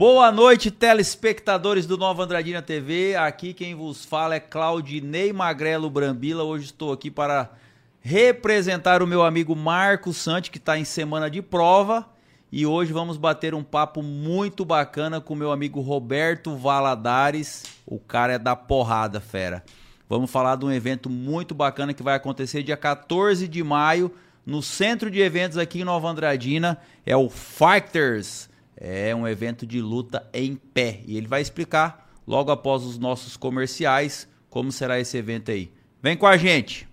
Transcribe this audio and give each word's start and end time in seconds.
Boa 0.00 0.32
noite, 0.32 0.70
telespectadores 0.70 1.84
do 1.84 1.98
Nova 1.98 2.24
Andradina 2.24 2.62
TV. 2.62 3.14
Aqui 3.16 3.52
quem 3.52 3.74
vos 3.74 4.02
fala 4.02 4.34
é 4.34 4.40
Claudinei 4.40 5.30
Magrelo 5.30 5.90
Brambila. 5.90 6.42
Hoje 6.42 6.64
estou 6.64 6.90
aqui 6.90 7.10
para 7.10 7.50
representar 8.00 9.02
o 9.02 9.06
meu 9.06 9.22
amigo 9.22 9.54
Marco 9.54 10.10
Sante, 10.14 10.50
que 10.50 10.56
está 10.56 10.78
em 10.78 10.86
semana 10.86 11.28
de 11.28 11.42
prova. 11.42 12.08
E 12.50 12.64
hoje 12.64 12.94
vamos 12.94 13.18
bater 13.18 13.54
um 13.54 13.62
papo 13.62 14.02
muito 14.02 14.64
bacana 14.64 15.20
com 15.20 15.34
o 15.34 15.36
meu 15.36 15.52
amigo 15.52 15.82
Roberto 15.82 16.56
Valadares. 16.56 17.64
O 17.84 17.98
cara 17.98 18.32
é 18.32 18.38
da 18.38 18.56
porrada, 18.56 19.20
fera. 19.20 19.62
Vamos 20.08 20.30
falar 20.30 20.56
de 20.56 20.64
um 20.64 20.72
evento 20.72 21.10
muito 21.10 21.54
bacana 21.54 21.92
que 21.92 22.02
vai 22.02 22.14
acontecer 22.14 22.62
dia 22.62 22.74
14 22.74 23.46
de 23.46 23.62
maio 23.62 24.10
no 24.46 24.62
centro 24.62 25.10
de 25.10 25.20
eventos 25.20 25.58
aqui 25.58 25.82
em 25.82 25.84
Nova 25.84 26.08
Andradina. 26.08 26.78
É 27.04 27.14
o 27.14 27.28
Fighters 27.28 28.48
é 28.80 29.14
um 29.14 29.28
evento 29.28 29.66
de 29.66 29.80
luta 29.80 30.26
em 30.32 30.56
pé. 30.56 31.00
E 31.06 31.16
ele 31.16 31.28
vai 31.28 31.42
explicar 31.42 32.10
logo 32.26 32.50
após 32.50 32.82
os 32.82 32.98
nossos 32.98 33.36
comerciais 33.36 34.26
como 34.48 34.72
será 34.72 34.98
esse 34.98 35.16
evento 35.16 35.50
aí. 35.50 35.70
Vem 36.02 36.16
com 36.16 36.26
a 36.26 36.36
gente! 36.36 36.89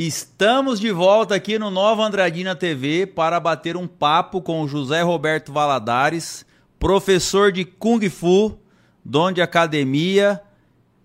Estamos 0.00 0.78
de 0.78 0.92
volta 0.92 1.34
aqui 1.34 1.58
no 1.58 1.72
Nova 1.72 2.04
Andradina 2.04 2.54
TV 2.54 3.04
para 3.04 3.40
bater 3.40 3.76
um 3.76 3.88
papo 3.88 4.40
com 4.40 4.64
José 4.68 5.02
Roberto 5.02 5.52
Valadares, 5.52 6.46
professor 6.78 7.50
de 7.50 7.64
Kung 7.64 8.08
Fu, 8.08 8.56
dono 9.04 9.34
de 9.34 9.42
academia, 9.42 10.40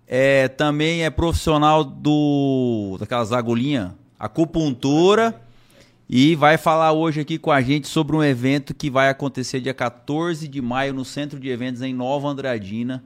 é, 0.06 0.46
também 0.46 1.02
é 1.02 1.10
profissional 1.10 1.82
do 1.82 2.96
daquelas 3.00 3.32
agulhinhas, 3.32 3.90
acupuntura, 4.16 5.42
e 6.08 6.36
vai 6.36 6.56
falar 6.56 6.92
hoje 6.92 7.20
aqui 7.20 7.36
com 7.36 7.50
a 7.50 7.60
gente 7.60 7.88
sobre 7.88 8.14
um 8.14 8.22
evento 8.22 8.72
que 8.72 8.88
vai 8.88 9.08
acontecer 9.08 9.58
dia 9.58 9.74
14 9.74 10.46
de 10.46 10.62
maio 10.62 10.94
no 10.94 11.04
Centro 11.04 11.40
de 11.40 11.48
Eventos 11.48 11.82
em 11.82 11.92
Nova 11.92 12.28
Andradina 12.28 13.02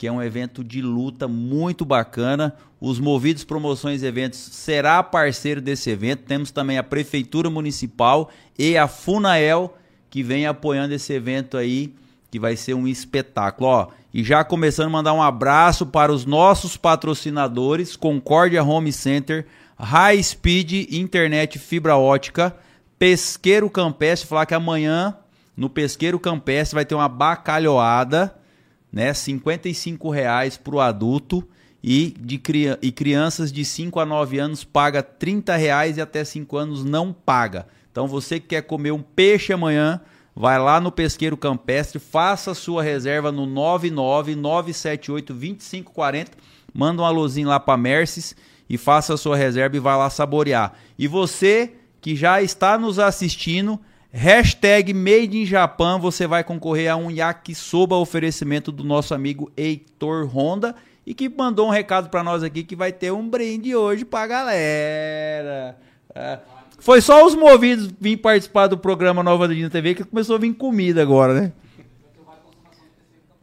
que 0.00 0.06
é 0.06 0.10
um 0.10 0.22
evento 0.22 0.64
de 0.64 0.80
luta 0.80 1.28
muito 1.28 1.84
bacana. 1.84 2.54
Os 2.80 2.98
Movidos 2.98 3.44
Promoções 3.44 4.02
Eventos 4.02 4.38
será 4.38 5.02
parceiro 5.02 5.60
desse 5.60 5.90
evento. 5.90 6.22
Temos 6.22 6.50
também 6.50 6.78
a 6.78 6.82
Prefeitura 6.82 7.50
Municipal 7.50 8.30
e 8.58 8.78
a 8.78 8.88
Funael 8.88 9.76
que 10.08 10.22
vem 10.22 10.46
apoiando 10.46 10.94
esse 10.94 11.12
evento 11.12 11.58
aí, 11.58 11.92
que 12.30 12.40
vai 12.40 12.56
ser 12.56 12.72
um 12.72 12.88
espetáculo. 12.88 13.68
Ó, 13.68 13.88
e 14.14 14.24
já 14.24 14.42
começando 14.42 14.86
a 14.86 14.90
mandar 14.90 15.12
um 15.12 15.22
abraço 15.22 15.84
para 15.84 16.10
os 16.10 16.24
nossos 16.24 16.78
patrocinadores, 16.78 17.94
Concórdia 17.94 18.64
Home 18.64 18.94
Center, 18.94 19.46
High 19.78 20.22
Speed 20.22 20.90
Internet 20.94 21.58
Fibra 21.58 21.98
Ótica, 21.98 22.56
Pesqueiro 22.98 23.68
Campestre, 23.68 24.26
falar 24.26 24.46
que 24.46 24.54
amanhã 24.54 25.14
no 25.54 25.68
Pesqueiro 25.68 26.18
Campestre 26.18 26.74
vai 26.74 26.86
ter 26.86 26.94
uma 26.94 27.06
bacalhoada 27.06 28.39
né? 28.92 29.14
55 29.14 30.10
reais 30.10 30.56
para 30.56 30.74
o 30.74 30.80
adulto 30.80 31.46
e, 31.82 32.14
de, 32.20 32.40
e 32.82 32.92
crianças 32.92 33.50
de 33.52 33.64
5 33.64 33.98
a 34.00 34.06
9 34.06 34.38
anos 34.38 34.64
paga 34.64 35.02
30 35.02 35.56
reais 35.56 35.96
e 35.96 36.00
até 36.00 36.24
5 36.24 36.56
anos 36.56 36.84
não 36.84 37.12
paga. 37.12 37.66
Então 37.90 38.06
você 38.06 38.38
que 38.38 38.46
quer 38.48 38.62
comer 38.62 38.92
um 38.92 39.02
peixe 39.02 39.52
amanhã, 39.52 40.00
vai 40.34 40.58
lá 40.58 40.80
no 40.80 40.90
Pesqueiro 40.92 41.36
Campestre, 41.36 41.98
faça 41.98 42.54
sua 42.54 42.82
reserva 42.82 43.30
no 43.32 43.46
999782540, 43.46 46.28
manda 46.72 47.02
um 47.02 47.04
alôzinho 47.04 47.48
lá 47.48 47.58
para 47.58 47.76
Merces 47.76 48.36
e 48.68 48.78
faça 48.78 49.14
a 49.14 49.16
sua 49.16 49.36
reserva 49.36 49.76
e 49.76 49.80
vai 49.80 49.96
lá 49.96 50.08
saborear. 50.08 50.74
E 50.98 51.08
você 51.08 51.74
que 52.00 52.16
já 52.16 52.40
está 52.40 52.78
nos 52.78 52.98
assistindo, 52.98 53.78
Hashtag 54.12 54.92
Made 54.92 55.38
in 55.38 55.46
Japan, 55.46 55.98
você 55.98 56.26
vai 56.26 56.42
concorrer 56.42 56.90
a 56.90 56.96
um 56.96 57.10
yakisoba 57.10 57.94
oferecimento 57.94 58.72
do 58.72 58.82
nosso 58.82 59.14
amigo 59.14 59.52
Heitor 59.56 60.26
Honda 60.26 60.74
e 61.06 61.14
que 61.14 61.28
mandou 61.28 61.68
um 61.68 61.70
recado 61.70 62.08
para 62.08 62.24
nós 62.24 62.42
aqui 62.42 62.64
que 62.64 62.74
vai 62.74 62.92
ter 62.92 63.12
um 63.12 63.28
brinde 63.28 63.74
hoje 63.74 64.04
pra 64.04 64.26
galera. 64.26 65.76
É. 66.12 66.38
Foi 66.80 67.00
só 67.00 67.24
os 67.24 67.36
movidos 67.36 67.88
vir 68.00 68.16
participar 68.16 68.66
do 68.66 68.76
programa 68.76 69.22
Nova 69.22 69.46
Dina 69.46 69.70
TV 69.70 69.94
que 69.94 70.04
começou 70.04 70.36
a 70.36 70.38
vir 70.40 70.54
comida 70.54 71.00
agora, 71.00 71.32
né? 71.32 71.52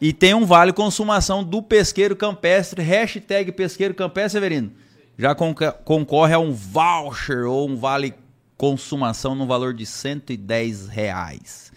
E 0.02 0.12
tem 0.12 0.34
um 0.34 0.46
vale 0.46 0.74
consumação 0.74 1.44
do 1.44 1.62
pesqueiro 1.62 2.16
campestre, 2.16 2.84
hashtag 2.84 3.52
pesqueiro 3.54 3.94
campestre, 3.94 4.32
Severino. 4.32 4.72
Já 5.18 5.34
concorre 5.34 6.34
a 6.34 6.40
um 6.40 6.52
voucher 6.52 7.46
ou 7.46 7.70
um 7.70 7.76
vale 7.78 8.14
consumação 8.58 9.36
no 9.36 9.46
valor 9.46 9.74
de 9.74 9.86
110 9.86 10.88
reais. 10.88 11.72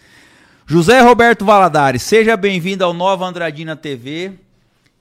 José 0.65 0.99
Roberto 1.01 1.45
Valadares, 1.45 2.01
seja 2.01 2.35
bem-vindo 2.35 2.83
ao 2.83 2.93
Nova 2.93 3.25
Andradina 3.25 3.75
TV. 3.75 4.33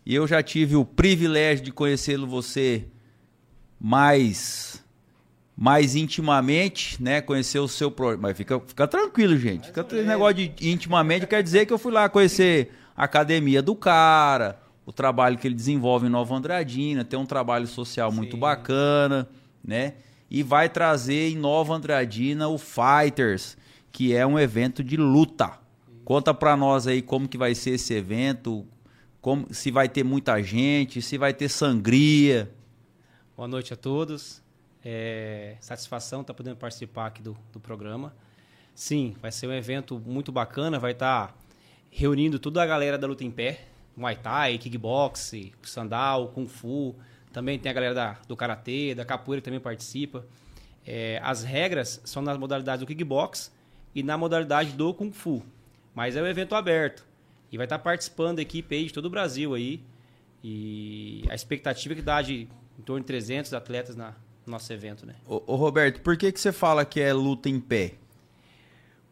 Eu 0.04 0.26
já 0.26 0.42
tive 0.42 0.76
o 0.76 0.84
privilégio 0.84 1.64
de 1.64 1.72
conhecê-lo 1.72 2.26
você 2.26 2.84
mais 3.80 4.84
mais 5.56 5.94
intimamente, 5.94 7.02
né? 7.02 7.20
Conhecer 7.20 7.58
o 7.58 7.68
seu 7.68 7.90
projeto. 7.90 8.20
Mas 8.20 8.36
fica, 8.36 8.58
fica 8.60 8.88
tranquilo, 8.88 9.36
gente. 9.36 9.66
Fica 9.66 9.86
esse 9.92 10.06
negócio 10.06 10.34
de 10.34 10.70
intimamente 10.70 11.26
quer 11.26 11.42
dizer 11.42 11.66
que 11.66 11.72
eu 11.72 11.78
fui 11.78 11.92
lá 11.92 12.08
conhecer 12.08 12.72
a 12.96 13.04
academia 13.04 13.60
do 13.60 13.74
cara, 13.74 14.58
o 14.86 14.92
trabalho 14.92 15.36
que 15.36 15.46
ele 15.46 15.54
desenvolve 15.54 16.06
em 16.06 16.10
Nova 16.10 16.34
Andradina, 16.34 17.04
tem 17.04 17.18
um 17.18 17.26
trabalho 17.26 17.66
social 17.66 18.10
Sim. 18.10 18.16
muito 18.16 18.36
bacana, 18.38 19.28
né? 19.62 19.94
E 20.30 20.42
vai 20.42 20.68
trazer 20.68 21.30
em 21.30 21.36
Nova 21.36 21.74
Andradina 21.74 22.48
o 22.48 22.56
Fighters, 22.56 23.56
que 23.90 24.14
é 24.14 24.24
um 24.24 24.38
evento 24.38 24.84
de 24.84 24.96
luta. 24.96 25.58
Conta 26.04 26.32
para 26.32 26.56
nós 26.56 26.86
aí 26.86 27.02
como 27.02 27.28
que 27.28 27.36
vai 27.36 27.54
ser 27.54 27.70
esse 27.70 27.92
evento, 27.94 28.64
como, 29.20 29.52
se 29.52 29.70
vai 29.70 29.88
ter 29.88 30.04
muita 30.04 30.40
gente, 30.42 31.02
se 31.02 31.18
vai 31.18 31.34
ter 31.34 31.48
sangria. 31.48 32.50
Boa 33.36 33.48
noite 33.48 33.72
a 33.72 33.76
todos. 33.76 34.40
É, 34.84 35.56
satisfação 35.60 36.20
estar 36.20 36.32
tá 36.32 36.36
podendo 36.36 36.56
participar 36.56 37.06
aqui 37.06 37.20
do, 37.20 37.36
do 37.52 37.58
programa. 37.58 38.14
Sim, 38.74 39.14
vai 39.20 39.32
ser 39.32 39.46
um 39.46 39.52
evento 39.52 40.00
muito 40.06 40.30
bacana, 40.30 40.78
vai 40.78 40.92
estar 40.92 41.28
tá 41.28 41.34
reunindo 41.90 42.38
toda 42.38 42.62
a 42.62 42.66
galera 42.66 42.96
da 42.96 43.06
luta 43.06 43.24
em 43.24 43.30
pé, 43.30 43.66
Muay 43.96 44.16
Thai, 44.16 44.58
Kickbox, 44.58 45.32
Sandal, 45.62 46.28
Kung 46.28 46.46
Fu, 46.46 46.94
também 47.32 47.58
tem 47.58 47.70
a 47.70 47.72
galera 47.72 47.94
da, 47.94 48.16
do 48.26 48.36
Karatê, 48.36 48.94
da 48.94 49.04
Capoeira 49.04 49.40
que 49.40 49.44
também 49.44 49.60
participa. 49.60 50.24
É, 50.86 51.20
as 51.22 51.42
regras 51.44 52.00
são 52.04 52.22
nas 52.22 52.36
modalidades 52.36 52.80
do 52.80 52.86
kickbox 52.86 53.52
e 53.94 54.02
na 54.02 54.16
modalidade 54.16 54.72
do 54.72 54.92
Kung 54.94 55.12
Fu. 55.12 55.42
Mas 55.94 56.16
é 56.16 56.22
um 56.22 56.26
evento 56.26 56.54
aberto. 56.54 57.04
E 57.52 57.56
vai 57.56 57.66
estar 57.66 57.78
participando 57.78 58.38
a 58.38 58.42
equipe 58.42 58.74
aí 58.74 58.86
de 58.86 58.92
todo 58.92 59.06
o 59.06 59.10
Brasil 59.10 59.54
aí. 59.54 59.80
E 60.42 61.24
a 61.28 61.34
expectativa 61.34 61.94
é 61.94 61.96
que 61.96 62.02
dá 62.02 62.22
de 62.22 62.48
em 62.78 62.82
torno 62.82 63.00
de 63.00 63.06
300 63.06 63.52
atletas 63.52 63.94
na, 63.94 64.14
no 64.46 64.52
nosso 64.52 64.72
evento, 64.72 65.04
né? 65.04 65.14
Ô, 65.26 65.42
ô, 65.46 65.56
Roberto, 65.56 66.00
por 66.00 66.16
que, 66.16 66.32
que 66.32 66.40
você 66.40 66.50
fala 66.50 66.84
que 66.84 67.00
é 67.00 67.12
luta 67.12 67.48
em 67.48 67.60
pé? 67.60 67.94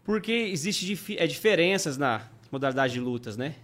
Porque 0.04 0.32
existe 0.32 0.86
dif 0.86 1.16
é, 1.18 1.26
diferenças 1.26 1.98
na 1.98 2.22
modalidade 2.50 2.94
de 2.94 3.00
lutas, 3.00 3.36
né? 3.36 3.56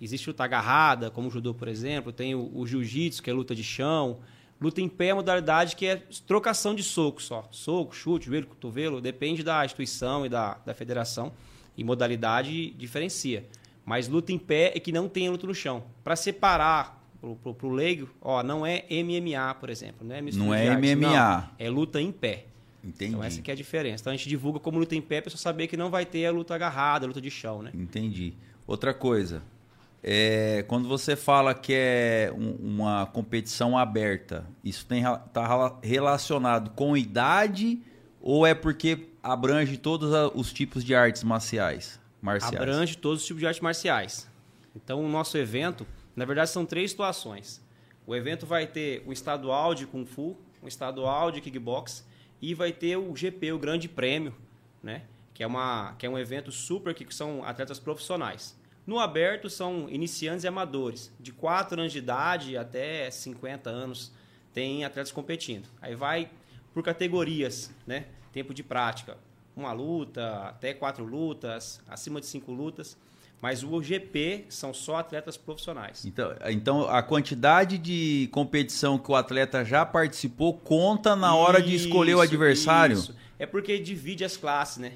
Existe 0.00 0.28
luta 0.28 0.44
agarrada, 0.44 1.10
como 1.10 1.28
o 1.28 1.30
judô, 1.30 1.54
por 1.54 1.68
exemplo. 1.68 2.12
Tem 2.12 2.34
o, 2.34 2.50
o 2.54 2.66
jiu-jitsu, 2.66 3.22
que 3.22 3.30
é 3.30 3.32
luta 3.32 3.54
de 3.54 3.64
chão. 3.64 4.18
Luta 4.60 4.80
em 4.80 4.88
pé 4.88 5.06
é 5.06 5.10
a 5.10 5.14
modalidade 5.14 5.76
que 5.76 5.86
é 5.86 6.02
trocação 6.26 6.74
de 6.74 6.82
soco 6.82 7.22
só. 7.22 7.46
Soco, 7.50 7.94
chute, 7.94 8.26
joelho, 8.26 8.46
cotovelo. 8.46 9.00
Depende 9.00 9.42
da 9.42 9.64
instituição 9.64 10.24
e 10.24 10.28
da, 10.28 10.54
da 10.64 10.74
federação. 10.74 11.32
E 11.76 11.82
modalidade 11.82 12.70
diferencia. 12.70 13.46
Mas 13.84 14.08
luta 14.08 14.32
em 14.32 14.38
pé 14.38 14.72
é 14.74 14.80
que 14.80 14.92
não 14.92 15.08
tem 15.08 15.28
luta 15.28 15.46
no 15.46 15.54
chão. 15.54 15.84
Para 16.02 16.16
separar 16.16 17.02
pro, 17.20 17.36
pro, 17.36 17.54
pro 17.54 17.68
leigo, 17.70 18.08
ó, 18.20 18.42
não 18.42 18.64
é 18.64 18.84
MMA, 18.90 19.54
por 19.54 19.70
exemplo. 19.70 20.06
Não 20.06 20.14
é, 20.14 20.22
não 20.22 20.54
é 20.54 20.68
artes, 20.68 20.94
MMA. 20.94 21.00
Não, 21.00 21.48
é 21.58 21.70
luta 21.70 22.00
em 22.00 22.12
pé. 22.12 22.46
Entendi. 22.82 23.12
Então 23.12 23.24
essa 23.24 23.40
que 23.40 23.50
é 23.50 23.54
a 23.54 23.56
diferença. 23.56 24.02
Então 24.02 24.12
a 24.12 24.16
gente 24.16 24.28
divulga 24.28 24.60
como 24.60 24.78
luta 24.78 24.94
em 24.94 25.00
pé, 25.00 25.20
para 25.20 25.34
saber 25.36 25.66
que 25.66 25.76
não 25.76 25.90
vai 25.90 26.04
ter 26.04 26.26
a 26.26 26.30
luta 26.30 26.54
agarrada, 26.54 27.06
a 27.06 27.08
luta 27.08 27.20
de 27.20 27.30
chão, 27.30 27.62
né? 27.62 27.70
Entendi. 27.74 28.34
Outra 28.66 28.92
coisa, 28.92 29.42
é, 30.06 30.62
quando 30.68 30.86
você 30.86 31.16
fala 31.16 31.54
que 31.54 31.72
é 31.72 32.30
um, 32.36 32.74
uma 32.74 33.06
competição 33.06 33.76
aberta, 33.78 34.46
isso 34.62 34.86
está 34.92 35.78
relacionado 35.82 36.70
com 36.72 36.94
idade 36.94 37.80
ou 38.20 38.46
é 38.46 38.54
porque 38.54 39.08
abrange 39.22 39.78
todos 39.78 40.10
os 40.34 40.52
tipos 40.52 40.84
de 40.84 40.94
artes 40.94 41.24
marciais? 41.24 41.98
marciais. 42.20 42.54
Abrange 42.54 42.96
todos 42.98 43.22
os 43.22 43.26
tipos 43.26 43.40
de 43.40 43.46
artes 43.46 43.62
marciais. 43.62 44.30
Então, 44.76 45.04
o 45.04 45.08
nosso 45.08 45.38
evento, 45.38 45.86
na 46.14 46.26
verdade, 46.26 46.50
são 46.50 46.66
três 46.66 46.90
situações. 46.90 47.62
O 48.06 48.14
evento 48.14 48.44
vai 48.44 48.66
ter 48.66 49.02
o 49.06 49.12
estadual 49.12 49.74
de 49.74 49.86
Kung 49.86 50.04
Fu, 50.04 50.36
o 50.62 50.68
estadual 50.68 51.30
de 51.30 51.40
Kickbox 51.40 52.06
e 52.42 52.52
vai 52.54 52.72
ter 52.72 52.96
o 52.96 53.16
GP, 53.16 53.52
o 53.52 53.58
Grande 53.58 53.88
Prêmio, 53.88 54.34
né? 54.82 55.02
Que 55.32 55.42
é, 55.42 55.46
uma, 55.46 55.94
que 55.98 56.04
é 56.04 56.10
um 56.10 56.18
evento 56.18 56.52
super 56.52 56.94
que 56.94 57.12
são 57.14 57.42
atletas 57.42 57.78
profissionais. 57.78 58.54
No 58.86 58.98
aberto 58.98 59.48
são 59.48 59.88
iniciantes 59.88 60.44
e 60.44 60.48
amadores, 60.48 61.10
de 61.18 61.32
4 61.32 61.80
anos 61.80 61.92
de 61.92 61.98
idade 61.98 62.56
até 62.56 63.10
50 63.10 63.70
anos, 63.70 64.12
tem 64.52 64.84
atletas 64.84 65.10
competindo. 65.10 65.66
Aí 65.80 65.94
vai 65.94 66.30
por 66.72 66.82
categorias, 66.82 67.70
né? 67.86 68.06
Tempo 68.32 68.52
de 68.52 68.62
prática, 68.62 69.16
uma 69.56 69.72
luta, 69.72 70.48
até 70.48 70.74
quatro 70.74 71.04
lutas, 71.04 71.80
acima 71.88 72.20
de 72.20 72.26
cinco 72.26 72.52
lutas. 72.52 72.96
Mas 73.40 73.62
o 73.62 73.82
GP 73.82 74.46
são 74.48 74.72
só 74.72 74.96
atletas 74.96 75.36
profissionais. 75.36 76.04
Então, 76.04 76.34
então 76.46 76.88
a 76.88 77.02
quantidade 77.02 77.76
de 77.76 78.28
competição 78.32 78.98
que 78.98 79.10
o 79.10 79.14
atleta 79.14 79.64
já 79.64 79.84
participou 79.84 80.54
conta 80.54 81.14
na 81.14 81.34
hora 81.34 81.60
de 81.60 81.74
escolher 81.74 82.14
o 82.14 82.20
adversário? 82.20 82.94
Isso. 82.94 83.14
É 83.38 83.44
porque 83.44 83.78
divide 83.78 84.24
as 84.24 84.36
classes, 84.36 84.78
né? 84.78 84.94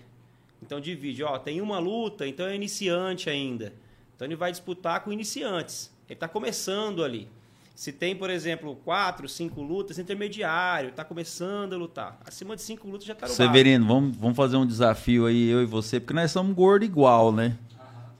Então 0.69 0.79
divide, 0.79 1.25
ó, 1.25 1.39
tem 1.39 1.63
uma 1.63 1.79
luta, 1.79 2.29
então 2.29 2.45
é 2.45 2.55
iniciante 2.55 3.31
ainda. 3.31 3.73
Então 4.15 4.29
ele 4.29 4.37
vai 4.37 4.51
disputar 4.51 5.03
com 5.03 5.11
iniciantes. 5.11 5.91
Ele 6.07 6.13
está 6.13 6.29
começando 6.29 7.03
ali. 7.03 7.27
Se 7.75 7.91
tem, 7.91 8.15
por 8.15 8.29
exemplo, 8.29 8.77
quatro, 8.85 9.27
cinco 9.31 9.63
lutas, 9.63 9.99
intermediário, 9.99 10.91
está 10.91 11.05
começando 11.05 11.73
a 11.73 11.79
lutar. 11.79 12.21
Acima 12.23 12.55
de 12.55 12.61
cinco 12.61 12.87
lutas 12.87 13.07
já 13.07 13.15
está 13.15 13.27
no 13.27 13.33
Severino, 13.33 13.87
vamos, 13.87 14.15
vamos 14.19 14.37
fazer 14.37 14.59
um 14.59 14.67
desafio 14.67 15.25
aí, 15.25 15.49
eu 15.49 15.63
e 15.63 15.65
você, 15.65 15.99
porque 15.99 16.13
nós 16.13 16.31
somos 16.31 16.55
gordo 16.55 16.85
igual, 16.85 17.33
né? 17.33 17.57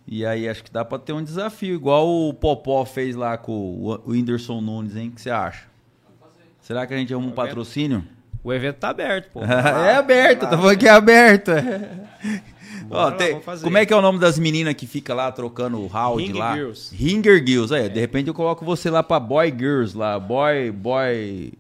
E 0.07 0.25
aí 0.25 0.49
acho 0.49 0.65
que 0.65 0.71
dá 0.71 0.87
para 0.87 0.99
ter 0.99 1.13
um 1.13 1.23
desafio, 1.23 1.75
igual 1.75 2.09
o 2.09 2.33
Popó 2.33 2.83
fez 2.87 3.15
lá 3.15 3.37
com 3.37 3.53
o 3.53 4.11
Whindersson 4.11 4.63
Nunes, 4.63 4.97
hein? 4.97 5.09
O 5.09 5.13
que 5.13 5.21
você 5.21 5.29
acha? 5.29 5.67
Será 6.63 6.87
que 6.87 6.95
a 6.95 6.97
gente 6.97 7.13
arruma 7.13 7.29
um 7.29 7.33
patrocínio? 7.33 8.03
O 8.49 8.53
evento 8.55 8.77
tá 8.77 8.89
aberto, 8.89 9.31
pô. 9.31 9.45
é 9.45 9.97
aberto, 9.97 10.41
tá 10.49 10.57
falando 10.57 10.79
que 10.79 10.89
é 10.89 10.91
aberto. 10.91 11.51
Ó, 12.91 13.11
tem, 13.11 13.39
como 13.63 13.77
é 13.77 13.85
que 13.85 13.93
é 13.93 13.97
o 13.97 14.01
nome 14.01 14.19
das 14.19 14.39
meninas 14.39 14.73
que 14.73 14.87
fica 14.87 15.13
lá 15.13 15.31
trocando 15.31 15.79
o 15.79 15.87
round 15.87 16.25
Ring 16.25 16.33
lá? 16.33 16.55
Girls. 16.57 16.97
Ringer 16.97 17.47
Girls, 17.47 17.75
é, 17.75 17.85
é, 17.85 17.89
De 17.91 18.01
repente 18.01 18.29
eu 18.29 18.33
coloco 18.33 18.65
você 18.65 18.89
lá 18.89 19.03
pra 19.03 19.21
Boy 19.21 19.51
Girls 19.51 19.95
lá. 19.95 20.19
Boy, 20.19 20.71
boy. 20.71 21.53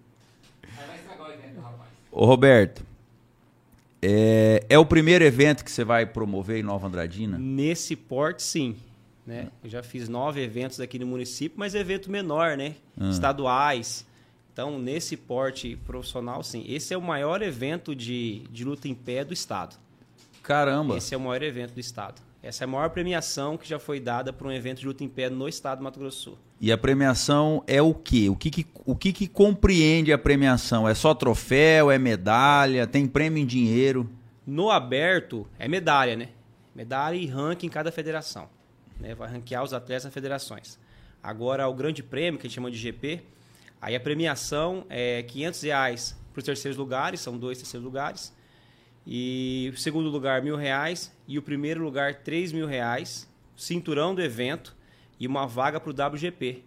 Ô 2.10 2.24
Roberto, 2.24 2.82
é, 4.00 4.64
é 4.70 4.78
o 4.78 4.86
primeiro 4.86 5.22
evento 5.26 5.62
que 5.62 5.70
você 5.70 5.84
vai 5.84 6.06
promover 6.06 6.58
em 6.58 6.62
Nova 6.62 6.86
Andradina? 6.86 7.36
Nesse 7.36 7.94
porte, 7.96 8.42
sim. 8.42 8.76
Né? 9.26 9.48
Eu 9.62 9.68
já 9.68 9.82
fiz 9.82 10.08
nove 10.08 10.42
eventos 10.42 10.80
aqui 10.80 10.98
no 10.98 11.04
município, 11.04 11.58
mas 11.58 11.74
evento 11.74 12.10
menor, 12.10 12.56
né? 12.56 12.76
Ah. 12.98 13.10
Estaduais. 13.10 14.07
Então, 14.58 14.76
nesse 14.76 15.16
porte 15.16 15.76
profissional, 15.86 16.42
sim. 16.42 16.64
Esse 16.66 16.92
é 16.92 16.98
o 16.98 17.00
maior 17.00 17.42
evento 17.42 17.94
de, 17.94 18.42
de 18.50 18.64
luta 18.64 18.88
em 18.88 18.94
pé 18.94 19.22
do 19.22 19.32
estado. 19.32 19.76
Caramba! 20.42 20.96
Esse 20.96 21.14
é 21.14 21.16
o 21.16 21.20
maior 21.20 21.40
evento 21.44 21.74
do 21.74 21.78
estado. 21.78 22.20
Essa 22.42 22.64
é 22.64 22.66
a 22.66 22.68
maior 22.68 22.90
premiação 22.90 23.56
que 23.56 23.68
já 23.68 23.78
foi 23.78 24.00
dada 24.00 24.32
para 24.32 24.48
um 24.48 24.50
evento 24.50 24.80
de 24.80 24.86
luta 24.88 25.04
em 25.04 25.08
pé 25.08 25.30
no 25.30 25.48
estado 25.48 25.78
do 25.78 25.84
Mato 25.84 26.00
Grosso 26.00 26.16
do 26.16 26.22
Sul. 26.24 26.38
E 26.60 26.72
a 26.72 26.76
premiação 26.76 27.62
é 27.68 27.80
o 27.80 27.94
quê? 27.94 28.28
O 28.28 28.34
que, 28.34 28.50
que 28.50 28.66
o 28.84 28.96
que, 28.96 29.12
que 29.12 29.28
compreende 29.28 30.12
a 30.12 30.18
premiação? 30.18 30.88
É 30.88 30.94
só 30.94 31.14
troféu, 31.14 31.88
é 31.88 31.96
medalha, 31.96 32.84
tem 32.84 33.06
prêmio 33.06 33.40
em 33.40 33.46
dinheiro? 33.46 34.10
No 34.44 34.72
aberto 34.72 35.46
é 35.56 35.68
medalha, 35.68 36.16
né? 36.16 36.30
Medalha 36.74 37.14
e 37.14 37.26
ranking 37.26 37.68
em 37.68 37.70
cada 37.70 37.92
federação. 37.92 38.48
Né? 38.98 39.14
Vai 39.14 39.30
ranquear 39.30 39.62
os 39.62 39.72
atletas 39.72 40.06
nas 40.06 40.14
federações. 40.14 40.80
Agora, 41.22 41.68
o 41.68 41.74
grande 41.74 42.02
prêmio, 42.02 42.40
que 42.40 42.48
a 42.48 42.50
gente 42.50 42.56
chama 42.56 42.72
de 42.72 42.76
GP, 42.76 43.22
aí 43.80 43.94
a 43.94 44.00
premiação 44.00 44.84
é 44.88 45.22
500 45.22 45.62
reais 45.62 46.20
para 46.32 46.40
os 46.40 46.44
terceiros 46.44 46.76
lugares, 46.76 47.20
são 47.20 47.36
dois 47.36 47.58
terceiros 47.58 47.84
lugares. 47.84 48.36
E 49.06 49.72
o 49.74 49.78
segundo 49.78 50.10
lugar, 50.10 50.42
mil 50.42 50.56
reais. 50.56 51.10
E 51.26 51.38
o 51.38 51.42
primeiro 51.42 51.82
lugar, 51.82 52.16
três 52.16 52.52
mil 52.52 52.66
reais. 52.66 53.28
Cinturão 53.56 54.14
do 54.14 54.22
evento 54.22 54.76
e 55.18 55.26
uma 55.26 55.46
vaga 55.46 55.80
para 55.80 55.90
o 55.90 55.92
WGP, 55.92 56.62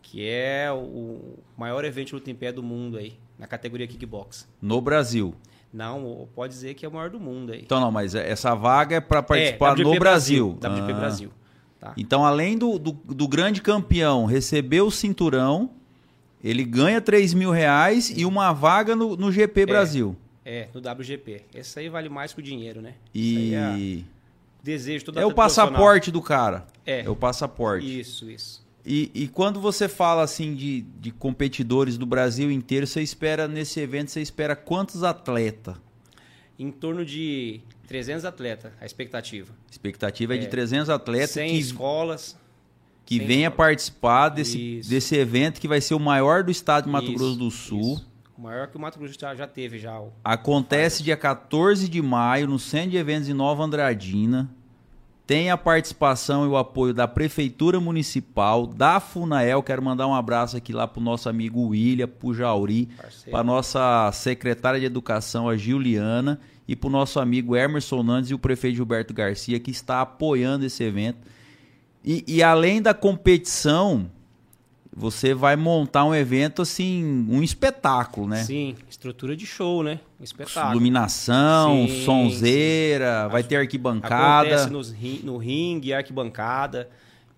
que 0.00 0.26
é 0.26 0.72
o 0.72 1.38
maior 1.56 1.84
evento 1.84 2.08
de 2.08 2.14
luta 2.14 2.30
em 2.30 2.34
pé 2.34 2.50
do 2.50 2.62
mundo 2.62 2.96
aí, 2.96 3.18
na 3.38 3.46
categoria 3.46 3.86
kickbox. 3.86 4.48
No 4.62 4.80
Brasil? 4.80 5.34
Não, 5.72 6.28
pode 6.34 6.52
dizer 6.52 6.74
que 6.74 6.86
é 6.86 6.88
o 6.88 6.92
maior 6.92 7.10
do 7.10 7.20
mundo 7.20 7.52
aí. 7.52 7.62
Então 7.62 7.80
não, 7.80 7.90
mas 7.90 8.14
essa 8.14 8.54
vaga 8.54 8.96
é 8.96 9.00
para 9.00 9.22
participar 9.22 9.78
é, 9.78 9.82
no 9.82 9.98
Brasil. 9.98 10.54
Brasil. 10.54 10.78
WGP 10.78 10.92
ah. 10.92 10.96
Brasil. 10.96 11.30
Tá. 11.78 11.92
Então, 11.96 12.24
além 12.24 12.56
do, 12.56 12.78
do, 12.78 12.92
do, 12.92 13.26
grande 13.26 13.60
campeão 13.60 14.24
receber 14.24 14.82
o 14.82 14.90
cinturão, 14.90 15.70
ele 16.42 16.64
ganha 16.64 17.00
3 17.00 17.34
mil 17.34 17.50
reais 17.50 18.12
e 18.14 18.24
uma 18.24 18.52
vaga 18.52 18.96
no, 18.96 19.16
no 19.16 19.30
GP 19.30 19.62
é. 19.62 19.66
Brasil. 19.66 20.16
É, 20.44 20.68
no 20.74 20.80
WGP. 20.80 21.42
Esse 21.54 21.78
aí 21.78 21.88
vale 21.88 22.08
mais 22.08 22.32
que 22.32 22.40
o 22.40 22.42
dinheiro, 22.42 22.80
né? 22.80 22.94
E. 23.14 23.54
É 23.54 24.12
desejo 24.62 25.06
toda 25.06 25.20
É 25.20 25.26
o 25.26 25.34
passaporte 25.34 26.10
do 26.10 26.22
cara. 26.22 26.66
É. 26.86 27.00
É 27.00 27.10
o 27.10 27.16
passaporte. 27.16 28.00
Isso, 28.00 28.30
isso. 28.30 28.62
E, 28.84 29.10
e 29.14 29.28
quando 29.28 29.60
você 29.60 29.88
fala 29.88 30.22
assim 30.22 30.54
de, 30.54 30.82
de 30.98 31.10
competidores 31.10 31.96
do 31.96 32.06
Brasil 32.06 32.50
inteiro, 32.50 32.86
você 32.86 33.00
espera 33.00 33.46
nesse 33.46 33.78
evento, 33.80 34.10
você 34.10 34.20
espera 34.20 34.56
quantos 34.56 35.04
atletas? 35.04 35.76
Em 36.58 36.70
torno 36.70 37.04
de 37.04 37.60
300 37.86 38.24
atletas, 38.24 38.72
a 38.80 38.86
expectativa. 38.86 39.52
A 39.68 39.70
expectativa 39.70 40.34
é, 40.34 40.36
é 40.36 40.40
de 40.40 40.48
300 40.48 40.90
atletas. 40.90 41.30
100 41.30 41.50
que, 41.50 41.58
escolas. 41.58 42.36
Que 43.18 43.24
venha 43.24 43.50
participar 43.50 44.28
desse, 44.28 44.80
desse 44.88 45.16
evento 45.16 45.60
que 45.60 45.68
vai 45.68 45.80
ser 45.80 45.94
o 45.94 46.00
maior 46.00 46.42
do 46.42 46.50
estado 46.50 46.84
de 46.84 46.90
Mato 46.90 47.06
isso, 47.06 47.14
Grosso 47.14 47.36
do 47.36 47.50
Sul. 47.50 47.94
Isso. 47.94 48.12
Maior 48.38 48.66
que 48.66 48.76
o 48.76 48.80
Mato 48.80 48.98
Grosso 48.98 49.16
já, 49.20 49.34
já 49.34 49.46
teve 49.46 49.78
já. 49.78 50.00
O... 50.00 50.12
Acontece 50.24 51.02
dia 51.02 51.16
14 51.16 51.88
de 51.88 52.02
maio 52.02 52.48
no 52.48 52.58
Centro 52.58 52.90
de 52.90 52.96
Eventos 52.96 53.28
em 53.28 53.34
Nova 53.34 53.62
Andradina. 53.62 54.50
Tem 55.24 55.50
a 55.50 55.56
participação 55.56 56.44
e 56.44 56.48
o 56.48 56.56
apoio 56.56 56.92
da 56.92 57.06
Prefeitura 57.06 57.78
Municipal, 57.78 58.66
da 58.66 58.98
Funael. 58.98 59.62
Quero 59.62 59.80
mandar 59.80 60.08
um 60.08 60.14
abraço 60.14 60.56
aqui 60.56 60.72
lá 60.72 60.88
pro 60.88 61.00
nosso 61.00 61.28
amigo 61.28 61.68
William, 61.68 62.08
pro 62.08 62.34
Jauri, 62.34 62.88
para 63.30 63.44
nossa 63.44 64.10
secretária 64.12 64.80
de 64.80 64.86
Educação, 64.86 65.48
a 65.48 65.56
Juliana, 65.56 66.40
e 66.66 66.74
pro 66.74 66.90
nosso 66.90 67.20
amigo 67.20 67.54
Emerson 67.56 68.02
Nandes 68.02 68.30
e 68.30 68.34
o 68.34 68.38
prefeito 68.38 68.76
Gilberto 68.76 69.14
Garcia, 69.14 69.60
que 69.60 69.70
está 69.70 70.00
apoiando 70.00 70.66
esse 70.66 70.82
evento. 70.82 71.18
E, 72.04 72.24
e 72.26 72.42
além 72.42 72.82
da 72.82 72.92
competição, 72.92 74.10
você 74.94 75.32
vai 75.32 75.56
montar 75.56 76.04
um 76.04 76.14
evento 76.14 76.62
assim, 76.62 77.26
um 77.28 77.42
espetáculo, 77.42 78.28
né? 78.28 78.44
Sim, 78.44 78.76
estrutura 78.90 79.34
de 79.34 79.46
show, 79.46 79.82
né? 79.82 80.00
Um 80.20 80.24
espetáculo. 80.24 80.74
Iluminação, 80.74 81.86
sim, 81.86 82.04
sonzeira, 82.04 83.24
sim. 83.24 83.32
vai 83.32 83.42
ter 83.42 83.56
arquibancada. 83.56 84.48
Acontece 84.48 84.70
nos, 84.70 84.94
no 85.22 85.38
ringue, 85.38 85.94
arquibancada. 85.94 86.90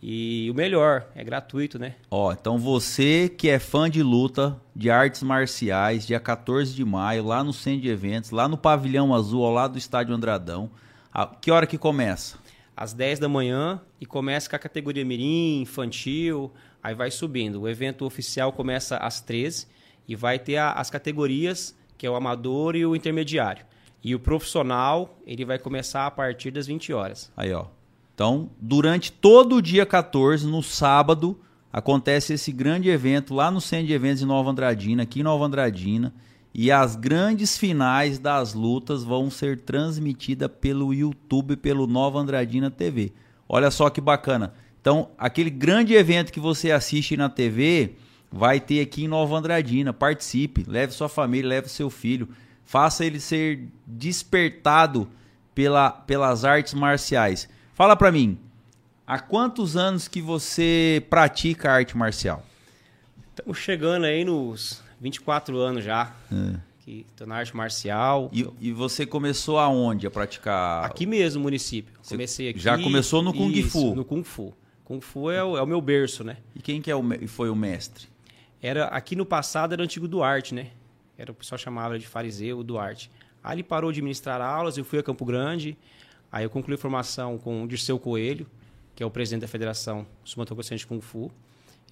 E 0.07 0.51
o 0.51 0.55
melhor, 0.55 1.07
é 1.15 1.25
gratuito, 1.25 1.79
né? 1.79 1.95
Ó, 2.11 2.31
então 2.31 2.59
você 2.59 3.27
que 3.27 3.49
é 3.49 3.59
fã 3.59 3.89
de 3.89 4.03
luta, 4.03 4.55
de 4.77 4.91
artes 4.91 5.23
marciais, 5.23 6.07
dia 6.07 6.21
14 6.21 6.75
de 6.75 6.85
maio, 6.85 7.25
lá 7.25 7.43
no 7.43 7.55
centro 7.55 7.81
de 7.81 7.89
eventos, 7.89 8.31
lá 8.31 8.47
no 8.47 8.59
Pavilhão 8.59 9.15
Azul, 9.15 9.45
ao 9.45 9.53
lado 9.53 9.73
do 9.73 9.79
Estádio 9.79 10.15
Andradão. 10.15 10.71
A, 11.11 11.27
que 11.27 11.51
hora 11.51 11.67
que 11.67 11.79
começa? 11.79 12.37
Às 12.77 12.93
10 12.93 13.21
da 13.21 13.29
manhã 13.29 13.81
e 14.01 14.07
começa 14.07 14.51
com 14.51 14.57
a 14.57 14.59
categoria 14.59 15.05
mirim, 15.05 15.61
infantil, 15.61 16.53
aí 16.83 16.95
vai 16.95 17.11
subindo. 17.11 17.63
O 17.63 17.69
evento 17.69 18.05
oficial 18.05 18.53
começa 18.53 18.97
às 18.97 19.21
13 19.21 19.67
e 20.09 20.17
vai 20.17 20.39
ter 20.39 20.57
a, 20.57 20.73
as 20.73 20.91
categorias, 20.91 21.77
que 21.97 22.07
é 22.07 22.11
o 22.11 22.17
amador 22.17 22.77
e 22.77 22.85
o 22.85 22.97
intermediário. 22.97 23.65
E 24.03 24.15
o 24.15 24.21
profissional, 24.21 25.19
ele 25.27 25.45
vai 25.45 25.59
começar 25.59 26.07
a 26.07 26.11
partir 26.11 26.51
das 26.51 26.67
20 26.67 26.93
horas. 26.93 27.33
Aí, 27.37 27.53
ó. 27.53 27.67
Então, 28.15 28.51
durante 28.61 29.11
todo 29.11 29.57
o 29.57 29.63
dia 29.63 29.87
14, 29.87 30.47
no 30.47 30.63
sábado, 30.63 31.41
acontece 31.73 32.35
esse 32.35 32.53
grande 32.53 32.89
evento 32.89 33.35
lá 33.35 33.51
no 33.51 33.61
Centro 33.61 33.87
de 33.87 33.93
Eventos 33.93 34.21
de 34.21 34.27
Nova 34.27 34.51
Andradina, 34.51 35.03
aqui 35.03 35.21
em 35.21 35.25
Nova 35.25 35.45
Andradina. 35.45 36.15
E 36.55 36.71
as 36.71 36.95
grandes 36.95 37.59
finais 37.59 38.17
das 38.17 38.55
lutas 38.55 39.03
vão 39.03 39.29
ser 39.29 39.63
transmitidas 39.63 40.49
pelo 40.61 40.95
YouTube, 40.95 41.57
pelo 41.57 41.85
Nova 41.85 42.21
Andradina 42.21 42.71
TV. 42.71 43.13
Olha 43.49 43.73
só 43.73 43.91
que 43.91 44.01
bacana. 44.01 44.55
Então, 44.81 45.11
aquele 45.19 45.51
grande 45.51 45.95
evento 45.95 46.33
que 46.33 46.39
você 46.39 46.71
assiste 46.71 47.17
na 47.17 47.29
TV 47.29 47.97
vai 48.31 48.61
ter 48.61 48.81
aqui 48.81 49.05
em 49.05 49.09
Nova 49.09 49.37
Andradina. 49.37 49.93
Participe, 49.93 50.65
leve 50.69 50.93
sua 50.93 51.09
família, 51.09 51.49
leve 51.49 51.69
seu 51.69 51.91
filho, 51.91 52.29
faça 52.65 53.05
ele 53.05 53.19
ser 53.19 53.67
despertado 53.85 55.09
pela, 55.57 55.91
pelas 55.91 56.45
artes 56.45 56.73
marciais. 56.73 57.49
Fala 57.73 57.97
para 57.97 58.13
mim, 58.13 58.39
há 59.05 59.19
quantos 59.19 59.77
anos 59.77 60.07
que 60.07 60.21
você 60.21 61.05
pratica 61.11 61.73
arte 61.73 61.97
marcial? 61.97 62.45
Estamos 63.33 63.59
chegando 63.59 64.05
aí 64.05 64.25
nos 64.25 64.84
24 65.05 65.59
anos 65.59 65.85
já. 65.85 66.15
É. 66.33 66.59
que 66.81 67.07
tô 67.15 67.27
na 67.27 67.37
arte 67.37 67.55
marcial. 67.55 68.31
E, 68.33 68.47
e 68.59 68.73
você 68.73 69.05
começou 69.05 69.59
aonde 69.59 70.07
a 70.07 70.11
praticar? 70.11 70.83
Aqui 70.83 71.05
mesmo, 71.05 71.41
no 71.41 71.45
município. 71.45 71.93
Você 72.03 72.15
Comecei 72.15 72.49
aqui. 72.49 72.59
já 72.59 72.79
começou 72.79 73.23
no 73.23 73.33
Kung 73.33 73.53
Isso, 73.53 73.71
Fu? 73.71 73.95
No 73.95 74.05
Kung 74.05 74.25
Fu. 74.25 74.55
Kung 74.83 75.01
Fu 75.03 75.31
é 75.31 75.45
o, 75.45 75.59
é 75.59 75.63
o 75.63 75.67
meu 75.67 75.81
berço, 75.83 76.25
né? 76.25 76.39
E 76.55 76.61
quem 76.61 76.81
que 76.81 76.91
é 76.91 76.97
o, 76.97 77.03
foi 77.29 77.51
o 77.51 77.55
mestre? 77.55 78.09
Era, 78.63 78.87
aqui 78.87 79.15
no 79.15 79.27
passado 79.27 79.75
era 79.75 79.83
o 79.83 79.85
antigo 79.85 80.09
Duarte, 80.09 80.55
né? 80.55 80.69
Era, 81.19 81.33
o 81.33 81.35
pessoal 81.35 81.59
chamava 81.59 81.99
de 81.99 82.07
fariseu, 82.07 82.63
Duarte. 82.63 83.11
Aí 83.43 83.57
ele 83.57 83.63
parou 83.63 83.93
de 83.93 84.01
ministrar 84.01 84.41
aulas, 84.41 84.79
eu 84.79 84.87
fui 84.87 84.99
a 84.99 85.03
Campo 85.03 85.27
Grande. 85.27 85.77
Aí 86.33 86.45
eu 86.45 86.51
concluí 86.51 86.79
formação 86.79 87.37
com 87.37 87.63
o 87.63 87.69
Dirceu 87.69 87.99
Coelho, 87.99 88.47
que 88.97 89.03
é 89.03 89.07
o 89.07 89.11
presidente 89.11 89.43
da 89.43 89.49
Federação 89.49 90.07
Sul-Mato-Grossense 90.25 90.81
de 90.81 90.87
Kung 90.87 91.01
Fu. 91.03 91.31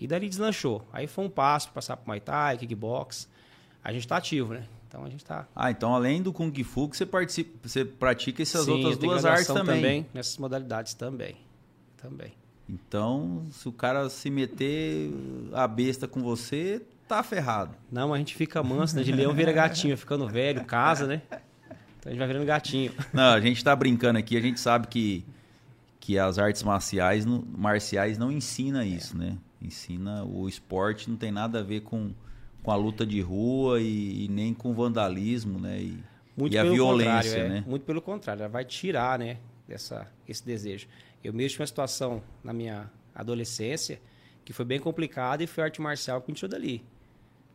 E 0.00 0.06
dali 0.06 0.28
deslanchou. 0.28 0.86
Aí 0.92 1.06
foi 1.06 1.24
um 1.24 1.30
passo 1.30 1.68
para 1.68 1.74
passar 1.74 1.96
para 1.96 2.06
Muay 2.06 2.20
Thai, 2.20 2.58
Kickbox. 2.58 3.28
A 3.84 3.92
gente 3.92 4.06
tá 4.06 4.16
ativo, 4.16 4.54
né? 4.54 4.64
Então 4.88 5.04
a 5.04 5.08
gente 5.08 5.24
tá... 5.24 5.46
Ah, 5.54 5.70
então 5.70 5.94
além 5.94 6.22
do 6.22 6.32
Kung 6.32 6.52
Fu, 6.64 6.88
que 6.88 6.96
você, 6.96 7.06
participa, 7.06 7.66
você 7.68 7.84
pratica 7.84 8.42
essas 8.42 8.64
Sim, 8.66 8.72
outras 8.72 8.98
duas 8.98 9.24
artes 9.24 9.46
graduação 9.46 9.74
também. 9.74 10.06
Nessas 10.12 10.36
modalidades 10.38 10.92
também. 10.94 11.36
Também. 11.96 12.32
Então, 12.68 13.46
se 13.50 13.68
o 13.68 13.72
cara 13.72 14.08
se 14.08 14.28
meter 14.30 15.10
a 15.52 15.66
besta 15.66 16.06
com 16.08 16.22
você, 16.22 16.82
tá 17.08 17.22
ferrado. 17.22 17.74
Não, 17.90 18.12
a 18.12 18.18
gente 18.18 18.34
fica 18.34 18.62
manso, 18.62 18.96
né? 18.96 19.02
De 19.02 19.12
leão 19.12 19.32
vira 19.34 19.52
gatinho, 19.52 19.96
ficando 19.96 20.26
velho, 20.28 20.64
casa, 20.64 21.06
né? 21.06 21.22
Então 21.98 22.06
a 22.06 22.10
gente 22.10 22.18
vai 22.18 22.26
virando 22.26 22.46
gatinho. 22.46 22.92
Não, 23.12 23.32
a 23.34 23.40
gente 23.40 23.62
tá 23.62 23.74
brincando 23.76 24.18
aqui, 24.18 24.36
a 24.36 24.40
gente 24.40 24.58
sabe 24.58 24.88
que, 24.88 25.24
que 26.00 26.18
as 26.18 26.38
artes 26.38 26.62
marciais, 26.62 27.24
não- 27.24 27.44
marciais 27.56 28.18
não 28.18 28.30
ensina 28.32 28.84
isso, 28.84 29.16
né? 29.16 29.36
Ensina 29.62 30.24
o 30.24 30.48
esporte, 30.48 31.08
não 31.08 31.16
tem 31.16 31.30
nada 31.30 31.60
a 31.60 31.62
ver 31.62 31.82
com, 31.82 32.12
com 32.62 32.70
a 32.70 32.76
luta 32.76 33.06
de 33.06 33.20
rua 33.20 33.80
e, 33.80 34.24
e 34.24 34.28
nem 34.28 34.52
com 34.52 34.74
vandalismo, 34.74 35.58
né? 35.58 35.80
E, 35.80 36.02
Muito 36.36 36.54
e 36.54 36.58
a 36.58 36.64
violência, 36.64 37.38
é. 37.38 37.48
né? 37.48 37.64
Muito 37.66 37.84
pelo 37.84 38.02
contrário, 38.02 38.40
ela 38.40 38.48
vai 38.48 38.64
tirar, 38.64 39.18
né, 39.18 39.38
dessa, 39.68 40.06
esse 40.26 40.44
desejo. 40.44 40.88
Eu 41.22 41.32
mesmo 41.32 41.50
tive 41.50 41.62
uma 41.62 41.66
situação 41.66 42.22
na 42.42 42.52
minha 42.52 42.90
adolescência 43.14 44.00
que 44.44 44.52
foi 44.52 44.64
bem 44.64 44.80
complicada 44.80 45.44
e 45.44 45.46
foi 45.46 45.62
arte 45.62 45.80
marcial 45.80 46.20
que 46.20 46.30
me 46.30 46.34
tirou 46.34 46.50
dali. 46.50 46.84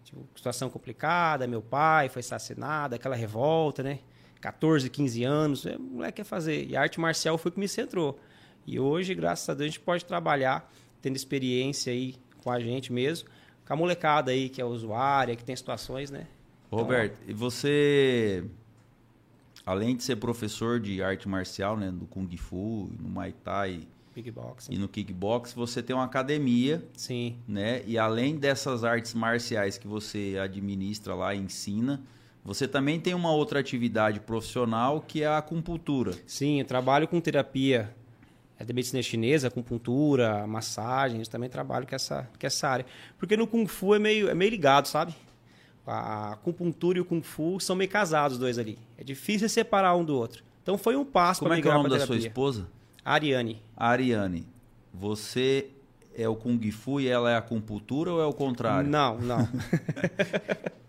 Tipo, 0.03 0.25
situação 0.35 0.69
complicada, 0.69 1.45
meu 1.47 1.61
pai 1.61 2.07
foi 2.07 2.21
assassinado, 2.21 2.95
aquela 2.95 3.15
revolta, 3.15 3.83
né? 3.83 3.99
14, 4.39 4.89
15 4.89 5.23
anos, 5.23 5.65
o 5.65 5.79
moleque 5.79 6.17
quer 6.17 6.23
fazer. 6.23 6.65
E 6.65 6.77
a 6.77 6.81
arte 6.81 6.99
marcial 6.99 7.37
foi 7.37 7.49
o 7.49 7.53
que 7.53 7.59
me 7.59 7.67
centrou. 7.67 8.17
E 8.65 8.79
hoje, 8.79 9.13
graças 9.13 9.49
a 9.49 9.53
Deus, 9.53 9.65
a 9.65 9.67
gente 9.67 9.79
pode 9.79 10.05
trabalhar 10.05 10.71
tendo 11.01 11.15
experiência 11.15 11.91
aí 11.91 12.15
com 12.43 12.51
a 12.51 12.59
gente 12.59 12.91
mesmo, 12.91 13.29
com 13.65 13.73
a 13.73 13.75
molecada 13.75 14.31
aí 14.31 14.49
que 14.49 14.61
é 14.61 14.65
usuária, 14.65 15.35
que 15.35 15.43
tem 15.43 15.55
situações, 15.55 16.09
né? 16.09 16.27
Roberto, 16.71 17.17
e 17.27 17.33
você, 17.33 18.43
além 19.65 19.95
de 19.95 20.03
ser 20.03 20.17
professor 20.17 20.79
de 20.79 21.01
arte 21.01 21.27
marcial, 21.27 21.77
né? 21.77 21.91
Do 21.91 22.05
Kung 22.05 22.35
Fu, 22.37 22.89
no 22.99 23.09
Muay 23.09 23.31
Thai 23.31 23.87
Big 24.17 24.31
Box. 24.31 24.67
e 24.71 24.77
no 24.77 24.87
Kickbox, 24.87 25.53
você 25.53 25.83
tem 25.83 25.95
uma 25.95 26.05
academia 26.05 26.83
Sim. 26.95 27.37
né? 27.47 27.83
E 27.85 27.99
além 27.99 28.35
dessas 28.35 28.83
artes 28.83 29.13
marciais 29.13 29.77
que 29.77 29.87
você 29.87 30.37
administra 30.41 31.13
lá 31.13 31.35
e 31.35 31.37
ensina, 31.37 32.01
você 32.43 32.67
também 32.67 32.99
tem 32.99 33.13
uma 33.13 33.31
outra 33.31 33.59
atividade 33.59 34.19
profissional 34.19 35.01
que 35.01 35.21
é 35.21 35.27
a 35.27 35.37
acupuntura. 35.37 36.13
Sim, 36.25 36.59
eu 36.59 36.65
trabalho 36.65 37.07
com 37.07 37.19
terapia 37.21 37.93
é, 38.59 38.65
da 38.65 38.73
medicina 38.73 39.01
chinesa, 39.01 39.47
acupuntura, 39.47 40.45
massagens, 40.47 41.27
também 41.27 41.49
trabalho 41.49 41.87
com 41.87 41.95
essa, 41.95 42.29
com 42.39 42.47
essa 42.47 42.67
área. 42.67 42.85
Porque 43.17 43.37
no 43.37 43.47
Kung 43.47 43.67
Fu 43.67 43.93
é 43.93 43.99
meio, 43.99 44.29
é 44.29 44.33
meio 44.33 44.51
ligado, 44.51 44.87
sabe? 44.87 45.15
A 45.85 46.33
acupuntura 46.33 46.97
e 46.97 47.01
o 47.01 47.05
Kung 47.05 47.21
Fu 47.21 47.59
são 47.59 47.75
meio 47.75 47.89
casados 47.89 48.33
os 48.33 48.39
dois 48.39 48.57
ali. 48.57 48.77
É 48.97 49.03
difícil 49.03 49.47
separar 49.47 49.95
um 49.95 50.03
do 50.03 50.15
outro. 50.15 50.43
Então 50.61 50.77
foi 50.77 50.95
um 50.97 51.05
passo 51.05 51.39
Como 51.39 51.49
para 51.49 51.59
é 51.59 51.61
que 51.61 51.67
é 51.67 51.71
o 51.71 51.73
nome 51.75 51.89
da 51.89 52.05
sua 52.05 52.17
esposa? 52.17 52.67
Ariane. 53.05 53.61
Ariane. 53.75 54.45
Você 54.93 55.69
é 56.13 56.27
o 56.27 56.35
Kung 56.35 56.59
Fu 56.71 56.99
e 56.99 57.07
ela 57.07 57.31
é 57.31 57.35
a 57.35 57.37
acupuntura 57.37 58.11
ou 58.11 58.21
é 58.21 58.25
o 58.25 58.33
contrário? 58.33 58.89
Não, 58.89 59.17
não. 59.19 59.47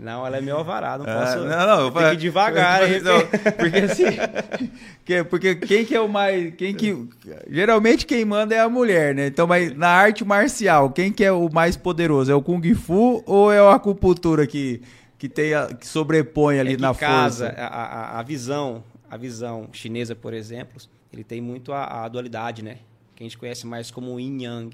não, 0.00 0.26
ela 0.26 0.38
é 0.38 0.40
meu 0.40 0.56
alvará, 0.56 0.96
não 0.98 1.04
Ah, 1.06 1.14
posso. 1.20 1.38
não, 1.44 1.66
não, 1.66 1.80
eu 1.82 1.90
tem 1.90 2.02
que 2.08 2.12
ir 2.14 2.16
devagar. 2.16 2.90
hein? 2.90 3.00
Não, 3.02 3.20
porque 3.56 3.78
assim, 3.78 4.04
que- 5.04 5.24
porque 5.24 5.54
quem 5.56 5.84
que 5.84 5.94
é 5.94 6.00
o 6.00 6.08
mais, 6.08 6.54
quem 6.54 6.74
que 6.74 7.08
geralmente 7.48 8.06
quem 8.06 8.24
manda 8.24 8.54
é 8.54 8.60
a 8.60 8.68
mulher, 8.68 9.14
né? 9.14 9.26
Então, 9.26 9.46
mas 9.46 9.76
na 9.76 9.88
arte 9.88 10.24
marcial, 10.24 10.90
quem 10.90 11.12
que 11.12 11.24
é 11.24 11.30
o 11.32 11.48
mais 11.52 11.76
poderoso? 11.76 12.32
É 12.32 12.34
o 12.34 12.42
kung 12.42 12.62
fu 12.74 13.22
ou 13.26 13.52
é 13.52 13.58
a 13.58 13.74
acupuntura 13.74 14.46
que 14.46 14.80
que 15.18 15.28
tem 15.28 15.52
a, 15.52 15.66
que 15.66 15.86
sobrepõe 15.86 16.58
ali 16.58 16.72
é 16.72 16.76
que 16.76 16.80
na 16.80 16.94
casa, 16.94 17.48
força? 17.48 17.60
A, 17.62 17.66
a, 18.16 18.20
a 18.20 18.22
visão, 18.22 18.82
a 19.10 19.18
visão 19.18 19.68
chinesa, 19.70 20.14
por 20.16 20.32
exemplo, 20.32 20.80
ele 21.12 21.22
tem 21.22 21.42
muito 21.42 21.74
a, 21.74 22.04
a 22.04 22.08
dualidade, 22.08 22.64
né? 22.64 22.78
Que 23.14 23.22
a 23.22 23.26
gente 23.26 23.36
conhece 23.36 23.66
mais 23.66 23.90
como 23.90 24.18
yin 24.18 24.42
yang. 24.44 24.70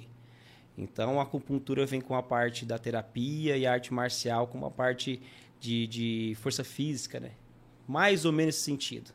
Então 0.77 1.19
a 1.19 1.23
acupuntura 1.23 1.87
vem 1.87 2.01
com 2.01 2.15
a 2.15 2.23
parte 2.23 2.67
da 2.67 2.79
terapia 2.79 3.57
e 3.57 3.67
a 3.67 3.73
arte 3.73 3.95
marcial 3.95 4.47
com 4.47 4.59
uma 4.59 4.71
parte 4.71 5.21
de, 5.59 5.87
de 5.87 6.37
força 6.41 6.63
física, 6.63 7.19
né? 7.19 7.33
Mais 7.89 8.25
ou 8.25 8.33
menos 8.33 8.57
esse 8.57 8.65
sentido. 8.65 9.11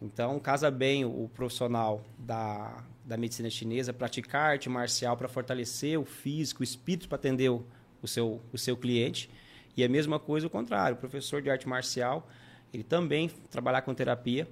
Então 0.00 0.38
casa 0.38 0.70
bem 0.70 1.04
o, 1.04 1.30
profissional 1.34 2.04
da, 2.18 2.84
da 3.04 3.16
medicina 3.16 3.48
chinesa 3.48 3.92
praticar 3.92 4.50
arte 4.50 4.68
marcial 4.68 5.16
para 5.16 5.28
fortalecer 5.28 5.98
o 5.98 6.04
físico, 6.04 6.60
o 6.60 6.64
espírito 6.64 7.08
para 7.08 7.16
atender 7.16 7.48
o, 7.48 7.64
o, 8.02 8.08
seu, 8.08 8.40
o 8.52 8.58
seu 8.58 8.76
cliente. 8.76 9.30
E 9.74 9.82
a 9.82 9.88
mesma 9.88 10.18
coisa 10.18 10.46
o 10.46 10.50
contrário, 10.50 10.96
o 10.96 10.98
professor 10.98 11.40
de 11.40 11.48
arte 11.48 11.66
marcial, 11.66 12.28
ele 12.74 12.82
também 12.82 13.30
trabalhar 13.50 13.80
com 13.82 13.94
terapia 13.94 14.46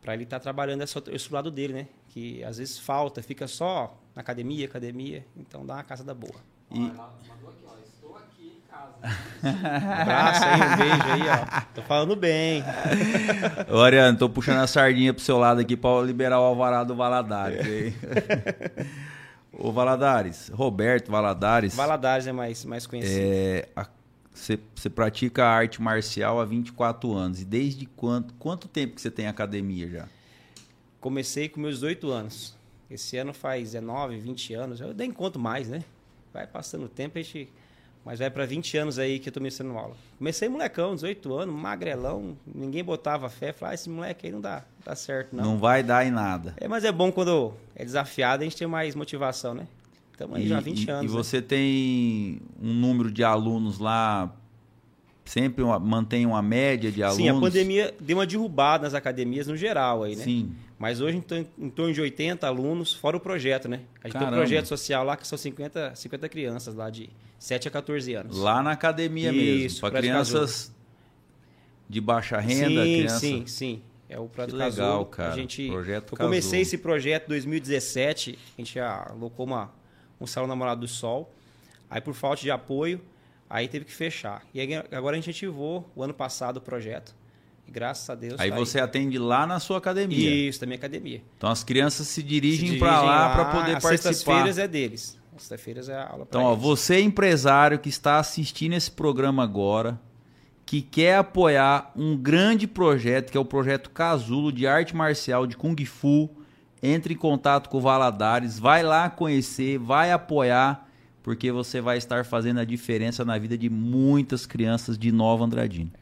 para 0.00 0.14
ele 0.14 0.22
estar 0.22 0.38
trabalhando 0.38 0.82
esse, 0.82 0.96
esse 1.08 1.32
lado 1.32 1.50
dele, 1.50 1.72
né? 1.72 1.88
Que 2.10 2.44
às 2.44 2.58
vezes 2.58 2.78
falta, 2.78 3.22
fica 3.22 3.48
só 3.48 3.99
na 4.14 4.20
academia, 4.22 4.66
academia, 4.66 5.24
então 5.36 5.64
dá 5.64 5.74
uma 5.74 5.82
casada 5.84 6.14
boa. 6.14 6.34
E- 6.70 6.78
Ela 6.78 7.12
mandou 7.28 7.50
aqui, 7.50 7.64
ó. 7.66 7.72
Estou 7.84 8.16
aqui 8.16 8.56
em 8.56 8.70
casa. 8.70 8.94
Um 9.42 9.90
abraço 10.00 10.44
aí, 10.44 10.60
um 10.60 10.76
beijo 10.76 11.02
aí, 11.12 11.28
ó. 11.28 11.60
Tô 11.74 11.82
falando 11.82 12.16
bem. 12.16 12.62
Ô, 13.70 13.78
Ariane, 13.80 14.16
tô 14.18 14.28
puxando 14.28 14.58
a 14.58 14.66
sardinha 14.66 15.12
pro 15.14 15.22
seu 15.22 15.38
lado 15.38 15.60
aqui 15.60 15.76
para 15.76 16.02
liberar 16.04 16.38
o 16.40 16.44
alvará 16.44 16.84
do 16.84 16.94
Valadares. 16.94 17.66
hein? 17.66 17.94
Ô 19.52 19.72
Valadares, 19.72 20.48
Roberto 20.54 21.10
Valadares. 21.10 21.74
Valadares 21.74 22.26
é 22.26 22.32
mais, 22.32 22.64
mais 22.64 22.86
conhecido. 22.86 23.20
É, 23.20 23.68
a- 23.76 23.86
Você 24.32 24.88
pratica 24.88 25.44
arte 25.44 25.82
marcial 25.82 26.40
há 26.40 26.44
24 26.44 27.12
anos. 27.14 27.42
E 27.42 27.44
desde 27.44 27.84
quanto, 27.86 28.32
quanto 28.34 28.68
tempo 28.68 28.94
que 28.94 29.00
você 29.00 29.10
tem 29.10 29.26
academia 29.26 29.88
já? 29.90 30.08
Comecei 31.00 31.48
com 31.48 31.60
meus 31.60 31.74
18 31.76 32.10
anos. 32.10 32.56
Esse 32.90 33.16
ano 33.16 33.32
faz 33.32 33.72
19, 33.72 34.18
20 34.18 34.54
anos. 34.54 34.80
Eu 34.80 34.92
nem 34.92 35.10
conto 35.12 35.38
mais, 35.38 35.68
né? 35.68 35.84
Vai 36.32 36.46
passando 36.46 36.84
o 36.84 36.88
tempo, 36.88 37.18
a 37.18 37.22
gente... 37.22 37.48
Mas 38.04 38.18
vai 38.18 38.30
para 38.30 38.46
20 38.46 38.78
anos 38.78 38.98
aí 38.98 39.18
que 39.18 39.28
eu 39.28 39.32
tô 39.32 39.40
ministrando 39.40 39.76
aula. 39.76 39.94
Comecei 40.16 40.48
molecão, 40.48 40.94
18 40.94 41.34
anos, 41.34 41.54
magrelão. 41.54 42.34
Ninguém 42.52 42.82
botava 42.82 43.28
fé. 43.28 43.52
Falava, 43.52 43.72
ah, 43.72 43.74
esse 43.74 43.90
moleque 43.90 44.26
aí 44.26 44.32
não 44.32 44.40
dá, 44.40 44.64
dá 44.84 44.96
certo, 44.96 45.36
Não. 45.36 45.44
não. 45.44 45.58
vai 45.58 45.82
dar 45.82 46.06
em 46.06 46.10
nada. 46.10 46.54
É, 46.58 46.66
mas 46.66 46.82
é 46.82 46.90
bom 46.90 47.12
quando 47.12 47.52
é 47.76 47.84
desafiado, 47.84 48.42
a 48.42 48.44
gente 48.44 48.56
tem 48.56 48.66
mais 48.66 48.94
motivação, 48.94 49.52
né? 49.52 49.66
Estamos 50.12 50.36
aí 50.36 50.48
já 50.48 50.56
há 50.56 50.60
20 50.60 50.84
e, 50.84 50.90
anos. 50.90 51.04
e 51.04 51.14
né? 51.14 51.22
você 51.22 51.42
tem 51.42 52.40
um 52.60 52.72
número 52.72 53.10
de 53.10 53.22
alunos 53.22 53.78
lá, 53.78 54.34
sempre 55.24 55.62
uma- 55.62 55.78
mantém 55.78 56.24
uma 56.24 56.40
média 56.40 56.90
de 56.90 57.02
alunos? 57.02 57.22
Sim, 57.22 57.28
a 57.28 57.38
pandemia 57.38 57.94
deu 58.00 58.16
uma 58.16 58.26
derrubada 58.26 58.84
nas 58.84 58.94
academias 58.94 59.46
no 59.46 59.56
geral 59.56 60.02
aí, 60.04 60.16
né? 60.16 60.24
Sim. 60.24 60.52
Mas 60.80 60.98
hoje 61.02 61.18
em 61.18 61.20
torno- 61.20 61.46
em 61.58 61.68
torno 61.68 61.92
de 61.92 62.00
80 62.00 62.46
alunos, 62.46 62.94
fora 62.94 63.14
o 63.14 63.20
projeto, 63.20 63.68
né? 63.68 63.82
A 64.02 64.08
gente 64.08 64.12
tem 64.12 64.12
Caramba. 64.12 64.30
um 64.32 64.38
projeto 64.40 64.64
social 64.64 65.04
lá 65.04 65.14
que 65.14 65.26
são 65.28 65.36
50, 65.36 65.94
50 65.94 66.26
crianças 66.26 66.74
lá 66.74 66.88
de 66.88 67.10
7 67.38 67.68
a 67.68 67.70
14 67.70 68.14
anos. 68.14 68.38
Lá 68.38 68.62
na 68.62 68.70
academia 68.72 69.30
mesmo. 69.30 69.66
Isso, 69.66 69.80
Para 69.82 69.90
Prédio 69.90 70.08
crianças 70.10 70.74
de 71.86 72.00
baixa 72.00 72.38
renda, 72.38 72.82
sim, 72.82 72.96
criança. 72.96 73.18
sim, 73.20 73.46
sim. 73.46 73.82
É 74.08 74.18
o 74.18 74.26
Prato 74.26 74.52
Que 74.52 74.56
legal, 74.56 75.04
cara. 75.04 75.34
A 75.34 75.36
gente, 75.36 75.68
Projeto 75.68 76.12
eu 76.14 76.16
comecei 76.18 76.62
esse 76.62 76.78
projeto 76.78 77.26
em 77.26 77.28
2017, 77.28 78.38
a 78.56 78.60
gente 78.62 78.80
alocou 78.80 79.44
uma, 79.44 79.70
um 80.18 80.26
salão 80.26 80.48
namorado 80.48 80.80
do 80.80 80.88
sol. 80.88 81.30
Aí 81.90 82.00
por 82.00 82.14
falta 82.14 82.40
de 82.40 82.50
apoio, 82.50 83.02
aí 83.50 83.68
teve 83.68 83.84
que 83.84 83.92
fechar. 83.92 84.46
E 84.54 84.60
aí, 84.60 84.68
agora 84.92 85.14
a 85.14 85.20
gente 85.20 85.28
ativou 85.28 85.88
o 85.94 86.02
ano 86.02 86.14
passado 86.14 86.56
o 86.56 86.60
projeto. 86.62 87.14
E 87.70 87.72
graças 87.72 88.10
a 88.10 88.14
Deus. 88.16 88.34
Aí 88.38 88.50
tá 88.50 88.56
você 88.56 88.80
atende 88.80 89.16
lá 89.16 89.46
na 89.46 89.60
sua 89.60 89.78
academia. 89.78 90.48
Isso, 90.48 90.60
da 90.60 90.66
minha 90.66 90.76
academia. 90.76 91.22
Então 91.36 91.48
as 91.48 91.62
crianças 91.62 92.08
se 92.08 92.22
dirigem 92.22 92.64
dirigem 92.64 92.80
para 92.80 93.00
lá 93.00 93.30
para 93.30 93.44
poder 93.46 93.76
As 93.76 93.82
participar. 93.82 94.12
sextas-feiras 94.12 94.58
é 94.58 94.66
deles. 94.66 95.18
As 95.36 95.42
Sextas-feiras 95.42 95.88
é 95.88 95.94
a 95.94 96.08
aula 96.08 96.26
Então, 96.28 96.42
ó, 96.42 96.54
você 96.54 97.00
empresário 97.00 97.78
que 97.78 97.88
está 97.88 98.18
assistindo 98.18 98.74
esse 98.74 98.90
programa 98.90 99.42
agora, 99.42 99.98
que 100.66 100.82
quer 100.82 101.16
apoiar 101.16 101.92
um 101.96 102.16
grande 102.16 102.66
projeto, 102.66 103.30
que 103.30 103.36
é 103.36 103.40
o 103.40 103.44
projeto 103.44 103.90
Casulo 103.90 104.52
de 104.52 104.66
arte 104.66 104.94
marcial 104.94 105.46
de 105.46 105.56
Kung 105.56 105.82
Fu, 105.84 106.28
entre 106.82 107.14
em 107.14 107.16
contato 107.16 107.68
com 107.68 107.78
o 107.78 107.80
Valadares, 107.80 108.58
vai 108.58 108.82
lá 108.82 109.08
conhecer, 109.08 109.78
vai 109.78 110.10
apoiar, 110.10 110.88
porque 111.22 111.52
você 111.52 111.80
vai 111.80 111.98
estar 111.98 112.24
fazendo 112.24 112.58
a 112.60 112.64
diferença 112.64 113.24
na 113.24 113.38
vida 113.38 113.56
de 113.56 113.70
muitas 113.70 114.46
crianças 114.46 114.98
de 114.98 115.12
Nova 115.12 115.44
Andradina. 115.44 115.99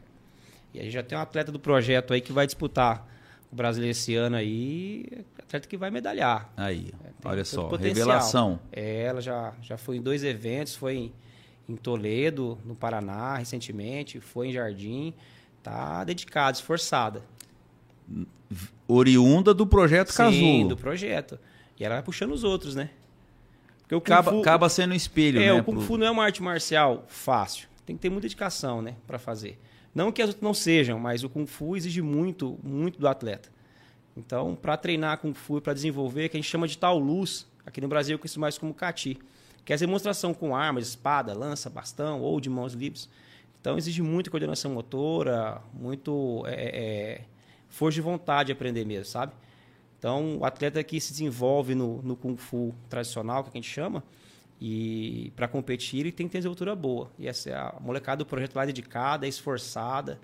E 0.73 0.79
a 0.79 0.83
gente 0.83 0.93
já 0.93 1.03
tem 1.03 1.17
um 1.17 1.21
atleta 1.21 1.51
do 1.51 1.59
projeto 1.59 2.13
aí 2.13 2.21
que 2.21 2.31
vai 2.31 2.45
disputar 2.45 3.07
o 3.51 3.55
brasileiro 3.55 3.91
esse 3.91 4.15
ano 4.15 4.35
aí, 4.35 5.05
atleta 5.39 5.67
que 5.67 5.75
vai 5.77 5.89
medalhar. 5.89 6.51
Aí, 6.55 6.91
Tem 7.21 7.31
olha 7.31 7.43
só, 7.43 7.63
potencial. 7.67 7.95
revelação. 7.95 8.59
É, 8.71 9.03
ela 9.03 9.21
já, 9.21 9.53
já 9.61 9.77
foi 9.77 9.97
em 9.97 10.01
dois 10.01 10.23
eventos, 10.23 10.75
foi 10.75 10.95
em, 10.95 11.13
em 11.67 11.75
Toledo, 11.75 12.57
no 12.63 12.75
Paraná, 12.75 13.37
recentemente, 13.37 14.19
foi 14.19 14.49
em 14.49 14.51
Jardim. 14.51 15.13
Tá 15.63 16.03
dedicada, 16.03 16.55
esforçada. 16.55 17.23
Oriunda 18.87 19.53
do 19.53 19.65
projeto 19.67 20.09
Sim, 20.11 20.17
Casulo. 20.17 20.67
do 20.69 20.77
projeto. 20.77 21.39
E 21.79 21.83
ela 21.83 21.95
vai 21.95 22.03
puxando 22.03 22.31
os 22.31 22.43
outros, 22.43 22.75
né? 22.75 22.89
Porque 23.81 23.95
o 23.95 23.99
Acaba, 23.99 24.31
Fu- 24.31 24.41
acaba 24.41 24.69
sendo 24.69 24.91
um 24.91 24.95
espelho, 24.95 25.39
É, 25.41 25.45
né? 25.47 25.53
o 25.53 25.63
Kung 25.63 25.75
pro- 25.75 25.81
Fu 25.85 25.97
não 25.97 26.05
é 26.07 26.11
uma 26.11 26.23
arte 26.23 26.41
marcial 26.41 27.05
fácil. 27.07 27.67
Tem 27.85 27.95
que 27.95 28.01
ter 28.01 28.09
muita 28.09 28.23
dedicação, 28.23 28.81
né, 28.81 28.95
para 29.07 29.17
fazer. 29.17 29.59
Não 29.93 30.11
que 30.11 30.21
as 30.21 30.29
outras 30.29 30.43
não 30.43 30.53
sejam, 30.53 30.99
mas 30.99 31.23
o 31.23 31.29
Kung 31.29 31.45
Fu 31.45 31.75
exige 31.75 32.01
muito, 32.01 32.59
muito 32.63 32.99
do 32.99 33.07
atleta. 33.07 33.49
Então, 34.15 34.55
para 34.55 34.77
treinar 34.77 35.17
Kung 35.19 35.33
Fu 35.33 35.61
para 35.61 35.73
desenvolver, 35.73 36.29
que 36.29 36.37
a 36.37 36.39
gente 36.39 36.49
chama 36.49 36.67
de 36.67 36.77
tal 36.77 36.99
luz, 36.99 37.47
aqui 37.65 37.81
no 37.81 37.87
Brasil 37.87 38.15
eu 38.15 38.19
conheço 38.19 38.39
mais 38.39 38.57
como 38.57 38.73
Kati, 38.73 39.17
que 39.65 39.73
é 39.73 39.75
a 39.75 39.79
demonstração 39.79 40.33
com 40.33 40.55
armas, 40.55 40.87
espada, 40.87 41.33
lança, 41.33 41.69
bastão 41.69 42.21
ou 42.21 42.39
de 42.39 42.49
mãos 42.49 42.73
livres. 42.73 43.09
Então, 43.59 43.77
exige 43.77 44.01
muita 44.01 44.29
coordenação 44.29 44.71
motora, 44.71 45.61
muito 45.73 46.43
é, 46.47 46.53
é, 46.53 47.21
força 47.67 47.95
de 47.95 48.01
vontade 48.01 48.47
de 48.47 48.53
aprender 48.53 48.85
mesmo, 48.85 49.05
sabe? 49.05 49.33
Então, 49.97 50.37
o 50.37 50.45
atleta 50.45 50.81
que 50.81 50.99
se 50.99 51.11
desenvolve 51.11 51.75
no, 51.75 52.01
no 52.01 52.15
Kung 52.15 52.37
Fu 52.37 52.73
tradicional, 52.89 53.43
que 53.43 53.49
a 53.49 53.53
gente 53.53 53.69
chama, 53.69 54.03
e 54.61 55.31
para 55.35 55.47
competir 55.47 56.01
ele 56.01 56.11
tem 56.11 56.27
que 56.27 56.33
ter 56.33 56.39
desenvoltura 56.39 56.75
boa. 56.75 57.09
E 57.17 57.27
essa 57.27 57.49
é 57.49 57.53
a 57.55 57.75
molecada 57.79 58.17
do 58.17 58.25
projeto 58.25 58.55
lá 58.55 58.63
é 58.63 58.67
dedicada, 58.67 59.25
é 59.25 59.29
esforçada, 59.29 60.19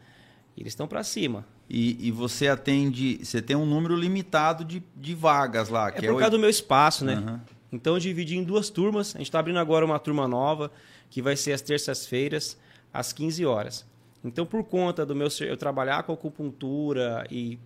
e 0.58 0.62
eles 0.62 0.72
estão 0.74 0.88
para 0.88 1.04
cima. 1.04 1.46
E, 1.70 2.08
e 2.08 2.12
você 2.12 2.48
atende, 2.48 3.20
você 3.24 3.42
tem 3.42 3.56
um 3.56 3.66
número 3.66 3.96
limitado 3.96 4.64
de, 4.64 4.84
de 4.96 5.16
vagas 5.16 5.70
lá. 5.70 5.88
É 5.90 5.92
que 5.94 6.02
por 6.02 6.08
causa 6.08 6.24
oit- 6.26 6.32
do 6.32 6.40
meu 6.40 6.50
espaço, 6.50 7.04
né? 7.06 7.14
Aham. 7.16 7.42
Então 7.72 7.94
eu 7.96 8.00
dividi 8.00 8.38
em 8.38 8.44
duas 8.44 8.70
turmas. 8.70 9.16
A 9.16 9.18
gente 9.18 9.28
está 9.28 9.40
abrindo 9.40 9.58
agora 9.60 9.84
uma 9.86 9.98
turma 10.00 10.28
nova, 10.28 10.72
que 11.10 11.22
vai 11.22 11.36
ser 11.36 11.54
às 11.54 11.62
terças-feiras, 11.62 12.58
às 12.94 13.12
15 13.12 13.46
horas. 13.46 13.86
Então, 14.24 14.46
por 14.46 14.64
conta 14.64 15.06
do 15.06 15.16
meu 15.16 15.30
ser- 15.30 15.50
eu 15.50 15.58
trabalhar 15.58 16.04
com 16.04 16.14
acupuntura 16.14 17.26
e 17.30 17.58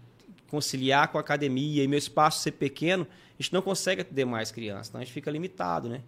conciliar 0.50 1.10
com 1.10 1.18
a 1.18 1.22
academia 1.22 1.84
e 1.84 1.88
meu 1.88 2.00
espaço 2.00 2.42
ser 2.42 2.52
pequeno, 2.54 3.06
a 3.38 3.42
gente 3.42 3.54
não 3.54 3.62
consegue 3.62 4.02
atender 4.02 4.26
mais 4.26 4.52
crianças. 4.52 4.88
Então 4.90 5.00
a 5.00 5.04
gente 5.04 5.14
fica 5.14 5.30
limitado, 5.30 5.88
né? 5.90 6.02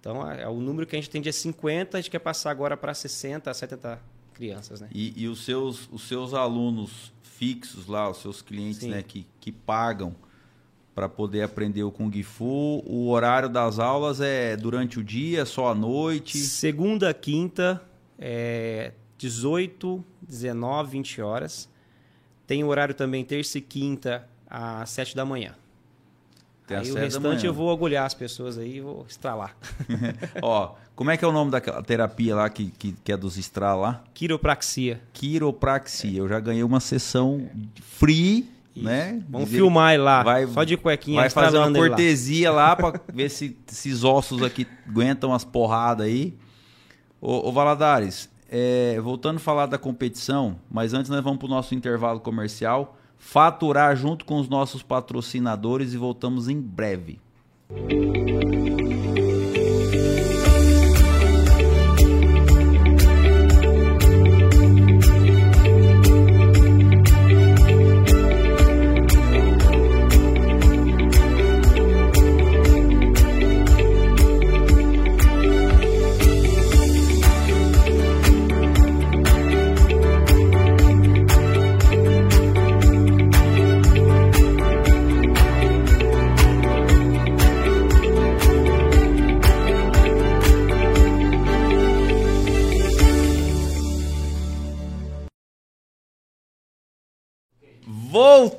Então, 0.00 0.28
é, 0.30 0.48
o 0.48 0.60
número 0.60 0.86
que 0.86 0.96
a 0.96 0.98
gente 0.98 1.10
atende 1.10 1.28
é 1.28 1.32
50, 1.32 1.98
a 1.98 2.00
gente 2.00 2.10
quer 2.10 2.18
passar 2.18 2.50
agora 2.50 2.76
para 2.76 2.94
60, 2.94 3.52
70 3.52 4.00
crianças, 4.32 4.80
né? 4.80 4.88
E, 4.92 5.12
e 5.22 5.28
os, 5.28 5.44
seus, 5.44 5.86
os 5.92 6.08
seus 6.08 6.32
alunos 6.32 7.12
fixos 7.22 7.86
lá, 7.86 8.08
os 8.08 8.16
seus 8.18 8.40
clientes 8.40 8.80
Sim. 8.80 8.90
né, 8.90 9.02
que, 9.02 9.26
que 9.38 9.52
pagam 9.52 10.14
para 10.94 11.08
poder 11.08 11.42
aprender 11.42 11.82
o 11.82 11.92
Kung 11.92 12.10
Fu, 12.22 12.82
o 12.86 13.08
horário 13.10 13.48
das 13.48 13.78
aulas 13.78 14.20
é 14.20 14.56
durante 14.56 14.98
o 14.98 15.04
dia, 15.04 15.44
só 15.44 15.68
à 15.68 15.74
noite? 15.74 16.38
Segunda, 16.38 17.12
quinta, 17.14 17.80
é 18.18 18.92
18, 19.18 20.04
19, 20.22 20.90
20 20.90 21.22
horas. 21.22 21.68
Tem 22.46 22.64
horário 22.64 22.94
também 22.94 23.24
terça 23.24 23.58
e 23.58 23.60
quinta 23.60 24.28
às 24.46 24.90
7 24.90 25.14
da 25.14 25.24
manhã. 25.24 25.54
Às 26.76 26.86
aí 26.86 26.90
o 26.92 26.94
da 26.94 27.00
restante 27.00 27.46
eu 27.46 27.52
vou 27.54 27.70
agulhar 27.72 28.06
as 28.06 28.14
pessoas 28.14 28.56
aí 28.58 28.76
e 28.76 28.80
vou 28.80 29.04
estralar. 29.08 29.56
Ó, 30.42 30.74
como 30.94 31.10
é 31.10 31.16
que 31.16 31.24
é 31.24 31.28
o 31.28 31.32
nome 31.32 31.50
daquela 31.50 31.82
terapia 31.82 32.34
lá 32.36 32.48
que, 32.50 32.70
que, 32.78 32.92
que 32.92 33.12
é 33.12 33.16
dos 33.16 33.36
Stra 33.36 33.74
lá? 33.74 34.02
Quiropraxia. 34.14 35.00
Quiropraxia. 35.12 36.18
Eu 36.18 36.28
já 36.28 36.38
ganhei 36.40 36.62
uma 36.62 36.80
sessão 36.80 37.48
free, 37.82 38.48
né? 38.76 39.22
Vamos 39.28 39.46
Diz 39.46 39.54
ele- 39.54 39.62
filmar 39.62 39.94
ele 39.94 40.02
lá. 40.02 40.22
vai- 40.22 40.46
só 40.46 40.64
de 40.64 40.76
cuequinha, 40.76 41.20
Vai 41.20 41.30
fazer 41.30 41.58
uma 41.58 41.66
ele 41.68 41.78
lá. 41.80 41.88
cortesia 41.88 42.50
lá, 42.52 42.76
pra 42.76 43.00
ver 43.12 43.28
se 43.30 43.56
esses 43.70 44.04
ossos 44.04 44.42
aqui 44.42 44.66
aguentam 44.88 45.32
as 45.34 45.44
porradas 45.44 46.06
aí. 46.06 46.34
Ô, 47.20 47.48
ô 47.48 47.52
Valadares, 47.52 48.30
é, 48.48 48.98
voltando 49.00 49.36
a 49.36 49.40
falar 49.40 49.66
da 49.66 49.76
competição, 49.78 50.56
mas 50.70 50.94
antes 50.94 51.10
nós 51.10 51.22
vamos 51.22 51.38
pro 51.38 51.48
nosso 51.48 51.74
intervalo 51.74 52.20
comercial, 52.20 52.96
faturar 53.20 53.94
junto 53.94 54.24
com 54.24 54.40
os 54.40 54.48
nossos 54.48 54.82
patrocinadores 54.82 55.92
e 55.92 55.96
voltamos 55.98 56.48
em 56.48 56.58
breve. 56.58 57.20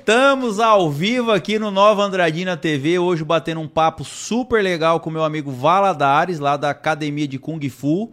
Voltamos 0.02 0.60
ao 0.60 0.90
vivo 0.90 1.32
aqui 1.32 1.60
no 1.60 1.70
Nova 1.70 2.02
Andradina 2.02 2.58
TV, 2.58 2.98
hoje 2.98 3.24
batendo 3.24 3.62
um 3.62 3.68
papo 3.68 4.04
super 4.04 4.64
legal 4.64 5.00
com 5.00 5.12
meu 5.12 5.24
amigo 5.24 5.52
Valadares, 5.52 6.40
lá 6.40 6.58
da 6.58 6.72
Academia 6.72 7.28
de 7.28 7.38
Kung 7.38 7.70
Fu. 7.70 8.12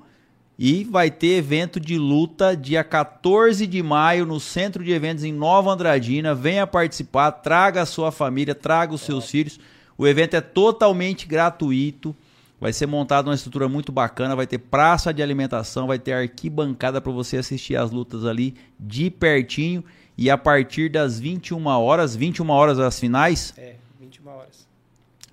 E 0.58 0.84
vai 0.84 1.10
ter 1.10 1.38
evento 1.38 1.80
de 1.80 1.96
luta 1.96 2.54
dia 2.54 2.84
14 2.84 3.66
de 3.66 3.82
maio 3.82 4.26
no 4.26 4.38
Centro 4.38 4.84
de 4.84 4.92
Eventos 4.92 5.24
em 5.24 5.32
Nova 5.32 5.72
Andradina. 5.72 6.34
Venha 6.34 6.66
participar, 6.66 7.30
traga 7.30 7.80
a 7.80 7.86
sua 7.86 8.12
família, 8.12 8.54
traga 8.54 8.92
os 8.92 9.00
seus 9.00 9.30
filhos. 9.30 9.58
O 9.96 10.06
evento 10.06 10.34
é 10.34 10.42
totalmente 10.42 11.26
gratuito. 11.26 12.14
Vai 12.60 12.74
ser 12.74 12.86
montada 12.86 13.30
uma 13.30 13.34
estrutura 13.34 13.66
muito 13.66 13.90
bacana, 13.90 14.36
vai 14.36 14.46
ter 14.46 14.58
praça 14.58 15.14
de 15.14 15.22
alimentação, 15.22 15.86
vai 15.86 15.98
ter 15.98 16.12
arquibancada 16.12 17.00
para 17.00 17.12
você 17.12 17.38
assistir 17.38 17.76
as 17.76 17.90
lutas 17.90 18.26
ali 18.26 18.56
de 18.78 19.10
pertinho. 19.10 19.82
E 20.18 20.28
a 20.28 20.36
partir 20.36 20.90
das 20.90 21.20
21 21.20 21.64
horas, 21.66 22.16
21 22.16 22.50
horas 22.50 22.80
as 22.80 22.98
finais, 22.98 23.54
É, 23.56 23.76
21 24.00 24.28
horas. 24.28 24.66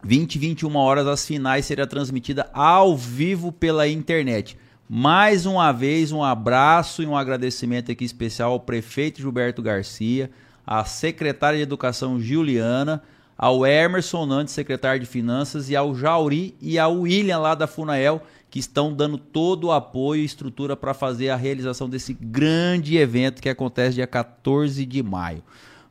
20 0.03 0.35
e 0.35 0.39
21 0.39 0.75
horas 0.75 1.07
as 1.07 1.25
finais 1.25 1.65
será 1.65 1.87
transmitida 1.87 2.47
ao 2.53 2.95
vivo 2.95 3.51
pela 3.51 3.87
internet. 3.87 4.55
Mais 4.87 5.47
uma 5.47 5.71
vez, 5.71 6.11
um 6.11 6.23
abraço 6.23 7.01
e 7.01 7.07
um 7.07 7.17
agradecimento 7.17 7.91
aqui 7.91 8.05
especial 8.05 8.51
ao 8.51 8.59
prefeito 8.59 9.19
Gilberto 9.19 9.63
Garcia, 9.63 10.29
à 10.67 10.85
secretária 10.85 11.57
de 11.57 11.63
Educação 11.63 12.19
Juliana, 12.19 13.01
ao 13.35 13.65
Emerson 13.65 14.27
Nantes, 14.27 14.53
secretário 14.53 14.99
de 14.99 15.07
Finanças, 15.07 15.67
e 15.67 15.75
ao 15.75 15.95
Jauri 15.95 16.55
e 16.61 16.77
ao 16.77 16.99
William 16.99 17.39
lá 17.39 17.55
da 17.55 17.65
Funael, 17.65 18.21
que 18.55 18.59
estão 18.59 18.93
dando 18.93 19.17
todo 19.17 19.65
o 19.65 19.71
apoio 19.73 20.21
e 20.21 20.25
estrutura 20.25 20.77
para 20.77 20.93
fazer 20.93 21.29
a 21.29 21.35
realização 21.35 21.89
desse 21.89 22.13
grande 22.13 22.95
evento 22.95 23.41
que 23.41 23.49
acontece 23.49 23.95
dia 23.95 24.07
14 24.07 24.85
de 24.85 25.03
maio. 25.03 25.43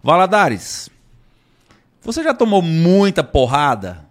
Valadares, 0.02 0.88
você 2.00 2.22
já 2.22 2.32
tomou 2.32 2.62
muita 2.62 3.22
porrada? 3.22 4.06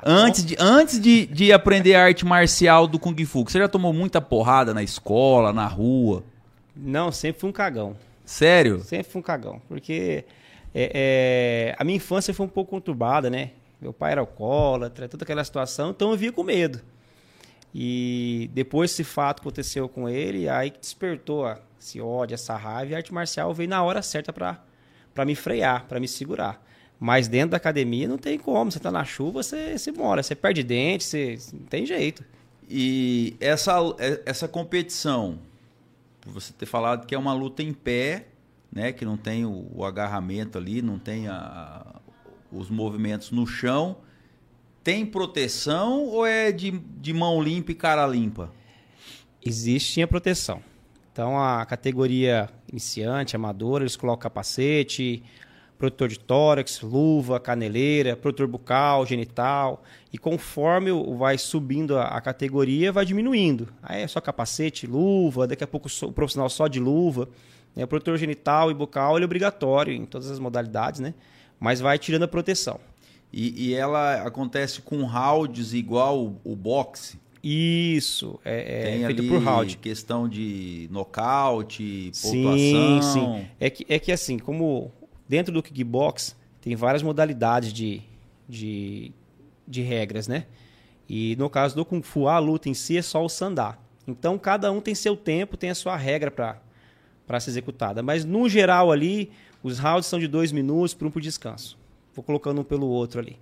Antes, 0.00 0.46
de, 0.46 0.56
antes 0.60 1.00
de, 1.00 1.26
de 1.26 1.52
aprender 1.52 1.96
a 1.96 2.04
arte 2.04 2.24
marcial 2.24 2.86
do 2.86 3.00
Kung 3.00 3.16
Fu, 3.24 3.42
você 3.42 3.58
já 3.58 3.66
tomou 3.66 3.92
muita 3.92 4.20
porrada 4.20 4.72
na 4.72 4.84
escola, 4.84 5.52
na 5.52 5.66
rua? 5.66 6.22
Não, 6.76 7.10
sempre 7.10 7.40
fui 7.40 7.50
um 7.50 7.52
cagão. 7.52 7.96
Sério? 8.24 8.80
Sempre 8.82 9.10
fui 9.10 9.18
um 9.18 9.24
cagão. 9.24 9.60
Porque 9.66 10.24
é, 10.72 11.72
é, 11.74 11.76
a 11.76 11.82
minha 11.82 11.96
infância 11.96 12.32
foi 12.32 12.46
um 12.46 12.48
pouco 12.48 12.70
conturbada, 12.70 13.28
né? 13.28 13.50
Meu 13.80 13.92
pai 13.92 14.12
era 14.12 14.20
alcoólatra, 14.20 15.08
toda 15.08 15.24
aquela 15.24 15.42
situação, 15.42 15.90
então 15.90 16.12
eu 16.12 16.16
via 16.16 16.30
com 16.30 16.44
medo. 16.44 16.80
E 17.74 18.50
depois 18.52 18.90
esse 18.90 19.04
fato 19.04 19.40
aconteceu 19.40 19.88
com 19.88 20.08
ele, 20.08 20.48
aí 20.48 20.70
que 20.70 20.78
despertou 20.80 21.46
a- 21.46 21.58
esse 21.80 22.00
ódio, 22.00 22.34
essa 22.34 22.54
raiva, 22.56 22.92
e 22.92 22.94
a 22.94 22.98
arte 22.98 23.12
marcial 23.12 23.52
veio 23.54 23.68
na 23.68 23.82
hora 23.82 24.02
certa 24.02 24.32
pra 24.32 25.24
me 25.24 25.34
frear, 25.34 25.86
pra 25.86 25.98
me 25.98 26.06
segurar. 26.06 26.62
Mas 27.00 27.26
dentro 27.28 27.50
da 27.50 27.56
academia 27.56 28.06
não 28.06 28.18
tem 28.18 28.38
como, 28.38 28.70
você 28.70 28.78
tá 28.78 28.90
na 28.92 29.04
chuva, 29.04 29.42
você, 29.42 29.76
você 29.76 29.90
mora, 29.90 30.22
você 30.22 30.34
perde 30.34 30.62
dente, 30.62 31.02
você 31.02 31.38
não 31.52 31.66
tem 31.66 31.84
jeito. 31.84 32.24
E 32.68 33.36
essa, 33.40 33.74
essa 34.24 34.46
competição, 34.46 35.38
por 36.20 36.32
você 36.32 36.52
ter 36.52 36.66
falado 36.66 37.06
que 37.06 37.14
é 37.14 37.18
uma 37.18 37.32
luta 37.34 37.62
em 37.62 37.72
pé, 37.72 38.26
né? 38.70 38.92
Que 38.92 39.04
não 39.04 39.16
tem 39.16 39.44
o, 39.44 39.66
o 39.74 39.84
agarramento 39.84 40.56
ali, 40.56 40.80
não 40.80 40.98
tem 40.98 41.26
a- 41.26 42.00
os 42.52 42.70
movimentos 42.70 43.30
no 43.32 43.46
chão. 43.46 43.96
Tem 44.82 45.06
proteção 45.06 46.06
ou 46.06 46.26
é 46.26 46.50
de, 46.50 46.70
de 46.70 47.12
mão 47.12 47.42
limpa 47.42 47.72
e 47.72 47.74
cara 47.74 48.06
limpa? 48.06 48.50
Existe 49.44 50.02
a 50.02 50.08
proteção. 50.08 50.62
Então 51.12 51.38
a 51.38 51.64
categoria 51.66 52.48
iniciante, 52.70 53.36
amadora, 53.36 53.84
eles 53.84 53.96
colocam 53.96 54.22
capacete, 54.22 55.22
protetor 55.76 56.08
de 56.08 56.18
tórax, 56.18 56.80
luva, 56.80 57.38
caneleira, 57.38 58.16
protetor 58.16 58.46
bucal, 58.46 59.04
genital. 59.04 59.82
E 60.12 60.18
conforme 60.18 60.90
vai 61.16 61.36
subindo 61.36 61.98
a, 61.98 62.20
categoria, 62.20 62.92
vai 62.92 63.04
diminuindo. 63.04 63.68
Aí 63.82 64.02
é 64.02 64.06
só 64.06 64.20
capacete, 64.20 64.86
luva, 64.86 65.46
daqui 65.46 65.64
a 65.64 65.66
pouco 65.66 65.88
o 66.02 66.12
profissional 66.12 66.48
só 66.48 66.66
de 66.66 66.80
luva. 66.80 67.28
Né? 67.74 67.84
O 67.84 67.88
protetor 67.88 68.16
genital 68.16 68.70
e 68.70 68.74
bucal 68.74 69.18
é 69.18 69.24
obrigatório 69.24 69.92
em 69.92 70.06
todas 70.06 70.30
as 70.30 70.38
modalidades, 70.38 71.00
né? 71.00 71.14
Mas 71.58 71.80
vai 71.80 71.98
tirando 71.98 72.22
a 72.22 72.28
proteção. 72.28 72.80
E, 73.32 73.68
e 73.68 73.74
ela 73.74 74.22
acontece 74.26 74.82
com 74.82 75.02
rounds 75.04 75.72
igual 75.72 76.18
o, 76.22 76.40
o 76.44 76.54
boxe? 76.56 77.18
Isso, 77.42 78.38
é, 78.44 78.60
é 78.60 78.84
Tem 78.84 79.04
feito 79.06 79.20
ali 79.20 79.28
por 79.28 79.42
round. 79.42 79.76
questão 79.78 80.28
de 80.28 80.86
nocaute, 80.92 82.10
Sim, 82.12 82.42
pontuação. 82.44 83.02
sim. 83.02 83.46
É 83.58 83.68
que, 83.68 83.84
é 83.88 83.98
que 83.98 84.12
assim, 84.12 84.38
como 84.38 84.92
dentro 85.28 85.52
do 85.52 85.62
kickbox 85.62 86.36
tem 86.60 86.76
várias 86.76 87.02
modalidades 87.02 87.72
de, 87.72 88.00
de, 88.48 89.10
de 89.66 89.82
regras, 89.82 90.28
né? 90.28 90.46
E 91.08 91.34
no 91.36 91.50
caso 91.50 91.74
do 91.74 91.84
Kung 91.84 92.00
Fu, 92.02 92.28
a 92.28 92.38
luta 92.38 92.68
em 92.68 92.74
si 92.74 92.96
é 92.96 93.02
só 93.02 93.24
o 93.24 93.28
sandá. 93.28 93.76
Então 94.06 94.38
cada 94.38 94.70
um 94.70 94.80
tem 94.80 94.94
seu 94.94 95.16
tempo, 95.16 95.56
tem 95.56 95.70
a 95.70 95.74
sua 95.74 95.96
regra 95.96 96.30
para 96.30 97.40
ser 97.40 97.50
executada. 97.50 98.02
Mas 98.04 98.24
no 98.24 98.48
geral 98.48 98.92
ali, 98.92 99.32
os 99.64 99.80
rounds 99.80 100.06
são 100.06 100.20
de 100.20 100.28
dois 100.28 100.52
minutos 100.52 100.94
por 100.94 101.08
um 101.08 101.10
por 101.10 101.20
descanso. 101.20 101.76
Vou 102.14 102.22
colocando 102.22 102.60
um 102.60 102.64
pelo 102.64 102.86
outro 102.86 103.20
ali. 103.20 103.38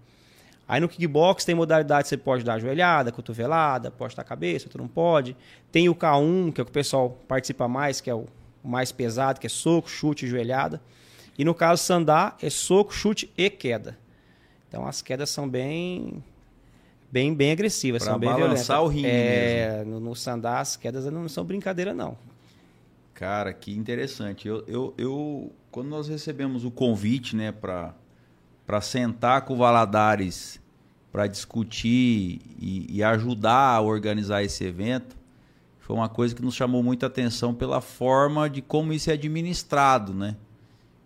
Aí 0.68 0.80
no 0.80 0.88
kickbox 0.88 1.44
tem 1.44 1.54
modalidade 1.54 2.04
que 2.04 2.08
você 2.10 2.16
pode 2.16 2.44
dar 2.44 2.58
joelhada, 2.60 3.10
cotovelada, 3.10 3.90
pode 3.90 4.14
dar 4.14 4.22
cabeça, 4.22 4.66
outro 4.66 4.80
não 4.80 4.88
pode. 4.88 5.36
Tem 5.72 5.88
o 5.88 5.94
K1, 5.94 6.52
que 6.52 6.60
é 6.60 6.62
o 6.62 6.64
que 6.64 6.70
o 6.70 6.72
pessoal 6.72 7.10
participa 7.26 7.66
mais, 7.66 8.00
que 8.00 8.08
é 8.08 8.14
o 8.14 8.26
mais 8.62 8.92
pesado, 8.92 9.40
que 9.40 9.46
é 9.46 9.50
soco, 9.50 9.90
chute 9.90 10.26
e 10.26 10.28
joelhada. 10.28 10.80
E 11.36 11.44
no 11.44 11.54
caso 11.54 11.82
sandá 11.82 12.36
é 12.40 12.48
soco, 12.48 12.92
chute 12.94 13.32
e 13.36 13.50
queda. 13.50 13.98
Então 14.68 14.86
as 14.86 15.02
quedas 15.02 15.30
são 15.30 15.48
bem 15.48 16.22
bem 17.10 17.34
bem 17.34 17.50
agressivas, 17.50 18.04
Pra 18.04 18.12
são 18.12 18.20
bem 18.20 18.28
balançar 18.30 18.76
violentas. 18.76 18.78
o 18.78 18.86
ringue 18.86 19.08
é, 19.08 19.82
no, 19.84 19.98
no 19.98 20.14
sandá 20.14 20.60
as 20.60 20.76
quedas 20.76 21.04
não 21.06 21.28
são 21.28 21.44
brincadeira 21.44 21.92
não. 21.92 22.16
Cara, 23.14 23.52
que 23.52 23.72
interessante. 23.76 24.46
Eu, 24.46 24.64
eu, 24.68 24.94
eu- 24.96 25.52
quando 25.70 25.88
nós 25.88 26.06
recebemos 26.08 26.64
o 26.64 26.70
convite, 26.70 27.34
né, 27.36 27.50
para 27.52 27.94
para 28.70 28.80
sentar 28.80 29.42
com 29.42 29.54
o 29.54 29.56
Valadares 29.56 30.60
para 31.10 31.26
discutir 31.26 32.40
e, 32.56 32.86
e 32.88 33.02
ajudar 33.02 33.74
a 33.74 33.80
organizar 33.80 34.44
esse 34.44 34.62
evento, 34.62 35.16
foi 35.80 35.96
uma 35.96 36.08
coisa 36.08 36.36
que 36.36 36.40
nos 36.40 36.54
chamou 36.54 36.80
muita 36.80 37.06
atenção 37.06 37.52
pela 37.52 37.80
forma 37.80 38.48
de 38.48 38.62
como 38.62 38.92
isso 38.92 39.10
é 39.10 39.14
administrado, 39.14 40.14
né? 40.14 40.36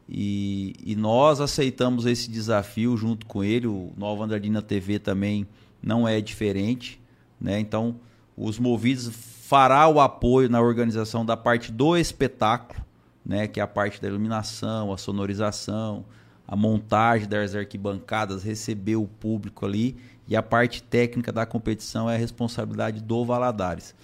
E, 0.07 0.75
e 0.85 0.95
nós 0.95 1.41
aceitamos 1.41 2.05
esse 2.05 2.31
desafio 2.31 2.99
junto 2.99 3.25
com 3.25 3.43
ele. 3.43 3.67
O 3.67 3.95
Nova 3.97 4.25
Andradina 4.25 4.61
TV 4.61 4.99
também 4.99 5.47
não 5.83 6.07
é 6.07 6.21
diferente, 6.21 7.01
né? 7.41 7.59
Então, 7.59 7.97
os 8.37 8.59
movidos 8.59 9.09
fará 9.09 9.89
o 9.89 10.03
apoio 10.03 10.51
na 10.51 10.61
organização 10.61 11.25
da 11.25 11.35
parte 11.35 11.73
do 11.73 11.97
espetáculo, 11.97 12.85
né? 13.25 13.49
Que 13.49 13.59
é 13.59 13.63
a 13.63 13.67
parte 13.67 14.03
da 14.03 14.09
iluminação, 14.09 14.93
a 14.93 14.99
sonorização, 14.99 16.05
a 16.47 16.55
montagem 16.55 17.29
das 17.29 17.55
arquibancadas, 17.55 18.43
receber 18.43 18.97
o 18.97 19.07
público 19.07 19.65
ali 19.65 19.97
e 20.29 20.37
a 20.37 20.43
parte 20.43 20.83
técnica 20.83 21.33
da 21.33 21.45
competição 21.47 22.09
é 22.09 22.15
a 22.15 22.19
responsabilidade 22.19 23.03
do 23.03 23.25
Valadares. 23.25 23.95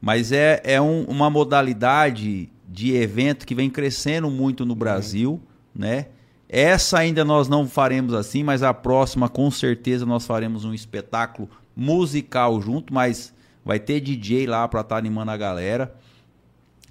Mas 0.00 0.32
é, 0.32 0.60
é 0.64 0.80
um- 0.80 1.04
uma 1.04 1.28
modalidade 1.28 2.48
de 2.68 2.94
evento 2.94 3.46
que 3.46 3.54
vem 3.54 3.68
crescendo 3.68 4.30
muito 4.30 4.64
no 4.64 4.74
Brasil, 4.74 5.40
né? 5.74 6.06
Essa 6.48 6.98
ainda 6.98 7.24
nós 7.24 7.48
não 7.48 7.68
faremos 7.68 8.12
assim, 8.14 8.42
mas 8.42 8.62
a 8.62 8.74
próxima 8.74 9.28
com 9.28 9.50
certeza 9.50 10.04
nós 10.06 10.26
faremos 10.26 10.64
um 10.64 10.74
espetáculo 10.74 11.48
musical 11.76 12.60
junto, 12.60 12.92
mas 12.92 13.32
vai 13.64 13.78
ter 13.78 14.00
DJ 14.00 14.46
lá 14.46 14.66
para 14.66 14.80
estar 14.80 14.96
animando 14.96 15.30
a 15.30 15.36
galera. 15.36 15.94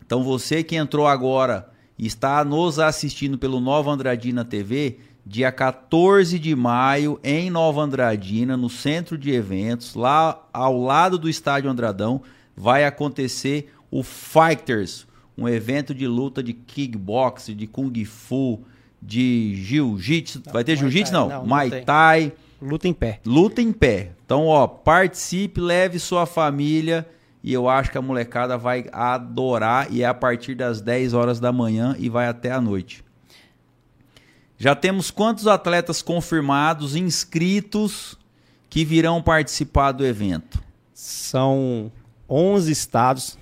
Então 0.05 0.23
você 0.23 0.63
que 0.63 0.75
entrou 0.75 1.07
agora 1.07 1.68
e 1.99 2.07
está 2.07 2.45
nos 2.45 2.79
assistindo 2.79 3.37
pelo 3.37 3.59
Nova 3.59 3.91
Andradina 3.91 4.45
TV, 4.45 4.99
dia 5.25 5.51
14 5.51 6.39
de 6.39 6.55
maio 6.55 7.19
em 7.21 7.49
Nova 7.49 7.81
Andradina, 7.81 8.55
no 8.55 8.69
centro 8.69 9.17
de 9.17 9.31
eventos, 9.31 9.95
lá 9.95 10.47
ao 10.53 10.81
lado 10.81 11.19
do 11.19 11.29
estádio 11.29 11.69
Andradão, 11.69 12.21
vai 12.55 12.85
acontecer 12.85 13.73
o 13.91 14.01
Fighters, 14.01 15.05
um 15.37 15.47
evento 15.47 15.93
de 15.93 16.07
luta 16.07 16.41
de 16.41 16.53
kickbox, 16.53 17.47
de 17.47 17.67
kung 17.67 17.93
fu, 18.05 18.61
de 19.01 19.55
jiu-jitsu. 19.55 20.43
Vai 20.53 20.63
ter 20.63 20.77
jiu-jitsu 20.77 21.11
não, 21.11 21.27
não, 21.27 21.45
Muay. 21.45 21.81
Thai. 21.81 22.31
Luta 22.61 22.87
em 22.87 22.93
pé. 22.93 23.19
Luta 23.25 23.61
em 23.61 23.71
pé. 23.71 24.11
Então, 24.25 24.47
ó, 24.47 24.67
participe, 24.67 25.59
leve 25.59 25.99
sua 25.99 26.25
família 26.25 27.05
e 27.43 27.53
eu 27.53 27.69
acho 27.69 27.91
que 27.91 27.97
a 27.97 28.01
molecada 28.01 28.57
vai 28.57 28.85
adorar 28.91 29.91
e 29.91 30.03
é 30.03 30.05
a 30.05 30.13
partir 30.13 30.55
das 30.55 30.81
10 30.81 31.13
horas 31.13 31.39
da 31.39 31.51
manhã 31.51 31.95
e 31.97 32.09
vai 32.09 32.27
até 32.27 32.51
a 32.51 32.59
noite. 32.59 33.03
Já 34.57 34.75
temos 34.75 35.09
quantos 35.09 35.47
atletas 35.47 36.01
confirmados, 36.01 36.95
inscritos, 36.95 38.17
que 38.69 38.83
virão 38.83 39.21
participar 39.21 39.93
do 39.93 40.05
evento? 40.05 40.61
São 40.93 41.89
11 42.29 42.69
estados, 42.69 43.39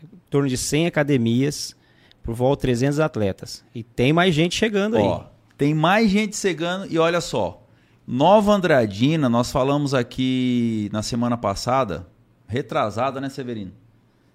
em 0.00 0.30
torno 0.30 0.48
de 0.48 0.56
100 0.56 0.86
academias, 0.86 1.74
por 2.22 2.34
volta 2.34 2.60
de 2.60 2.68
300 2.68 3.00
atletas. 3.00 3.64
E 3.74 3.82
tem 3.82 4.12
mais 4.12 4.32
gente 4.32 4.54
chegando 4.54 4.96
aí. 4.96 5.02
Ó, 5.02 5.24
tem 5.58 5.74
mais 5.74 6.08
gente 6.08 6.36
chegando 6.36 6.86
e 6.88 6.98
olha 6.98 7.20
só. 7.20 7.60
Nova 8.06 8.52
Andradina, 8.52 9.28
nós 9.28 9.50
falamos 9.50 9.92
aqui 9.92 10.88
na 10.92 11.02
semana 11.02 11.36
passada, 11.36 12.06
retrasada, 12.46 13.20
né, 13.20 13.28
Severino? 13.28 13.72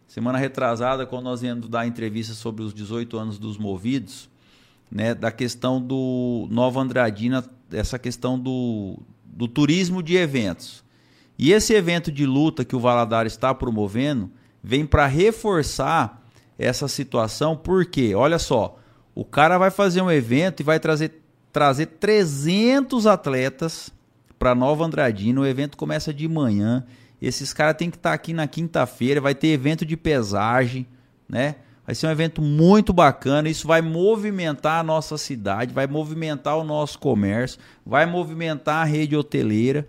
Semana 0.08 0.40
retrasada, 0.40 1.06
quando 1.06 1.26
nós 1.26 1.44
íamos 1.44 1.68
dar 1.68 1.86
entrevista 1.86 2.34
sobre 2.34 2.64
os 2.64 2.74
18 2.74 3.18
anos 3.18 3.38
dos 3.38 3.58
movidos, 3.58 4.30
né, 4.92 5.14
da 5.14 5.32
questão 5.32 5.80
do 5.80 6.48
Nova 6.50 6.82
Andradina, 6.82 7.44
essa 7.72 8.00
questão 8.00 8.40
do, 8.40 8.98
do 9.24 9.48
turismo 9.48 10.02
de 10.02 10.16
eventos. 10.16 10.84
E 11.38 11.54
esse 11.54 11.74
evento 11.74 12.12
de 12.12 12.26
luta 12.26 12.66
que 12.66 12.76
o 12.76 12.80
Valadares 12.80 13.34
está 13.34 13.54
promovendo 13.54 14.32
vem 14.64 14.86
para 14.86 15.06
reforçar 15.06 16.22
essa 16.58 16.88
situação, 16.88 17.56
porque, 17.56 18.14
olha 18.14 18.38
só, 18.38 18.78
o 19.16 19.24
cara 19.24 19.58
vai 19.58 19.72
fazer 19.72 20.02
um 20.02 20.12
evento 20.12 20.60
e 20.60 20.64
vai 20.64 20.80
trazer, 20.80 21.22
trazer 21.54 21.86
300 21.86 23.08
atletas 23.08 23.92
para 24.38 24.56
Nova 24.56 24.86
Andradina. 24.86 25.40
O 25.40 25.46
evento 25.46 25.78
começa 25.78 26.14
de 26.14 26.28
manhã. 26.28 26.86
Esses 27.22 27.54
caras 27.54 27.76
têm 27.78 27.90
que 27.90 27.98
estar 27.98 28.14
aqui 28.14 28.34
na 28.34 28.48
quinta-feira. 28.48 29.20
Vai 29.20 29.36
ter 29.36 29.50
evento 29.50 29.86
de 29.86 29.98
pesagem, 29.98 30.88
né? 31.28 31.56
Vai 31.86 31.96
ser 31.96 32.08
um 32.08 32.12
evento 32.12 32.42
muito 32.42 32.94
bacana. 32.94 33.50
Isso 33.50 33.68
vai 33.68 33.82
movimentar 33.82 34.80
a 34.80 34.84
nossa 34.84 35.18
cidade, 35.18 35.74
vai 35.74 35.88
movimentar 35.88 36.58
o 36.58 36.64
nosso 36.64 37.00
comércio, 37.00 37.60
vai 37.86 38.06
movimentar 38.06 38.84
a 38.84 38.86
rede 38.86 39.16
hoteleira. 39.16 39.88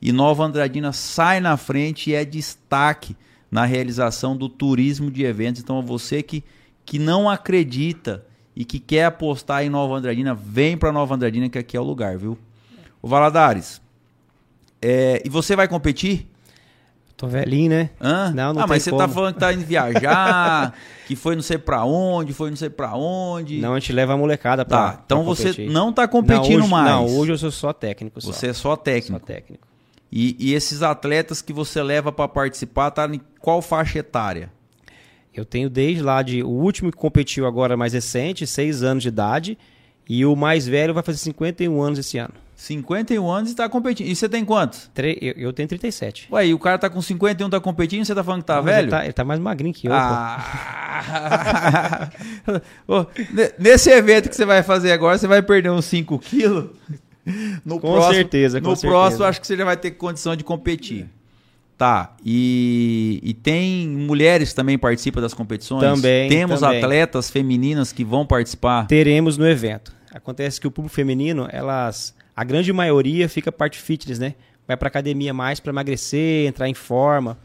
E 0.00 0.12
Nova 0.12 0.44
Andradina 0.44 0.92
sai 0.92 1.40
na 1.40 1.56
frente 1.56 2.10
e 2.10 2.14
é 2.14 2.24
destaque 2.24 3.14
na 3.50 3.66
realização 3.66 4.34
do 4.34 4.48
turismo 4.48 5.10
de 5.10 5.24
eventos. 5.24 5.60
Então, 5.60 5.82
você 5.82 6.22
que, 6.22 6.42
que 6.86 6.98
não 6.98 7.28
acredita 7.28 8.24
e 8.56 8.64
que 8.64 8.78
quer 8.78 9.04
apostar 9.04 9.62
em 9.62 9.68
Nova 9.68 9.94
Andradina, 9.94 10.34
vem 10.34 10.76
para 10.76 10.90
Nova 10.90 11.14
Andradina, 11.14 11.48
que 11.50 11.58
aqui 11.58 11.76
é 11.76 11.80
o 11.80 11.84
lugar, 11.84 12.16
viu? 12.16 12.38
O 13.00 13.06
Valadares, 13.06 13.80
é, 14.80 15.22
e 15.24 15.28
você 15.28 15.54
vai 15.54 15.68
competir? 15.68 16.31
Tô 17.22 17.28
velhinho, 17.28 17.70
né? 17.70 17.90
Hã? 18.00 18.32
Não, 18.34 18.52
não 18.52 18.62
ah, 18.62 18.66
mas 18.66 18.82
você 18.82 18.90
tá 18.90 18.96
como. 18.96 19.14
falando 19.14 19.34
que 19.34 19.38
tá 19.38 19.52
indo 19.52 19.64
viajar, 19.64 20.74
que 21.06 21.14
foi 21.14 21.36
não 21.36 21.42
sei 21.42 21.56
pra 21.56 21.84
onde, 21.84 22.32
foi 22.32 22.50
não 22.50 22.56
sei 22.56 22.68
pra 22.68 22.96
onde. 22.96 23.60
Não, 23.60 23.74
a 23.74 23.78
gente 23.78 23.92
leva 23.92 24.14
a 24.14 24.16
molecada 24.16 24.64
pra. 24.64 24.94
tá, 24.94 25.02
então 25.04 25.18
pra 25.18 25.26
você 25.26 25.50
competir. 25.50 25.70
não 25.70 25.92
tá 25.92 26.08
competindo 26.08 26.58
não, 26.58 26.62
hoje, 26.62 26.70
mais. 26.72 26.90
Não, 26.90 27.16
hoje 27.16 27.30
eu 27.30 27.38
sou 27.38 27.52
só 27.52 27.72
técnico. 27.72 28.20
Só. 28.20 28.32
Você 28.32 28.48
é 28.48 28.52
só 28.52 28.74
técnico. 28.74 29.20
Só 29.20 29.24
técnico. 29.24 29.68
E, 30.10 30.34
e 30.36 30.52
esses 30.52 30.82
atletas 30.82 31.40
que 31.40 31.52
você 31.52 31.80
leva 31.80 32.10
pra 32.10 32.26
participar, 32.26 32.90
tá 32.90 33.06
em 33.06 33.20
qual 33.38 33.62
faixa 33.62 34.00
etária? 34.00 34.50
Eu 35.32 35.44
tenho 35.44 35.70
desde 35.70 36.02
lá 36.02 36.22
de. 36.22 36.42
O 36.42 36.48
último 36.48 36.90
que 36.90 36.98
competiu 36.98 37.46
agora 37.46 37.76
mais 37.76 37.92
recente, 37.92 38.48
6 38.48 38.82
anos 38.82 39.04
de 39.04 39.10
idade. 39.10 39.56
E 40.08 40.26
o 40.26 40.34
mais 40.34 40.66
velho 40.66 40.92
vai 40.92 41.04
fazer 41.04 41.18
51 41.18 41.80
anos 41.80 42.00
esse 42.00 42.18
ano. 42.18 42.34
51 42.62 43.28
anos 43.28 43.50
e 43.50 43.56
tá 43.56 43.68
competindo. 43.68 44.06
E 44.06 44.14
você 44.14 44.28
tem 44.28 44.44
quantos? 44.44 44.88
Tre- 44.94 45.18
Eu, 45.20 45.34
eu 45.36 45.52
tenho 45.52 45.68
37. 45.68 46.28
Ué, 46.30 46.46
e 46.46 46.54
o 46.54 46.58
cara 46.58 46.78
tá 46.78 46.88
com 46.88 47.02
51, 47.02 47.50
tá 47.50 47.60
competindo, 47.60 48.04
você 48.04 48.14
tá 48.14 48.22
falando 48.22 48.42
que 48.42 48.46
tá 48.46 48.60
velho? 48.60 48.84
Ele 48.84 48.90
tá, 48.90 49.04
ele 49.04 49.12
tá 49.12 49.24
mais 49.24 49.40
magrinho 49.40 49.74
que 49.74 49.88
eu. 49.88 49.90
pô. 49.90 49.96
Ah! 49.96 52.10
Ô, 52.86 53.06
ne- 53.32 53.52
Nesse 53.58 53.90
evento 53.90 54.28
que 54.28 54.36
você 54.36 54.44
vai 54.44 54.62
fazer 54.62 54.92
agora, 54.92 55.18
você 55.18 55.26
vai 55.26 55.42
perder 55.42 55.70
uns 55.70 55.84
5 55.86 56.18
quilos? 56.18 56.66
No 57.64 57.78
Com 57.78 58.02
certeza, 58.12 58.60
com 58.60 58.70
No 58.70 58.74
certeza. 58.74 58.92
próximo, 58.92 59.24
acho 59.24 59.40
que 59.40 59.46
você 59.46 59.56
já 59.56 59.64
vai 59.64 59.76
ter 59.76 59.92
condição 59.92 60.34
de 60.34 60.42
competir. 60.42 61.06
Tá, 61.78 62.14
e, 62.24 63.20
e 63.22 63.32
tem 63.32 63.86
mulheres 63.88 64.50
que 64.50 64.56
também 64.56 64.76
participam 64.76 65.20
das 65.20 65.32
competições? 65.32 65.82
Também, 65.82 66.28
Temos 66.28 66.60
também. 66.60 66.82
atletas 66.82 67.30
femininas 67.30 67.92
que 67.92 68.04
vão 68.04 68.26
participar? 68.26 68.86
Teremos 68.88 69.38
no 69.38 69.48
evento. 69.48 69.92
Acontece 70.12 70.60
que 70.60 70.66
o 70.66 70.70
público 70.70 70.94
feminino, 70.94 71.48
elas, 71.52 72.12
a 72.36 72.44
grande 72.44 72.72
maioria 72.72 73.28
fica 73.28 73.50
parte 73.52 73.78
fitness, 73.78 74.18
né? 74.18 74.34
Vai 74.66 74.76
pra 74.76 74.88
academia 74.88 75.34
mais 75.34 75.60
para 75.60 75.70
emagrecer, 75.72 76.46
entrar 76.46 76.68
em 76.68 76.74
forma. 76.74 77.38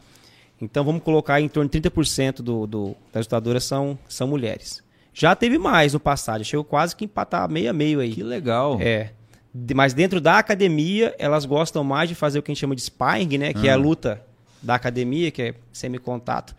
Então 0.60 0.84
vamos 0.84 1.02
colocar 1.02 1.40
em 1.40 1.48
torno 1.48 1.68
de 1.70 1.80
30% 1.80 2.36
do, 2.42 2.66
do, 2.66 2.96
das 3.12 3.26
lutadoras 3.26 3.64
são, 3.64 3.98
são 4.08 4.26
mulheres. 4.26 4.82
Já 5.12 5.34
teve 5.34 5.58
mais 5.58 5.92
no 5.92 6.00
passado, 6.00 6.44
chegou 6.44 6.64
quase 6.64 6.94
que 6.94 7.04
empatar 7.04 7.48
meio 7.50 7.70
a 7.70 7.72
meio 7.72 8.00
aí. 8.00 8.12
Que 8.14 8.22
legal. 8.22 8.78
É. 8.80 9.10
De- 9.52 9.74
Mas 9.74 9.92
dentro 9.94 10.20
da 10.20 10.38
academia, 10.38 11.14
elas 11.18 11.44
gostam 11.44 11.82
mais 11.82 12.08
de 12.08 12.14
fazer 12.14 12.38
o 12.38 12.42
que 12.42 12.50
a 12.50 12.54
gente 12.54 12.60
chama 12.60 12.74
de 12.76 12.82
sparring, 12.82 13.38
né? 13.38 13.52
Que 13.52 13.66
é 13.68 13.70
a 13.70 13.74
Ah. 13.74 13.76
luta 13.76 14.22
da 14.62 14.74
academia, 14.74 15.30
que 15.30 15.42
é 15.42 15.54
semi-contato. 15.72 16.54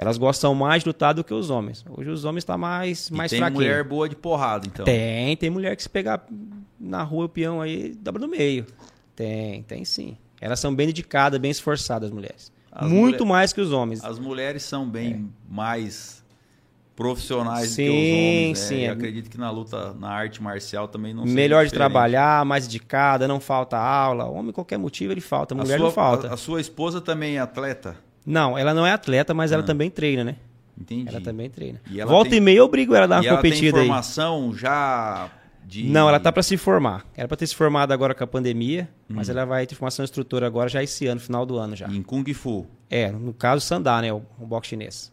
Elas 0.00 0.16
gostam 0.16 0.54
mais 0.54 0.84
de 0.84 0.88
lutar 0.88 1.12
do 1.12 1.24
que 1.24 1.34
os 1.34 1.50
homens. 1.50 1.84
Hoje 1.90 2.08
os 2.08 2.24
homens 2.24 2.42
estão 2.42 2.56
mais, 2.56 3.08
E 3.08 3.14
mais 3.14 3.32
tem 3.32 3.40
mulher 3.50 3.82
boa 3.82 4.08
de 4.08 4.14
porrada, 4.14 4.64
então. 4.64 4.84
Tem, 4.84 5.36
tem 5.36 5.50
mulher 5.50 5.74
que 5.74 5.82
se 5.82 5.88
pegar 5.88 6.24
na 6.78 7.02
rua 7.02 7.24
o 7.24 7.28
peão 7.28 7.60
aí, 7.60 7.92
dobra 8.00 8.22
no 8.24 8.28
meio. 8.28 8.64
Tem, 9.16 9.64
tem 9.64 9.84
sim. 9.84 10.16
Elas 10.40 10.60
são 10.60 10.72
bem 10.72 10.86
dedicadas, 10.86 11.40
bem 11.40 11.50
esforçadas, 11.50 12.10
as 12.10 12.14
mulheres. 12.14 12.52
As 12.70 12.88
Muito 12.88 13.24
mulher- 13.26 13.28
mais 13.28 13.52
que 13.52 13.60
os 13.60 13.72
homens. 13.72 14.04
As 14.04 14.20
mulheres 14.20 14.62
são 14.62 14.88
bem 14.88 15.32
mais 15.48 16.24
profissionais 16.94 17.70
Sim, 17.70 17.86
do 17.86 17.90
que 17.92 17.98
os 17.98 18.12
homens. 18.12 18.58
sim, 18.58 18.74
né? 18.76 18.82
é. 18.84 18.88
Eu 18.88 18.92
acredito 18.92 19.28
que 19.30 19.38
na 19.38 19.50
luta, 19.50 19.94
na 19.94 20.10
arte 20.10 20.40
marcial 20.40 20.86
também 20.86 21.12
não 21.12 21.24
seja 21.24 21.34
Melhor 21.34 21.64
de 21.64 21.72
trabalhar, 21.72 22.44
mais 22.44 22.66
dedicada, 22.68 23.26
não 23.26 23.40
falta 23.40 23.76
aula. 23.76 24.26
Homem, 24.26 24.52
qualquer 24.52 24.78
motivo, 24.78 25.12
ele 25.12 25.20
falta. 25.20 25.56
Mulher 25.56 25.76
sua, 25.78 25.86
não 25.86 25.92
falta. 25.92 26.28
A, 26.28 26.34
a 26.34 26.36
sua 26.36 26.60
esposa 26.60 27.00
também 27.00 27.36
é 27.36 27.40
atleta? 27.40 27.96
Não, 28.28 28.58
ela 28.58 28.74
não 28.74 28.86
é 28.86 28.92
atleta, 28.92 29.32
mas 29.32 29.52
ela 29.52 29.62
Ah. 29.62 29.66
também 29.66 29.90
treina, 29.90 30.22
né? 30.24 30.36
Entendi. 30.80 31.08
Ela 31.08 31.20
também 31.20 31.48
treina. 31.50 31.80
E 31.90 32.00
ela 32.00 32.10
Volta 32.10 32.30
tem- 32.30 32.38
e 32.38 32.40
meia 32.40 32.58
eu 32.58 32.64
obrigo 32.64 32.94
ela 32.94 33.04
a 33.04 33.08
dar 33.08 33.16
uma 33.16 33.24
e 33.24 33.26
ela 33.28 33.40
tem 33.40 33.50
competida 33.50 33.78
aí. 33.80 33.86
formação 33.86 34.54
já 34.54 35.28
de... 35.66 35.84
Não, 35.88 36.08
ela 36.08 36.20
tá 36.20 36.30
para 36.30 36.42
se 36.42 36.56
formar. 36.56 37.04
Era 37.16 37.26
para 37.26 37.36
ter 37.36 37.46
se 37.46 37.54
formado 37.54 37.90
agora 37.92 38.14
com 38.14 38.22
a 38.22 38.26
pandemia, 38.26 38.88
Hum. 39.10 39.14
mas 39.16 39.28
ela 39.28 39.44
vai 39.44 39.66
ter 39.66 39.74
formação 39.74 40.04
instrutora 40.04 40.46
agora 40.46 40.68
já 40.68 40.82
esse 40.82 41.06
ano, 41.06 41.20
final 41.20 41.44
do 41.44 41.56
ano 41.58 41.74
já. 41.74 41.88
Em 41.88 42.02
Kung 42.02 42.24
Fu. 42.34 42.66
É, 42.88 43.10
no 43.10 43.32
caso 43.32 43.64
Sandá, 43.66 44.00
né, 44.00 44.12
o, 44.12 44.22
o 44.38 44.46
boxe 44.46 44.70
chinês. 44.70 45.12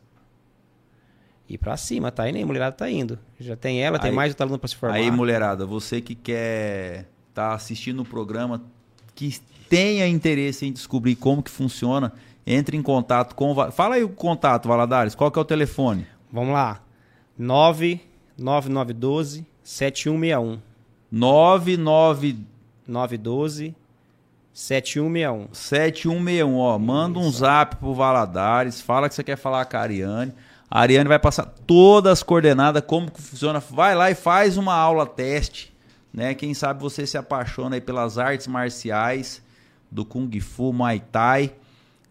E 1.47 1.57
pra 1.57 1.77
cima, 1.77 2.11
tá 2.11 2.23
aí, 2.23 2.41
a 2.41 2.45
mulherada 2.45 2.75
tá 2.75 2.89
indo. 2.89 3.19
Já 3.39 3.55
tem 3.55 3.81
ela, 3.83 3.99
tem 3.99 4.09
Aí- 4.09 4.15
mais 4.15 4.31
outra 4.31 4.45
aluna 4.45 4.57
pra 4.57 4.67
se 4.67 4.75
formar. 4.75 4.95
Aí, 4.95 5.11
mulherada, 5.11 5.65
você 5.65 6.01
que 6.01 6.15
quer 6.15 7.05
tá 7.33 7.53
assistindo 7.53 8.01
o 8.01 8.05
programa, 8.05 8.63
que 9.13 9.37
tenha 9.69 10.07
interesse 10.07 10.65
em 10.65 10.71
descobrir 10.71 11.15
como 11.15 11.43
que 11.43 11.51
funciona, 11.51 12.13
entre 12.45 12.77
em 12.77 12.81
contato 12.81 13.35
com... 13.35 13.55
Fala 13.71 13.95
aí 13.95 14.03
o 14.03 14.09
contato, 14.09 14.67
Valadares. 14.67 15.15
Qual 15.15 15.31
que 15.31 15.39
é 15.39 15.41
o 15.41 15.45
telefone? 15.45 16.05
Vamos 16.31 16.53
lá. 16.53 16.81
99912 17.37 19.45
7161. 19.63 20.59
99 21.11 22.37
912 22.87 23.75
7161. 24.53 25.53
7161, 25.53 26.57
ó. 26.57 26.79
Manda 26.79 27.19
um 27.19 27.29
zap 27.29 27.75
pro 27.75 27.93
Valadares, 27.93 28.79
fala 28.79 29.09
que 29.09 29.15
você 29.15 29.23
quer 29.23 29.37
falar 29.37 29.65
com 29.65 29.75
a 29.75 29.81
Ariane. 29.81 30.33
A 30.69 30.79
Ariane 30.79 31.07
vai 31.07 31.19
passar 31.19 31.45
todas 31.67 32.13
as 32.13 32.23
coordenadas, 32.23 32.83
como 32.85 33.11
que 33.11 33.21
funciona. 33.21 33.59
Vai 33.59 33.95
lá 33.95 34.09
e 34.09 34.15
faz 34.15 34.57
uma 34.57 34.73
aula 34.73 35.05
teste, 35.05 35.75
né? 36.13 36.33
Quem 36.33 36.53
sabe 36.53 36.81
você 36.81 37.05
se 37.05 37.17
apaixona 37.17 37.75
aí 37.75 37.81
pelas 37.81 38.17
artes 38.17 38.47
marciais 38.47 39.41
do 39.91 40.05
Kung 40.05 40.39
Fu, 40.39 40.71
Muay 40.71 41.01
Thai. 41.11 41.51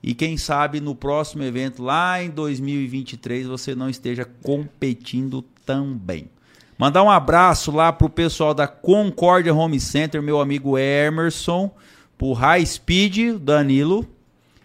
E 0.07 0.13
quem 0.13 0.37
sabe 0.37 0.83
no 0.83 0.95
próximo 0.95 1.43
evento, 1.45 1.83
lá 1.83 2.23
em 2.23 2.29
2023, 2.29 3.47
você 3.47 3.75
não 3.75 3.89
esteja 3.89 4.29
competindo 4.43 5.43
também. 5.65 6.29
Mandar 6.77 7.03
um 7.03 7.11
abraço 7.11 7.71
lá 7.71 7.91
pro 7.91 8.11
pessoal 8.11 8.53
da 8.53 8.69
Concórdia 8.69 9.55
Home 9.55 9.81
Center, 9.81 10.21
meu 10.21 10.43
amigo 10.43 10.77
Emerson, 10.77 11.71
pro 12.19 12.35
High 12.35 12.67
Speed, 12.67 13.39
Danilo, 13.41 14.07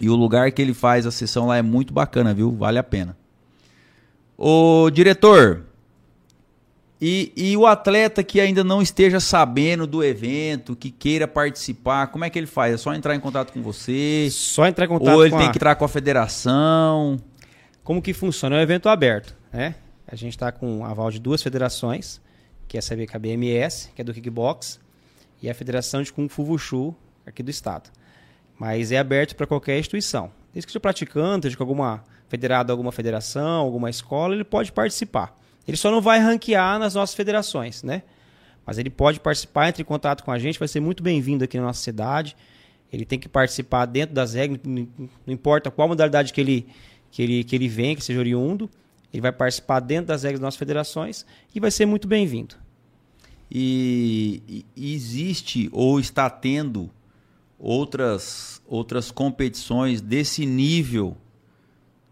e 0.00 0.08
o 0.08 0.16
lugar 0.16 0.50
que 0.50 0.60
ele 0.60 0.74
faz 0.74 1.06
a 1.06 1.10
sessão 1.10 1.46
lá 1.46 1.56
é 1.56 1.62
muito 1.62 1.92
bacana, 1.92 2.34
viu? 2.34 2.50
Vale 2.50 2.78
a 2.78 2.82
pena. 2.82 3.16
Ô, 4.36 4.90
diretor, 4.90 5.62
e, 7.04 7.32
e 7.36 7.56
o 7.56 7.66
atleta 7.66 8.22
que 8.22 8.40
ainda 8.40 8.62
não 8.62 8.80
esteja 8.80 9.18
sabendo 9.18 9.88
do 9.88 10.04
evento, 10.04 10.76
que 10.76 10.88
queira 10.88 11.26
participar, 11.26 12.06
como 12.06 12.24
é 12.24 12.30
que 12.30 12.38
ele 12.38 12.46
faz? 12.46 12.74
É 12.74 12.76
só 12.76 12.94
entrar 12.94 13.16
em 13.16 13.18
contato 13.20 13.52
com 13.52 13.60
você? 13.60 14.28
Só 14.30 14.66
entrar 14.68 14.84
em 14.84 14.88
contato 14.88 15.12
Ou 15.12 15.22
ele 15.24 15.32
com 15.32 15.38
tem 15.38 15.48
a- 15.48 15.50
que 15.50 15.58
entrar 15.58 15.74
com 15.74 15.84
a 15.84 15.88
federação? 15.88 17.18
Como 17.82 18.00
que 18.00 18.12
funciona? 18.12 18.54
É 18.54 18.58
um 18.60 18.62
evento 18.62 18.88
aberto, 18.88 19.34
né? 19.52 19.74
A 20.06 20.14
gente 20.14 20.30
está 20.34 20.52
com 20.52 20.84
aval 20.84 21.10
de 21.10 21.18
duas 21.18 21.42
federações, 21.42 22.20
que 22.68 22.76
é 22.76 22.80
a 22.80 22.82
CBKBMS, 22.82 23.90
que 23.96 24.00
é 24.00 24.04
do 24.04 24.14
kickbox, 24.14 24.78
e 25.42 25.50
a 25.50 25.54
Federação 25.54 26.02
de 26.02 26.12
Kung 26.12 26.28
Fu 26.28 26.44
Wushu, 26.44 26.94
aqui 27.26 27.42
do 27.42 27.50
estado. 27.50 27.90
Mas 28.56 28.92
é 28.92 28.98
aberto 28.98 29.34
para 29.34 29.46
qualquer 29.46 29.76
instituição. 29.78 30.30
Desde 30.54 30.66
que 30.66 30.72
seja 30.72 30.78
praticante, 30.80 31.48
de 31.48 31.56
que 31.56 31.62
alguma 31.62 32.04
federado, 32.28 32.70
alguma 32.70 32.92
federação, 32.92 33.56
alguma 33.62 33.90
escola, 33.90 34.34
ele 34.34 34.44
pode 34.44 34.70
participar. 34.70 35.36
Ele 35.66 35.76
só 35.76 35.90
não 35.90 36.00
vai 36.00 36.18
ranquear 36.18 36.78
nas 36.78 36.94
nossas 36.94 37.14
federações, 37.14 37.82
né? 37.82 38.02
Mas 38.66 38.78
ele 38.78 38.90
pode 38.90 39.20
participar, 39.20 39.68
entre 39.68 39.82
em 39.82 39.84
contato 39.84 40.22
com 40.24 40.30
a 40.30 40.38
gente, 40.38 40.58
vai 40.58 40.68
ser 40.68 40.80
muito 40.80 41.02
bem-vindo 41.02 41.44
aqui 41.44 41.56
na 41.56 41.64
nossa 41.64 41.82
cidade. 41.82 42.36
Ele 42.92 43.04
tem 43.04 43.18
que 43.18 43.28
participar 43.28 43.86
dentro 43.86 44.14
das 44.14 44.34
regras, 44.34 44.60
não 44.64 44.88
importa 45.26 45.70
qual 45.70 45.88
modalidade 45.88 46.32
que 46.32 46.40
ele, 46.40 46.66
que 47.10 47.22
ele, 47.22 47.44
que 47.44 47.56
ele 47.56 47.68
vem, 47.68 47.96
que 47.96 48.04
seja 48.04 48.18
oriundo, 48.18 48.70
ele 49.12 49.20
vai 49.20 49.32
participar 49.32 49.80
dentro 49.80 50.06
das 50.06 50.22
regras 50.22 50.40
das 50.40 50.46
nossas 50.46 50.58
federações 50.58 51.26
e 51.54 51.60
vai 51.60 51.70
ser 51.70 51.86
muito 51.86 52.06
bem-vindo. 52.06 52.54
E, 53.50 54.64
e 54.74 54.94
existe 54.94 55.68
ou 55.72 56.00
está 56.00 56.30
tendo 56.30 56.90
outras, 57.58 58.62
outras 58.66 59.10
competições 59.10 60.00
desse 60.00 60.46
nível 60.46 61.16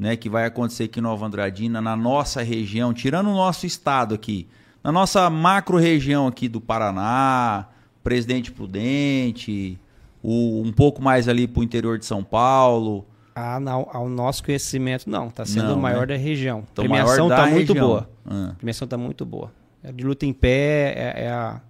né, 0.01 0.17
que 0.17 0.31
vai 0.31 0.47
acontecer 0.47 0.85
aqui 0.85 0.99
em 0.99 1.03
Nova 1.03 1.27
Andradina, 1.27 1.79
na 1.81 1.95
nossa 1.95 2.43
região, 2.43 2.93
tirando 2.95 3.29
o 3.29 3.35
nosso 3.35 3.67
estado 3.67 4.15
aqui, 4.15 4.49
na 4.83 4.91
nossa 4.91 5.29
macro 5.29 5.77
região 5.77 6.27
aqui 6.27 6.49
do 6.49 6.59
Paraná, 6.61 7.67
Presidente 8.03 8.51
Prudente, 8.51 9.79
o, 10.23 10.63
um 10.65 10.73
pouco 10.73 11.03
mais 11.03 11.29
ali 11.29 11.47
para 11.47 11.61
o 11.61 11.63
interior 11.63 11.99
de 11.99 12.07
São 12.07 12.25
Paulo, 12.25 13.05
Ah, 13.35 13.61
não, 13.61 13.87
ao 13.93 14.09
nosso 14.09 14.43
conhecimento, 14.43 15.09
não. 15.09 15.29
Está 15.29 15.45
sendo 15.45 15.69
Não, 15.69 15.77
o 15.77 15.81
maior 15.83 16.07
né? 16.07 16.15
da 16.15 16.17
região. 16.17 16.65
Então, 16.73 16.83
a 16.85 16.89
premiação 16.89 17.29
está 17.29 17.47
muito 17.47 17.75
boa. 17.75 18.11
Ah. 18.27 18.49
A 18.53 18.55
premiação 18.55 18.87
está 18.87 18.97
muito 18.97 19.25
boa. 19.27 19.53
A 19.85 19.91
de 19.93 20.03
luta 20.05 20.25
em 20.27 20.33
pé 20.33 20.95
é, 20.97 21.25
é 21.27 21.31
a- 21.31 21.61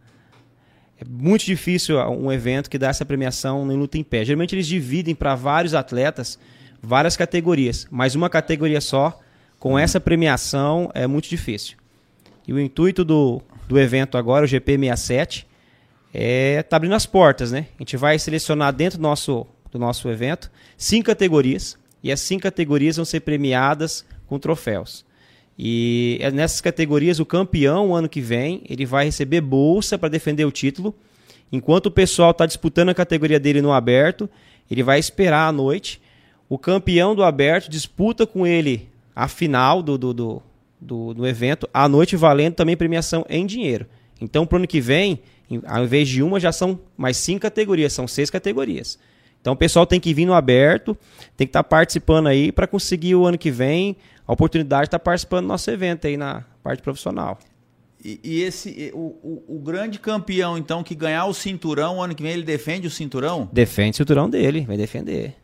é 1.00 1.04
muito 1.08 1.44
difícil 1.44 1.98
um 2.10 2.30
evento 2.30 2.68
que 2.70 2.78
dá 2.78 2.88
essa 2.88 3.04
premiação 3.04 3.70
em 3.72 3.76
luta 3.76 3.98
em 3.98 4.04
pé. 4.04 4.24
Geralmente 4.24 4.54
eles 4.54 4.66
dividem 4.66 5.14
para 5.14 5.34
vários 5.34 5.74
atletas 5.74 6.38
várias 6.82 7.16
categorias, 7.16 7.86
mas 7.90 8.14
uma 8.14 8.30
categoria 8.30 8.80
só, 8.80 9.18
com 9.58 9.78
essa 9.78 10.00
premiação, 10.00 10.90
é 10.94 11.06
muito 11.06 11.28
difícil. 11.28 11.76
E 12.46 12.52
o 12.52 12.58
intuito 12.58 13.04
do, 13.04 13.42
do 13.68 13.78
evento 13.78 14.16
agora, 14.16 14.44
o 14.44 14.48
GP67, 14.48 15.44
é 16.12 16.62
tá 16.62 16.76
abrindo 16.76 16.94
as 16.94 17.06
portas, 17.06 17.52
né? 17.52 17.66
A 17.78 17.82
gente 17.82 17.96
vai 17.96 18.18
selecionar 18.18 18.72
dentro 18.72 18.98
do 18.98 19.02
nosso, 19.02 19.46
do 19.70 19.78
nosso 19.78 20.08
evento 20.08 20.50
cinco 20.76 21.06
categorias 21.06 21.78
e 22.02 22.10
as 22.10 22.20
cinco 22.20 22.42
categorias 22.42 22.96
vão 22.96 23.04
ser 23.04 23.20
premiadas 23.20 24.04
com 24.26 24.38
troféus. 24.38 25.04
E 25.58 26.18
é 26.20 26.30
nessas 26.30 26.60
categorias 26.60 27.20
o 27.20 27.26
campeão 27.26 27.94
ano 27.94 28.08
que 28.08 28.20
vem 28.20 28.62
ele 28.68 28.86
vai 28.86 29.04
receber 29.04 29.40
bolsa 29.40 29.98
para 29.98 30.08
defender 30.08 30.44
o 30.44 30.50
título, 30.50 30.94
enquanto 31.52 31.86
o 31.86 31.90
pessoal 31.90 32.30
está 32.30 32.46
disputando 32.46 32.88
a 32.88 32.94
categoria 32.94 33.38
dele 33.38 33.60
no 33.60 33.72
aberto, 33.72 34.28
ele 34.70 34.82
vai 34.82 34.98
esperar 34.98 35.48
à 35.48 35.52
noite. 35.52 36.00
O 36.50 36.58
campeão 36.58 37.14
do 37.14 37.22
aberto 37.22 37.70
disputa 37.70 38.26
com 38.26 38.44
ele 38.44 38.88
a 39.14 39.28
final 39.28 39.80
do, 39.82 39.96
do, 39.96 40.12
do, 40.12 40.42
do, 40.80 41.14
do 41.14 41.26
evento, 41.26 41.68
à 41.72 41.88
noite 41.88 42.16
valendo 42.16 42.54
também 42.56 42.76
premiação 42.76 43.24
em 43.28 43.46
dinheiro. 43.46 43.86
Então, 44.20 44.44
para 44.44 44.56
o 44.56 44.58
ano 44.58 44.66
que 44.66 44.80
vem, 44.80 45.20
em- 45.48 45.62
ao 45.64 45.84
invés 45.84 46.08
de 46.08 46.22
uma, 46.24 46.40
já 46.40 46.50
são 46.50 46.80
mais 46.96 47.16
cinco 47.16 47.40
categorias, 47.42 47.92
são 47.92 48.08
seis 48.08 48.28
categorias. 48.30 48.98
Então, 49.40 49.52
o 49.52 49.56
pessoal 49.56 49.86
tem 49.86 50.00
que 50.00 50.12
vir 50.12 50.26
no 50.26 50.34
aberto, 50.34 50.98
tem 51.36 51.46
que 51.46 51.50
estar 51.50 51.62
participando 51.62 52.26
aí 52.26 52.50
para 52.50 52.66
conseguir 52.66 53.14
o 53.14 53.24
ano 53.24 53.38
que 53.38 53.50
vem 53.50 53.96
a 54.26 54.32
oportunidade 54.32 54.82
de 54.82 54.88
estar 54.88 54.98
participando 54.98 55.44
do 55.44 55.48
nosso 55.48 55.70
evento 55.70 56.08
aí 56.08 56.16
na 56.16 56.44
parte 56.64 56.82
profissional. 56.82 57.38
E, 58.04 58.18
e 58.24 58.42
esse, 58.42 58.90
o, 58.92 58.98
o, 59.22 59.56
o 59.56 59.58
grande 59.60 60.00
campeão, 60.00 60.58
então, 60.58 60.82
que 60.82 60.96
ganhar 60.96 61.26
o 61.26 61.32
cinturão, 61.32 62.02
ano 62.02 62.12
que 62.14 62.24
vem 62.24 62.32
ele 62.32 62.42
defende 62.42 62.88
o 62.88 62.90
cinturão? 62.90 63.48
Defende 63.52 63.92
o 63.92 63.96
cinturão 63.98 64.28
dele, 64.28 64.62
vai 64.66 64.76
defender. 64.76 65.36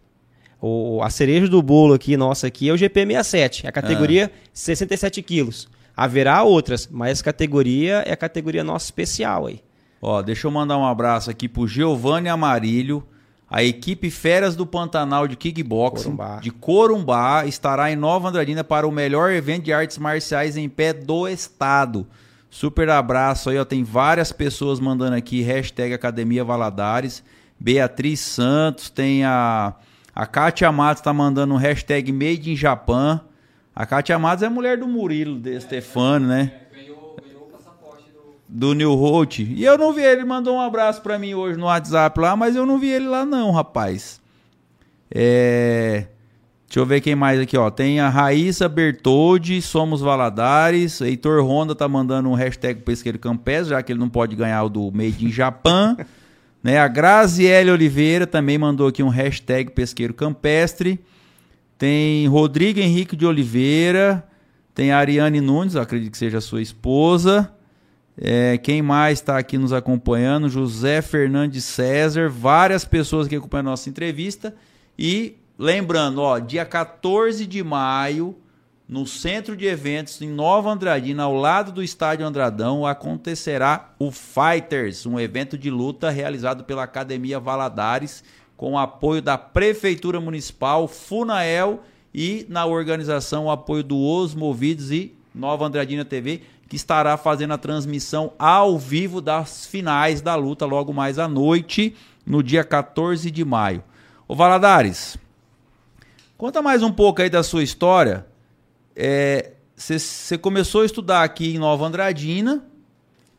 O, 0.61 1.01
a 1.03 1.11
cereja 1.11 1.49
do 1.49 1.61
bolo 1.63 1.95
aqui, 1.95 2.17
nossa, 2.17 2.47
aqui 2.47 2.69
é 2.69 2.73
o 2.73 2.77
GP67, 2.77 3.67
a 3.67 3.73
categoria 3.73 4.31
67 4.53 5.23
quilos. 5.23 5.69
Haverá 5.97 6.43
outras, 6.43 6.89
mas 6.91 7.13
essa 7.13 7.25
categoria 7.25 8.03
é 8.07 8.13
a 8.13 8.17
categoria 8.17 8.65
nossa 8.65 8.87
especial 8.87 9.47
aí. 9.47 9.61
Ó, 10.01 10.21
deixa 10.23 10.47
eu 10.47 10.51
mandar 10.51 10.77
um 10.77 10.85
abraço 10.85 11.31
aqui 11.31 11.49
pro 11.49 11.67
Giovanni 11.67 12.29
Amarilho. 12.29 13.03
A 13.49 13.63
equipe 13.63 14.11
Feras 14.11 14.57
do 14.57 14.67
Pantanal 14.67 15.29
de 15.29 15.37
Kickboxing 15.37 16.05
Corumbá. 16.05 16.41
de 16.41 16.51
Corumbá 16.51 17.47
estará 17.47 17.91
em 17.91 17.97
Nova 17.97 18.29
Andradina 18.29 18.65
para 18.65 18.89
o 18.89 18.93
melhor 18.93 19.31
evento 19.31 19.65
de 19.65 19.73
artes 19.73 19.99
marciais 19.99 20.57
em 20.57 20.69
pé 20.69 20.93
do 20.93 21.29
estado. 21.29 22.07
Super 22.51 22.91
abraço 22.91 23.51
aí, 23.51 23.59
ó. 23.59 23.65
Tem 23.65 23.85
várias 23.85 24.33
pessoas 24.33 24.81
mandando 24.81 25.15
aqui, 25.15 25.43
hashtag 25.43 25.95
Academia 25.95 26.45
Valadares. 26.45 27.23
Beatriz 27.59 28.21
Santos, 28.21 28.91
tem 28.91 29.25
a. 29.25 29.75
A 30.17 30.25
Kátia 30.25 30.73
Matos 30.73 31.03
tá 31.03 31.13
mandando 31.13 31.53
um 31.53 31.59
hashtag 31.59 32.11
Made 32.11 32.51
in 32.51 32.57
Japan. 32.57 33.21
A 33.75 33.85
Kátia 33.85 34.19
Matos 34.19 34.43
é 34.43 34.49
mulher 34.49 34.79
do 34.79 34.89
Murilo 34.89 35.39
de 35.39 35.61
Stefano, 35.61 36.27
né? 36.27 36.53
Ganhou, 36.75 37.15
ganhou 37.23 37.43
o 37.43 37.51
passaporte 37.51 38.05
do. 38.11 38.23
do 38.49 38.73
New 38.73 38.95
Holt. 38.95 39.41
E 39.41 39.63
eu 39.63 39.77
não 39.77 39.93
vi 39.93 40.01
ele, 40.01 40.25
mandou 40.25 40.57
um 40.57 40.61
abraço 40.61 41.03
pra 41.03 41.19
mim 41.19 41.35
hoje 41.35 41.59
no 41.59 41.67
WhatsApp 41.67 42.19
lá, 42.19 42.35
mas 42.35 42.57
eu 42.57 42.65
não 42.65 42.79
vi 42.79 42.89
ele 42.89 43.07
lá 43.07 43.27
não, 43.27 43.51
rapaz. 43.51 44.19
É... 45.15 46.07
Deixa 46.67 46.81
eu 46.81 46.87
ver 46.87 47.03
quem 47.03 47.15
mais 47.15 47.39
aqui, 47.39 47.59
ó. 47.59 47.71
Tem 47.71 48.01
a 48.01 48.09
Raíssa 48.09 48.71
Bertoldi, 48.71 49.61
Somos 49.61 50.01
Valadares. 50.01 51.03
Heitor 51.03 51.45
Honda 51.45 51.75
tá 51.75 51.87
mandando 51.87 52.31
um 52.31 52.35
hashtag 52.35 52.81
Pesqueiro 52.81 53.19
Campestre, 53.19 53.69
já 53.69 53.83
que 53.83 53.93
ele 53.93 54.01
não 54.01 54.09
pode 54.09 54.35
ganhar 54.35 54.63
o 54.63 54.71
do 54.71 54.91
Made 54.91 55.27
in 55.27 55.31
Japan. 55.31 55.95
né? 56.67 56.81
A 56.81 56.89
Graziele 56.89 57.71
Oliveira 57.71 58.27
também 58.27 58.59
mandou 58.59 58.89
aqui 58.89 59.01
um 59.01 59.09
hashtag 59.09 59.71
Pesqueiro 59.71 60.13
Campestre. 60.13 60.99
Tem 61.79 62.27
Rodrigo 62.27 62.81
Henrique 62.81 63.15
de 63.15 63.25
Oliveira. 63.25 64.27
Tem 64.75 64.91
Ariane 64.91 65.41
Nunes, 65.41 65.77
acredito 65.77 66.11
que 66.11 66.19
seja 66.19 66.41
sua 66.41 66.61
esposa. 66.61 67.55
É, 68.19 68.59
quem 68.59 68.83
mais 68.83 69.21
está 69.21 69.39
aqui 69.39 69.57
nos 69.57 69.73
acompanhando? 69.73 70.49
José 70.49 71.01
Fernandes 71.03 71.63
César, 71.63 72.29
várias 72.29 72.85
pessoas 72.85 73.29
que 73.29 73.37
acompanham 73.37 73.69
a 73.69 73.71
nossa 73.71 73.89
entrevista. 73.89 74.53
E 74.99 75.37
lembrando, 75.57 76.21
ó, 76.21 76.41
dia 76.41 76.65
14 76.65 77.47
de 77.47 77.63
maio, 77.63 78.35
no 78.89 79.05
centro 79.05 79.57
de 79.57 79.67
eventos 79.67 80.21
em 80.23 80.29
Nova 80.29 80.71
Andradina, 80.71 81.25
ao 81.25 81.35
lado 81.35 81.73
do 81.73 81.83
estádio 81.83 82.25
Andradão, 82.25 82.87
acontecerá 82.87 83.91
o 83.99 84.13
Fighters, 84.13 85.07
um 85.07 85.19
evento 85.19 85.59
de 85.59 85.71
luta 85.71 86.09
realizado 86.09 86.63
pela 86.63 86.85
Academia 86.85 87.41
Valadares, 87.41 88.23
com 88.57 88.73
o 88.73 88.79
apoio 88.79 89.21
da 89.21 89.37
Prefeitura 89.37 90.21
Municipal, 90.21 90.87
Funael 90.87 91.83
e 92.15 92.47
na 92.49 92.65
organização 92.65 93.47
o 93.47 93.51
apoio 93.51 93.83
do 93.83 93.99
Os 93.99 94.35
Movidos 94.35 94.93
e 94.93 95.13
Nova 95.35 95.67
Andradina 95.67 96.05
TV, 96.05 96.43
que 96.69 96.77
estará 96.77 97.17
fazendo 97.17 97.55
a 97.55 97.59
transmissão 97.59 98.33
ao 98.39 98.79
vivo 98.79 99.21
das 99.21 99.67
finais 99.67 100.21
da 100.21 100.37
luta 100.37 100.65
logo 100.65 100.93
mais 100.93 101.19
à 101.19 101.27
noite, 101.27 101.95
no 102.25 102.41
dia 102.41 102.63
14 102.63 103.31
de 103.33 103.45
maio. 103.45 103.83
Ô 104.29 104.35
Valadares, 104.35 105.19
conta 106.39 106.63
mais 106.63 106.83
um 106.85 106.93
pouco 106.93 107.21
aí 107.21 107.29
da 107.29 107.43
sua 107.43 107.63
história. 107.65 108.25
Você 109.77 110.39
começou 110.39 110.81
a 110.81 110.87
estudar 110.87 111.23
aqui 111.23 111.55
em 111.55 111.59
Nova 111.59 111.85
Andradina, 111.87 112.65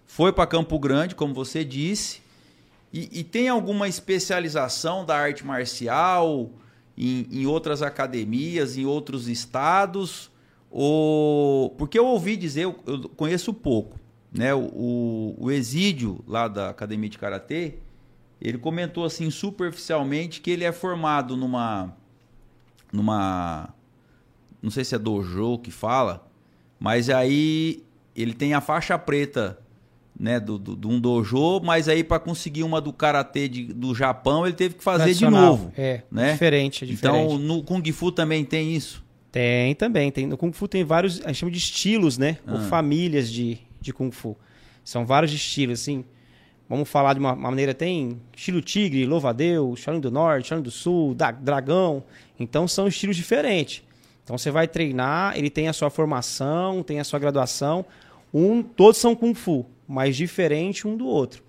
foi 0.05 0.31
para 0.31 0.45
Campo 0.45 0.77
Grande, 0.77 1.15
como 1.15 1.33
você 1.33 1.65
disse, 1.65 2.21
e, 2.93 3.19
e 3.19 3.23
tem 3.23 3.49
alguma 3.49 3.87
especialização 3.87 5.05
da 5.05 5.17
arte 5.17 5.45
marcial 5.45 6.51
em, 6.97 7.27
em 7.31 7.45
outras 7.45 7.81
academias, 7.81 8.77
em 8.77 8.85
outros 8.85 9.27
estados? 9.27 10.31
Ou... 10.69 11.71
Porque 11.71 11.97
eu 11.97 12.05
ouvi 12.05 12.37
dizer, 12.37 12.65
eu, 12.65 12.79
eu 12.85 13.09
conheço 13.09 13.53
pouco, 13.53 13.99
né? 14.31 14.53
O, 14.53 14.59
o, 14.59 15.35
o 15.39 15.51
Exídio, 15.51 16.23
lá 16.27 16.47
da 16.47 16.69
Academia 16.69 17.09
de 17.09 17.17
Karatê, 17.17 17.75
ele 18.39 18.57
comentou 18.57 19.03
assim 19.03 19.29
superficialmente 19.31 20.39
que 20.39 20.51
ele 20.51 20.63
é 20.63 20.71
formado 20.71 21.35
numa 21.35 21.93
numa 22.93 23.73
não 24.61 24.69
sei 24.71 24.83
se 24.83 24.95
é 24.95 24.99
dojo 24.99 25.57
que 25.59 25.71
fala, 25.71 26.27
mas 26.79 27.09
aí 27.09 27.83
ele 28.15 28.33
tem 28.33 28.53
a 28.53 28.61
faixa 28.61 28.97
preta, 28.97 29.59
né, 30.19 30.39
do, 30.39 30.57
do, 30.57 30.75
de 30.75 30.87
um 30.87 30.99
dojo, 30.99 31.59
mas 31.61 31.87
aí 31.87 32.03
para 32.03 32.19
conseguir 32.19 32.63
uma 32.63 32.81
do 32.81 32.91
karatê 32.91 33.47
de, 33.47 33.65
do 33.65 33.93
Japão 33.93 34.45
ele 34.47 34.55
teve 34.55 34.75
que 34.75 34.83
fazer 34.83 35.13
de 35.13 35.27
novo, 35.29 35.71
É, 35.77 36.01
né? 36.11 36.31
diferente, 36.33 36.83
é 36.83 36.87
diferente. 36.87 37.23
Então 37.25 37.37
no 37.37 37.61
kung 37.63 37.83
fu 37.91 38.11
também 38.11 38.43
tem 38.43 38.73
isso. 38.75 39.05
Tem 39.31 39.75
também. 39.75 40.09
Tem, 40.09 40.25
no 40.25 40.37
Kung 40.37 40.51
Fu 40.53 40.67
tem 40.67 40.83
vários, 40.85 41.21
a 41.23 41.27
gente 41.27 41.35
chama 41.35 41.51
de 41.51 41.57
estilos, 41.59 42.17
né? 42.17 42.37
Ou 42.47 42.55
Ah. 42.57 42.61
famílias 42.61 43.29
de, 43.29 43.59
de 43.79 43.91
Kung 43.93 44.09
Fu. 44.09 44.35
São 44.83 45.05
vários 45.05 45.31
estilos, 45.33 45.81
assim. 45.81 46.03
Vamos 46.67 46.89
falar 46.89 47.13
de 47.13 47.19
uma, 47.19 47.33
uma 47.33 47.49
maneira, 47.51 47.73
tem 47.73 48.19
estilo 48.35 48.61
tigre, 48.61 49.05
louva-a-Deus, 49.05 49.81
Shaolin 49.81 49.99
do 49.99 50.09
Norte, 50.09 50.47
Shaolin 50.47 50.63
do 50.63 50.71
Sul, 50.71 51.13
da, 51.13 51.29
dragão. 51.29 52.03
Então 52.39 52.67
são 52.67 52.87
estilos 52.87 53.15
diferentes. 53.17 53.83
Então 54.27 54.37
você 54.37 54.51
vai 54.51 54.67
treinar, 54.67 55.37
ele 55.37 55.49
tem 55.49 55.69
a 55.69 55.73
sua 55.73 55.89
formação, 55.89 56.83
tem 56.83 56.99
a 56.99 57.05
sua 57.05 57.17
graduação. 57.17 57.85
Um, 58.33 58.61
todos 58.61 58.97
são 58.99 59.15
Kung 59.15 59.33
Fu, 59.33 59.65
mas 59.87 60.17
diferente 60.17 60.85
um 60.85 60.97
do 60.97 61.07
outro. 61.07 61.41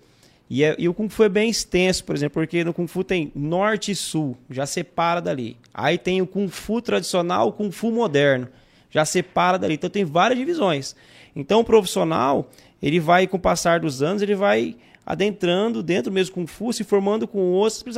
E, 0.49 0.63
é- 0.63 0.77
e 0.79 0.87
o 0.87 0.93
Kung 0.93 1.09
Fu 1.09 1.25
é 1.25 1.27
bem 1.27 1.49
extenso, 1.49 2.05
por 2.05 2.15
exemplo, 2.15 2.35
porque 2.35 2.63
no 2.63 2.73
Kung 2.73 2.87
Fu 2.87 3.03
tem 3.03 3.33
norte 3.35 3.91
e 3.91 3.95
sul, 3.95 4.37
já 4.49 4.65
separa 4.65 5.19
dali. 5.19 5.57
Aí 5.73 5.97
tem 5.97 6.21
o 6.21 6.25
Kung 6.25 6.47
Fu 6.47 6.81
tradicional, 6.81 7.49
o 7.49 7.51
Kung 7.51 7.69
Fu 7.69 7.91
moderno, 7.91 8.47
já 8.89 9.03
separa 9.03 9.59
dali. 9.59 9.73
Então 9.73 9.89
tem 9.89 10.05
várias 10.05 10.39
divisões. 10.39 10.95
Então 11.35 11.59
o 11.59 11.65
profissional, 11.65 12.49
ele 12.81 13.01
vai, 13.01 13.27
com 13.27 13.35
o 13.35 13.41
passar 13.41 13.81
dos 13.81 14.01
anos, 14.01 14.21
ele 14.21 14.35
vai 14.35 14.77
adentrando 15.05 15.83
dentro 15.83 16.13
mesmo 16.13 16.33
Kung 16.33 16.47
Fu, 16.47 16.71
se 16.71 16.85
formando 16.85 17.27
com 17.27 17.39
outra. 17.39 17.91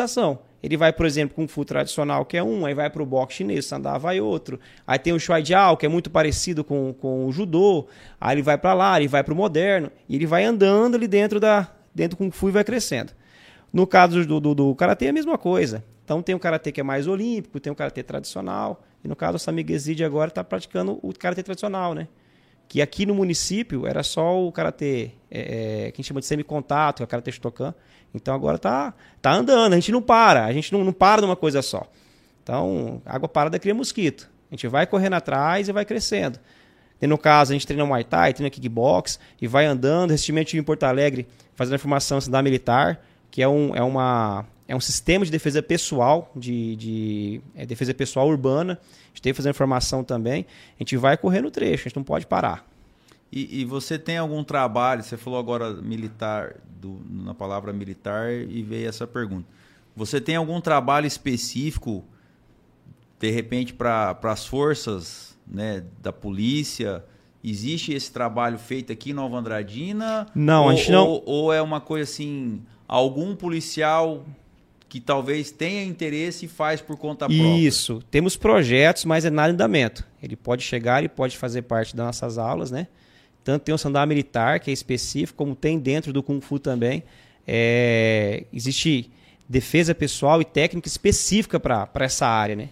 Ele 0.64 0.78
vai, 0.78 0.94
por 0.94 1.06
exemplo, 1.06 1.36
Kung 1.36 1.48
Fu 1.48 1.66
tradicional, 1.66 2.26
que 2.26 2.38
é 2.38 2.44
um, 2.44 2.66
aí 2.66 2.74
vai 2.74 2.90
para 2.90 3.02
o 3.02 3.06
boxe 3.06 3.38
chinês, 3.38 3.66
Sandá 3.66 3.98
vai 3.98 4.22
outro. 4.22 4.60
Aí 4.86 5.00
tem 5.00 5.12
o 5.12 5.20
Shuai 5.20 5.44
Jiao, 5.44 5.76
que 5.76 5.86
é 5.86 5.90
muito 5.90 6.10
parecido 6.10 6.64
com, 6.64 6.94
com 6.94 7.26
o 7.26 7.32
judô. 7.32 7.88
Aí 8.20 8.36
ele 8.36 8.42
vai 8.42 8.58
para 8.58 8.74
lá, 8.74 9.00
ele 9.00 9.08
vai 9.08 9.24
para 9.24 9.34
o 9.34 9.38
moderno. 9.38 9.92
E 10.08 10.16
ele 10.16 10.26
vai 10.26 10.44
andando 10.44 10.96
ali 10.96 11.08
dentro 11.08 11.40
da 11.40 11.68
dentro 11.94 12.16
do 12.16 12.20
Kung 12.20 12.32
Fu 12.32 12.50
e 12.50 12.52
vai 12.52 12.64
crescendo. 12.64 13.12
No 13.72 13.88
caso 13.88 14.26
do, 14.26 14.40
do, 14.40 14.56
do 14.56 14.76
Karatê 14.76 15.06
é 15.06 15.10
a 15.10 15.14
mesma 15.14 15.38
coisa. 15.38 15.84
Então 16.04 16.22
tem 16.22 16.36
o 16.36 16.40
Karatê 16.40 16.72
que 16.72 16.82
é 16.82 16.84
mais 16.84 17.08
olímpico, 17.08 17.60
tem 17.60 17.72
o 17.72 17.76
Karatê 17.76 18.04
tradicional. 18.04 18.84
E 19.04 19.08
no 19.08 19.16
caso, 19.16 19.38
o 19.38 19.40
Samig 19.40 19.72
Exide 19.72 20.04
agora 20.04 20.30
está 20.30 20.44
praticando 20.44 21.00
o 21.02 21.14
Karatê 21.14 21.42
tradicional, 21.42 21.94
né? 21.94 22.08
Que 22.68 22.82
aqui 22.82 23.06
no 23.06 23.16
município 23.16 23.86
era 23.86 24.04
só 24.04 24.42
o 24.42 24.52
Karatê, 24.52 25.12
é, 25.30 25.40
é, 25.88 25.92
que 25.92 25.96
a 25.96 25.98
gente 25.98 26.08
chama 26.08 26.20
de 26.20 26.26
semicontato, 26.26 26.98
que 26.98 27.04
é 27.04 27.06
o 27.06 27.08
Karatê 27.08 27.32
Shotokan. 27.32 27.74
Então 28.14 28.34
agora 28.34 28.58
tá, 28.58 28.94
tá 29.22 29.32
andando, 29.34 29.74
a 29.74 29.76
gente 29.76 29.92
não 29.92 30.02
para, 30.02 30.46
a 30.46 30.54
gente 30.54 30.72
não, 30.74 30.84
não 30.84 30.94
para 30.94 31.22
numa 31.22 31.36
coisa 31.36 31.62
só. 31.62 31.88
Então, 32.44 33.02
água 33.06 33.30
parada 33.30 33.60
cria 33.60 33.74
mosquito. 33.74 34.30
A 34.50 34.56
gente 34.56 34.68
vai 34.68 34.86
correndo 34.86 35.14
atrás 35.14 35.70
e 35.70 35.72
vai 35.72 35.86
crescendo. 35.86 36.40
E 37.02 37.08
no 37.08 37.18
caso, 37.18 37.52
a 37.52 37.54
gente 37.54 37.66
treina 37.66 37.86
Muay 37.86 38.04
Thai, 38.04 38.34
treina 38.34 38.50
kickbox 38.50 39.20
e 39.42 39.48
vai 39.48 39.66
andando. 39.66 40.12
Recentemente 40.12 40.58
em 40.58 40.64
Porto 40.64 40.84
Alegre, 40.84 41.28
fazendo 41.56 41.76
a 41.76 41.80
formação 41.80 42.20
da 42.30 42.42
militar, 42.44 43.04
que 43.32 43.42
é, 43.42 43.48
um, 43.48 43.76
é, 43.76 43.82
uma, 43.82 44.46
é 44.68 44.76
um 44.76 44.80
sistema 44.80 45.26
de 45.26 45.32
defesa 45.32 45.64
pessoal, 45.64 46.32
de, 46.36 46.76
de 46.76 47.42
é 47.56 47.66
defesa 47.66 47.94
pessoal 47.94 48.28
urbana. 48.28 48.74
A 48.74 49.08
gente 49.08 49.22
tem 49.22 49.34
fazer 49.34 49.54
formação 49.54 50.04
também. 50.04 50.46
A 50.80 50.84
gente 50.84 50.96
vai 50.98 51.18
correr 51.18 51.42
no 51.42 51.50
trecho, 51.50 51.84
a 51.84 51.90
gente 51.90 51.96
não 51.96 52.04
pode 52.04 52.28
parar. 52.28 52.66
E, 53.32 53.62
e, 53.62 53.66
você 53.66 53.98
tem 53.98 54.18
algum 54.18 54.44
trabalho? 54.44 55.02
Você 55.02 55.16
falou 55.16 55.40
agora 55.40 55.74
militar, 55.74 56.58
do, 56.80 57.02
na 57.10 57.34
palavra 57.34 57.72
militar, 57.72 58.32
e 58.32 58.62
veio 58.62 58.90
essa 58.90 59.08
pergunta. 59.08 59.48
Você 59.96 60.20
tem 60.20 60.36
algum 60.36 60.60
trabalho 60.60 61.08
específico, 61.08 62.04
de 63.20 63.30
repente, 63.30 63.74
para 63.74 64.18
as 64.24 64.46
forças 64.46 65.38
né, 65.48 65.84
da 66.02 66.12
polícia? 66.12 67.06
Existe 67.42 67.94
esse 67.94 68.12
trabalho 68.12 68.60
feito 68.60 68.92
aqui 68.92 69.12
em 69.12 69.14
Nova 69.14 69.38
Andradina? 69.38 70.28
Não, 70.36 70.64
ou, 70.64 70.70
a 70.70 70.76
gente 70.76 70.92
não. 70.92 71.08
Ou, 71.08 71.24
ou 71.26 71.54
é 71.54 71.62
uma 71.62 71.80
coisa 71.80 72.10
assim, 72.10 72.62
algum 72.86 73.34
policial 73.34 74.26
que 74.90 75.00
talvez 75.00 75.52
tenha 75.52 75.86
interesse 75.86 76.46
e 76.46 76.50
faz 76.50 76.82
por 76.82 76.98
conta 76.98 77.26
própria. 77.26 77.58
Isso. 77.60 78.04
Temos 78.12 78.36
projetos, 78.36 79.06
mas 79.06 79.24
é 79.24 79.30
nada 79.30 79.50
em 79.50 79.54
andamento. 79.54 80.06
Ele 80.22 80.36
pode 80.36 80.64
chegar 80.64 81.02
e 81.02 81.08
pode 81.08 81.38
fazer 81.38 81.62
parte 81.62 81.96
das 81.96 82.06
nossas 82.06 82.38
aulas, 82.38 82.72
né? 82.72 82.88
Tanto 83.44 83.64
tem 83.64 83.74
o 83.74 83.78
sandal 83.78 84.06
militar, 84.06 84.60
que 84.60 84.70
é 84.70 84.74
específico, 84.74 85.38
como 85.38 85.56
tem 85.56 85.80
dentro 85.80 86.14
do 86.14 86.22
Kung 86.22 86.40
Fu 86.42 86.60
também. 86.60 87.04
É, 87.48 88.46
existe 88.54 89.12
defesa 89.50 89.94
pessoal 89.96 90.42
e 90.42 90.46
técnica 90.46 90.88
específica 90.88 91.60
para 91.60 91.90
essa 91.96 92.28
área, 92.28 92.56
né? 92.56 92.70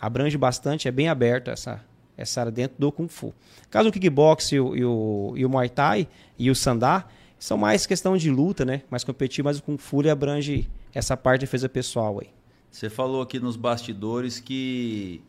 Abrange 0.00 0.36
bastante, 0.38 0.88
é 0.88 0.90
bem 0.90 1.08
aberto 1.08 1.50
essa, 1.50 1.84
essa 2.16 2.40
área 2.40 2.52
dentro 2.52 2.76
do 2.78 2.90
Kung 2.90 3.08
Fu. 3.08 3.34
Caso 3.70 3.88
o 3.88 3.92
kickbox 3.92 4.52
e 4.52 4.60
o, 4.60 4.76
e 4.76 4.84
o, 4.84 5.32
e 5.36 5.44
o 5.44 5.48
Muay 5.48 5.68
Thai 5.68 6.08
e 6.38 6.50
o 6.50 6.54
Sandá 6.54 7.06
são 7.38 7.56
mais 7.58 7.86
questão 7.86 8.16
de 8.16 8.30
luta, 8.30 8.64
né? 8.64 8.82
Mais 8.90 9.04
competitivo, 9.04 9.46
mas 9.46 9.58
o 9.58 9.62
Kung 9.62 9.78
Fu 9.78 10.08
abrange 10.08 10.68
essa 10.94 11.16
parte 11.16 11.40
de 11.40 11.46
defesa 11.46 11.68
pessoal 11.68 12.18
aí. 12.20 12.30
Você 12.70 12.90
falou 12.90 13.22
aqui 13.22 13.38
nos 13.38 13.56
bastidores 13.56 14.40
que 14.40 15.22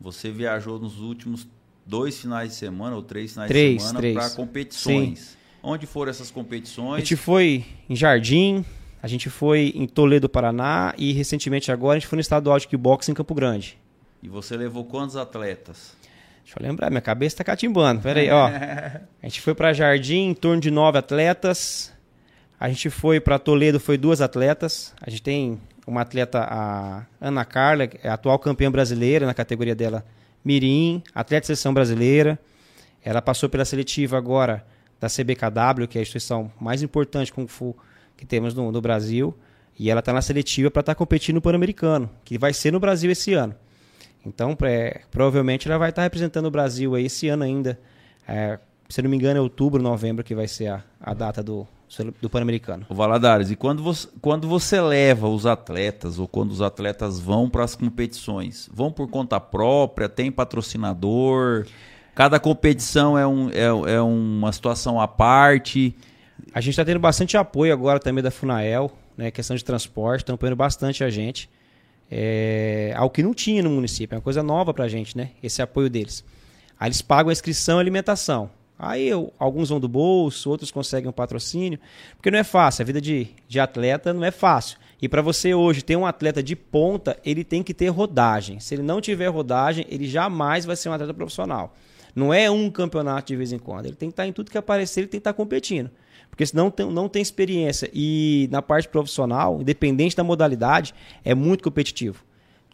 você 0.00 0.30
viajou 0.30 0.78
nos 0.78 1.00
últimos 1.00 1.48
dois 1.86 2.20
finais 2.20 2.50
de 2.50 2.56
semana 2.56 2.96
ou 2.96 3.02
três 3.02 3.32
finais 3.32 3.48
três, 3.48 3.82
de 3.82 3.88
semana 3.88 4.12
para 4.12 4.30
competições. 4.30 5.18
Sim. 5.18 5.36
Onde 5.62 5.86
foram 5.86 6.10
essas 6.10 6.30
competições? 6.30 6.96
A 6.96 6.98
gente 6.98 7.16
foi 7.16 7.64
em 7.88 7.96
Jardim, 7.96 8.64
a 9.02 9.06
gente 9.06 9.30
foi 9.30 9.72
em 9.74 9.86
Toledo, 9.86 10.28
Paraná 10.28 10.94
e 10.98 11.12
recentemente 11.12 11.72
agora 11.72 11.96
a 11.96 11.98
gente 11.98 12.08
foi 12.08 12.16
no 12.16 12.20
estadual 12.20 12.58
de 12.58 12.66
kickbox 12.66 13.08
em 13.08 13.14
Campo 13.14 13.34
Grande. 13.34 13.78
E 14.22 14.28
você 14.28 14.56
levou 14.56 14.84
quantos 14.84 15.16
atletas? 15.16 15.96
Deixa 16.42 16.58
eu 16.58 16.66
lembrar, 16.66 16.90
minha 16.90 17.00
cabeça 17.00 17.34
está 17.34 17.44
catimbando. 17.44 18.02
Pera 18.02 18.20
aí, 18.20 18.30
ó. 18.30 18.48
A 19.22 19.26
gente 19.26 19.40
foi 19.40 19.54
para 19.54 19.72
Jardim 19.72 20.28
em 20.28 20.34
torno 20.34 20.60
de 20.60 20.70
nove 20.70 20.98
atletas. 20.98 21.92
A 22.60 22.68
gente 22.68 22.90
foi 22.90 23.18
para 23.18 23.38
Toledo, 23.38 23.80
foi 23.80 23.96
duas 23.96 24.20
atletas. 24.20 24.94
A 25.00 25.08
gente 25.08 25.22
tem 25.22 25.60
uma 25.86 26.02
atleta, 26.02 26.40
a 26.40 27.06
Ana 27.20 27.44
Carla, 27.44 27.84
é 28.02 28.08
a 28.08 28.14
atual 28.14 28.38
campeã 28.38 28.70
brasileira 28.70 29.24
na 29.26 29.34
categoria 29.34 29.74
dela 29.74 30.04
Mirim, 30.44 31.02
atleta 31.14 31.42
de 31.42 31.46
seleção 31.46 31.72
brasileira. 31.72 32.38
Ela 33.02 33.22
passou 33.22 33.48
pela 33.48 33.64
seletiva 33.64 34.16
agora 34.18 34.64
da 35.00 35.08
CBKW, 35.08 35.86
que 35.88 35.98
é 35.98 36.00
a 36.00 36.02
instituição 36.02 36.50
mais 36.60 36.82
importante 36.82 37.32
Kung 37.32 37.46
Fu 37.46 37.76
que 38.16 38.24
temos 38.24 38.54
no, 38.54 38.70
no 38.70 38.80
Brasil. 38.80 39.34
E 39.78 39.90
ela 39.90 40.00
está 40.00 40.12
na 40.12 40.22
seletiva 40.22 40.70
para 40.70 40.80
estar 40.80 40.94
tá 40.94 40.98
competindo 40.98 41.36
no 41.36 41.42
Pan-Americano, 41.42 42.08
que 42.24 42.38
vai 42.38 42.52
ser 42.52 42.72
no 42.72 42.78
Brasil 42.78 43.10
esse 43.10 43.34
ano. 43.34 43.54
Então, 44.24 44.56
provavelmente 45.10 45.68
ela 45.68 45.78
vai 45.78 45.90
estar 45.90 46.00
tá 46.00 46.04
representando 46.04 46.46
o 46.46 46.50
Brasil 46.50 46.94
aí 46.94 47.06
esse 47.06 47.28
ano 47.28 47.42
ainda. 47.42 47.78
É, 48.26 48.58
se 48.88 49.02
não 49.02 49.10
me 49.10 49.16
engano, 49.16 49.38
é 49.38 49.40
outubro, 49.40 49.82
novembro 49.82 50.24
que 50.24 50.34
vai 50.34 50.46
ser 50.46 50.68
a, 50.68 50.84
a 51.00 51.12
data 51.12 51.42
do, 51.42 51.66
do 52.20 52.28
Pan-Americano. 52.28 52.86
O 52.88 52.94
Valadares, 52.94 53.50
e 53.50 53.56
quando 53.56 53.82
você, 53.82 54.08
quando 54.20 54.48
você 54.48 54.80
leva 54.80 55.28
os 55.28 55.46
atletas, 55.46 56.18
ou 56.18 56.26
quando 56.26 56.50
os 56.50 56.60
atletas 56.60 57.20
vão 57.20 57.48
para 57.48 57.64
as 57.64 57.74
competições, 57.74 58.68
vão 58.72 58.90
por 58.90 59.08
conta 59.08 59.38
própria, 59.38 60.08
tem 60.08 60.30
patrocinador, 60.30 61.66
cada 62.14 62.40
competição 62.40 63.16
é, 63.18 63.26
um, 63.26 63.50
é, 63.50 63.94
é 63.94 64.00
uma 64.00 64.52
situação 64.52 65.00
à 65.00 65.06
parte. 65.06 65.94
A 66.52 66.60
gente 66.60 66.70
está 66.70 66.84
tendo 66.84 67.00
bastante 67.00 67.36
apoio 67.36 67.72
agora 67.72 68.00
também 68.00 68.22
da 68.22 68.30
Funael, 68.30 68.90
né, 69.16 69.30
questão 69.30 69.56
de 69.56 69.64
transporte, 69.64 70.20
estão 70.22 70.34
apoiando 70.34 70.56
bastante 70.56 71.04
a 71.04 71.10
gente. 71.10 71.48
É, 72.10 72.92
algo 72.96 73.12
que 73.12 73.22
não 73.22 73.32
tinha 73.32 73.62
no 73.62 73.70
município, 73.70 74.14
é 74.14 74.18
uma 74.18 74.22
coisa 74.22 74.42
nova 74.42 74.74
para 74.74 74.84
a 74.84 74.88
gente, 74.88 75.16
né? 75.16 75.30
Esse 75.42 75.62
apoio 75.62 75.88
deles. 75.88 76.24
Aí 76.78 76.88
eles 76.88 77.00
pagam 77.00 77.30
a 77.30 77.32
inscrição 77.32 77.78
e 77.78 77.80
alimentação. 77.80 78.50
Aí 78.84 79.08
eu, 79.08 79.32
alguns 79.38 79.68
vão 79.68 79.80
do 79.80 79.88
bolso, 79.88 80.50
outros 80.50 80.70
conseguem 80.70 81.08
um 81.08 81.12
patrocínio, 81.12 81.78
porque 82.16 82.30
não 82.30 82.38
é 82.38 82.44
fácil. 82.44 82.82
A 82.82 82.86
vida 82.86 83.00
de, 83.00 83.28
de 83.48 83.58
atleta 83.58 84.12
não 84.12 84.24
é 84.24 84.30
fácil. 84.30 84.78
E 85.00 85.08
para 85.08 85.20
você 85.20 85.54
hoje 85.54 85.82
ter 85.82 85.96
um 85.96 86.06
atleta 86.06 86.42
de 86.42 86.54
ponta, 86.54 87.18
ele 87.24 87.44
tem 87.44 87.62
que 87.62 87.74
ter 87.74 87.88
rodagem. 87.88 88.60
Se 88.60 88.74
ele 88.74 88.82
não 88.82 89.00
tiver 89.00 89.28
rodagem, 89.28 89.84
ele 89.88 90.06
jamais 90.06 90.64
vai 90.64 90.76
ser 90.76 90.88
um 90.88 90.92
atleta 90.92 91.12
profissional. 91.12 91.74
Não 92.14 92.32
é 92.32 92.50
um 92.50 92.70
campeonato 92.70 93.28
de 93.28 93.36
vez 93.36 93.52
em 93.52 93.58
quando. 93.58 93.86
Ele 93.86 93.96
tem 93.96 94.08
que 94.08 94.12
estar 94.12 94.26
em 94.26 94.32
tudo 94.32 94.50
que 94.50 94.58
aparecer, 94.58 95.00
ele 95.00 95.08
tem 95.08 95.18
que 95.18 95.22
estar 95.22 95.32
competindo. 95.32 95.90
Porque 96.30 96.46
senão 96.46 96.70
tem, 96.70 96.90
não 96.90 97.08
tem 97.08 97.20
experiência. 97.20 97.90
E 97.92 98.48
na 98.50 98.62
parte 98.62 98.88
profissional, 98.88 99.60
independente 99.60 100.16
da 100.16 100.24
modalidade, 100.24 100.94
é 101.24 101.34
muito 101.34 101.62
competitivo. 101.64 102.24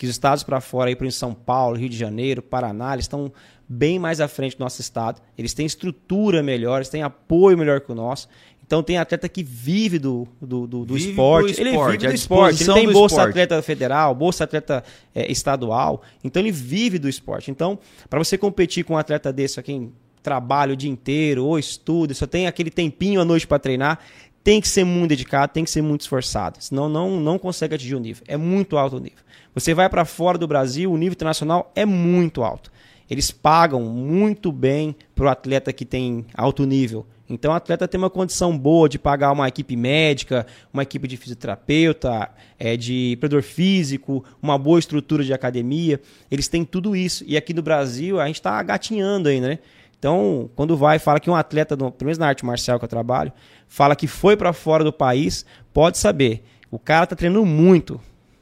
Que 0.01 0.07
os 0.07 0.12
estados 0.12 0.42
para 0.42 0.62
fora, 0.62 0.88
aí 0.88 0.96
para 0.96 1.11
São 1.11 1.34
Paulo, 1.34 1.76
Rio 1.76 1.90
de 1.90 1.94
Janeiro, 1.94 2.40
Paraná, 2.40 2.94
eles 2.94 3.05
estão 3.05 3.30
bem 3.68 3.98
mais 3.98 4.18
à 4.18 4.26
frente 4.26 4.57
do 4.57 4.61
nosso 4.61 4.80
estado. 4.80 5.20
Eles 5.36 5.53
têm 5.53 5.66
estrutura 5.66 6.42
melhor, 6.42 6.76
eles 6.76 6.88
têm 6.88 7.03
apoio 7.03 7.59
melhor 7.59 7.82
que 7.82 7.92
o 7.92 7.94
nosso. 7.94 8.26
Então 8.64 8.82
tem 8.82 8.96
atleta 8.96 9.28
que 9.28 9.42
vive 9.42 9.98
do, 9.98 10.26
do, 10.40 10.66
do, 10.66 10.86
do 10.86 10.94
vive 10.94 11.11
esporte. 11.11 11.53
Do 11.53 11.61
ele 11.61 11.68
esporte, 11.68 11.90
vive 11.90 12.09
do 12.09 12.14
esporte. 12.14 12.62
Ele 12.62 12.72
tem 12.72 12.90
bolsa 12.90 13.14
esporte. 13.16 13.28
atleta 13.28 13.62
federal, 13.62 14.14
bolsa 14.14 14.44
atleta 14.44 14.82
é, 15.14 15.30
estadual. 15.30 16.01
Então 16.24 16.40
ele 16.40 16.51
vive 16.51 16.98
do 16.98 17.07
esporte. 17.07 17.51
Então, 17.51 17.78
para 18.09 18.18
você 18.18 18.38
competir 18.38 18.86
com 18.86 18.94
um 18.94 18.96
atleta 18.96 19.30
desse 19.30 19.61
aqui 19.61 19.74
em 19.74 19.92
trabalho 20.22 20.72
o 20.72 20.76
dia 20.76 20.90
inteiro, 20.90 21.44
ou 21.44 21.59
estuda, 21.59 22.14
só 22.14 22.26
tem 22.26 22.46
aquele 22.46 22.70
tempinho 22.70 23.20
à 23.20 23.24
noite 23.24 23.46
para 23.46 23.59
treinar, 23.59 23.98
tem 24.43 24.61
que 24.61 24.68
ser 24.68 24.84
muito 24.84 25.11
dedicado, 25.11 25.53
tem 25.53 25.64
que 25.64 25.70
ser 25.70 25.82
muito 25.82 26.03
esforçado. 26.03 26.57
Senão 26.61 26.88
não, 26.88 27.20
não 27.20 27.38
consegue 27.38 27.74
atingir 27.74 27.95
o 27.95 28.01
nível. 28.01 28.24
É 28.26 28.36
muito 28.36 28.76
alto 28.76 28.97
o 28.97 29.01
nível. 29.01 29.18
Você 29.55 29.74
vai 29.74 29.88
para 29.88 30.05
fora 30.05 30.38
do 30.38 30.47
Brasil, 30.47 30.91
o 30.91 30.97
nível 30.97 31.12
internacional 31.12 31.70
é 31.74 31.84
muito 31.84 32.43
alto. 32.43 32.70
Eles 33.09 33.30
pagam 33.30 33.82
muito 33.82 34.53
bem 34.53 34.95
para 35.14 35.24
o 35.26 35.28
atleta 35.28 35.72
que 35.72 35.84
tem 35.84 36.24
alto 36.32 36.64
nível. 36.64 37.05
Então, 37.28 37.53
o 37.53 37.55
atleta 37.55 37.86
tem 37.86 37.99
uma 37.99 38.11
condição 38.11 38.57
boa 38.57 38.88
de 38.88 38.99
pagar 38.99 39.32
uma 39.32 39.47
equipe 39.47 39.76
médica, 39.76 40.47
uma 40.72 40.82
equipe 40.82 41.07
de 41.07 41.16
fisioterapeuta, 41.16 42.28
é, 42.59 42.76
de 42.76 43.16
predador 43.20 43.43
físico, 43.43 44.24
uma 44.43 44.59
boa 44.59 44.80
estrutura 44.80 45.22
de 45.22 45.32
academia. 45.32 46.01
Eles 46.30 46.49
têm 46.49 46.64
tudo 46.64 46.97
isso. 46.97 47.24
E 47.26 47.36
aqui 47.36 47.55
no 47.55 47.62
Brasil, 47.62 48.20
a 48.20 48.26
gente 48.26 48.36
está 48.36 48.61
gatinhando 48.62 49.28
ainda, 49.28 49.49
né? 49.49 49.59
Então, 49.97 50.49
quando 50.57 50.76
vai, 50.76 50.99
fala 50.99 51.20
que 51.20 51.28
um 51.28 51.34
atleta, 51.34 51.76
pelo 51.76 51.95
menos 52.01 52.16
na 52.16 52.26
arte 52.26 52.45
marcial 52.45 52.78
que 52.78 52.84
eu 52.84 52.88
trabalho, 52.88 53.32
fala 53.71 53.95
que 53.97 54.09
foi 54.09 54.37
para 54.37 54.53
fora 54.53 54.83
do 54.83 54.93
país, 54.93 55.47
pode 55.73 55.97
saber. 55.97 56.43
O 56.71 56.79
cara 56.79 57.05
está 57.05 57.16
treinando 57.16 57.47
muito, 57.47 58.01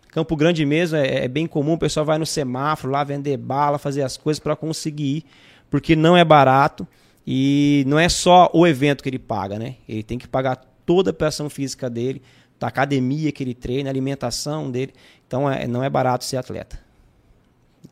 Campo 0.09 0.35
Grande 0.35 0.64
mesmo 0.64 0.97
é, 0.97 1.24
é, 1.24 1.29
bem 1.29 1.47
comum, 1.47 1.74
o 1.74 1.79
pessoal 1.79 2.05
vai 2.05 2.18
no 2.18 2.26
semáforo 2.26 2.93
lá 2.93 3.05
vender 3.05 3.37
bala, 3.37 3.79
fazer 3.79 4.03
as 4.03 4.16
coisas 4.16 4.41
para 4.41 4.57
conseguir 4.57 5.18
ir, 5.18 5.24
porque 5.70 5.95
não 5.95 6.16
é 6.16 6.24
barato 6.24 6.89
e 7.26 7.85
não 7.87 7.99
é 7.99 8.09
só 8.09 8.51
o 8.55 8.66
evento 8.66 9.03
que 9.03 9.09
ele 9.09 9.18
paga, 9.18 9.59
né? 9.59 9.76
Ele 9.87 10.03
tem 10.03 10.18
que 10.18 10.26
pagar 10.26 10.57
toda 10.87 11.11
a 11.11 11.12
pressão 11.12 11.51
física 11.51 11.91
dele, 11.91 12.22
da 12.59 12.68
academia 12.68 13.31
que 13.31 13.45
ele 13.45 13.55
treina, 13.55 13.91
alimentação 13.91 14.70
dele. 14.70 14.95
Então 15.26 15.49
é, 15.49 15.66
não 15.66 15.85
é 15.85 15.91
barato 15.91 16.24
ser 16.24 16.39
atleta. 16.39 16.81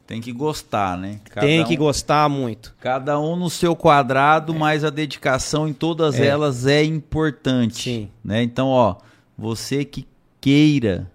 Tem 0.07 0.20
que 0.20 0.32
gostar, 0.32 0.97
né? 0.97 1.20
Cada 1.24 1.47
tem 1.47 1.64
que 1.64 1.74
um, 1.74 1.78
gostar 1.78 2.28
muito. 2.28 2.74
Cada 2.78 3.18
um 3.18 3.34
no 3.34 3.51
seu 3.51 3.74
quadrado, 3.74 4.55
é. 4.55 4.59
mas 4.59 4.84
a 4.84 4.91
dedicação 4.91 5.66
em 5.66 5.72
todas 5.72 6.20
é. 6.20 6.26
elas 6.26 6.66
é 6.66 6.84
importante. 6.84 7.82
Sim. 7.82 8.11
Né? 8.24 8.43
Então, 8.43 8.68
ó, 8.68 8.97
você 9.37 9.84
que 9.84 10.07
queira 10.41 11.11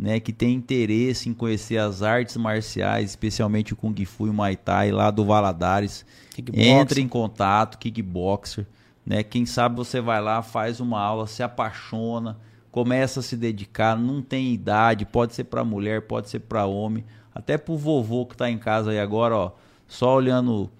né, 0.00 0.18
que 0.18 0.32
tem 0.32 0.54
interesse 0.54 1.28
em 1.28 1.34
conhecer 1.34 1.76
as 1.76 2.02
artes 2.02 2.34
marciais, 2.38 3.10
especialmente 3.10 3.74
o 3.74 3.76
Kung 3.76 3.94
Fu 4.06 4.26
e 4.26 4.30
o 4.30 4.32
Muay 4.32 4.56
Thai 4.56 4.90
lá 4.90 5.10
do 5.10 5.26
Valadares, 5.26 6.06
entre 6.54 7.02
em 7.02 7.08
contato, 7.08 7.76
kickboxer, 7.76 8.66
né? 9.04 9.22
Quem 9.22 9.44
sabe 9.44 9.76
você 9.76 10.00
vai 10.00 10.22
lá, 10.22 10.40
faz 10.40 10.80
uma 10.80 10.98
aula, 10.98 11.26
se 11.26 11.42
apaixona, 11.42 12.38
começa 12.70 13.20
a 13.20 13.22
se 13.22 13.36
dedicar, 13.36 13.94
não 13.94 14.22
tem 14.22 14.54
idade, 14.54 15.04
pode 15.04 15.34
ser 15.34 15.44
para 15.44 15.62
mulher, 15.62 16.02
pode 16.02 16.30
ser 16.30 16.40
para 16.40 16.64
homem, 16.64 17.04
até 17.34 17.56
pro 17.56 17.76
vovô 17.76 18.26
que 18.26 18.34
está 18.34 18.50
em 18.50 18.58
casa 18.58 18.90
aí 18.90 18.98
agora, 18.98 19.36
ó, 19.36 19.52
só 19.86 20.14
olhando 20.16 20.70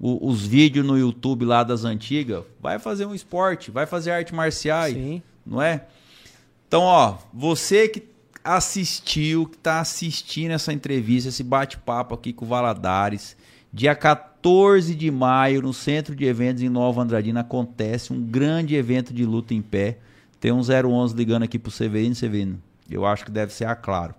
o, 0.00 0.28
os 0.28 0.46
vídeos 0.46 0.86
no 0.86 0.98
YouTube 0.98 1.44
lá 1.44 1.62
das 1.62 1.84
antigas, 1.84 2.44
vai 2.60 2.78
fazer 2.78 3.06
um 3.06 3.14
esporte, 3.14 3.70
vai 3.70 3.86
fazer 3.86 4.10
arte 4.12 4.34
marciais, 4.34 4.94
Sim. 4.94 5.22
não 5.44 5.60
é? 5.60 5.84
Então, 6.66 6.82
ó, 6.82 7.18
você 7.32 7.88
que 7.88 8.08
assistiu, 8.44 9.46
que 9.46 9.56
está 9.56 9.80
assistindo 9.80 10.52
essa 10.52 10.72
entrevista, 10.72 11.28
esse 11.28 11.42
bate-papo 11.42 12.14
aqui 12.14 12.32
com 12.32 12.44
o 12.44 12.48
Valadares. 12.48 13.36
Dia 13.72 13.94
14 13.94 14.94
de 14.94 15.10
maio, 15.10 15.62
no 15.62 15.72
Centro 15.72 16.14
de 16.16 16.24
Eventos 16.24 16.62
em 16.62 16.68
Nova 16.68 17.02
Andradina, 17.02 17.40
acontece 17.40 18.12
um 18.12 18.20
grande 18.20 18.74
evento 18.74 19.12
de 19.12 19.24
luta 19.24 19.54
em 19.54 19.62
pé. 19.62 19.98
Tem 20.40 20.50
um 20.50 20.60
011 20.60 21.14
ligando 21.14 21.42
aqui 21.42 21.58
pro 21.58 21.70
Severino, 21.70 22.14
Severino. 22.14 22.60
Eu 22.90 23.04
acho 23.04 23.24
que 23.24 23.30
deve 23.30 23.52
ser 23.52 23.66
a 23.66 23.76
Claro. 23.76 24.14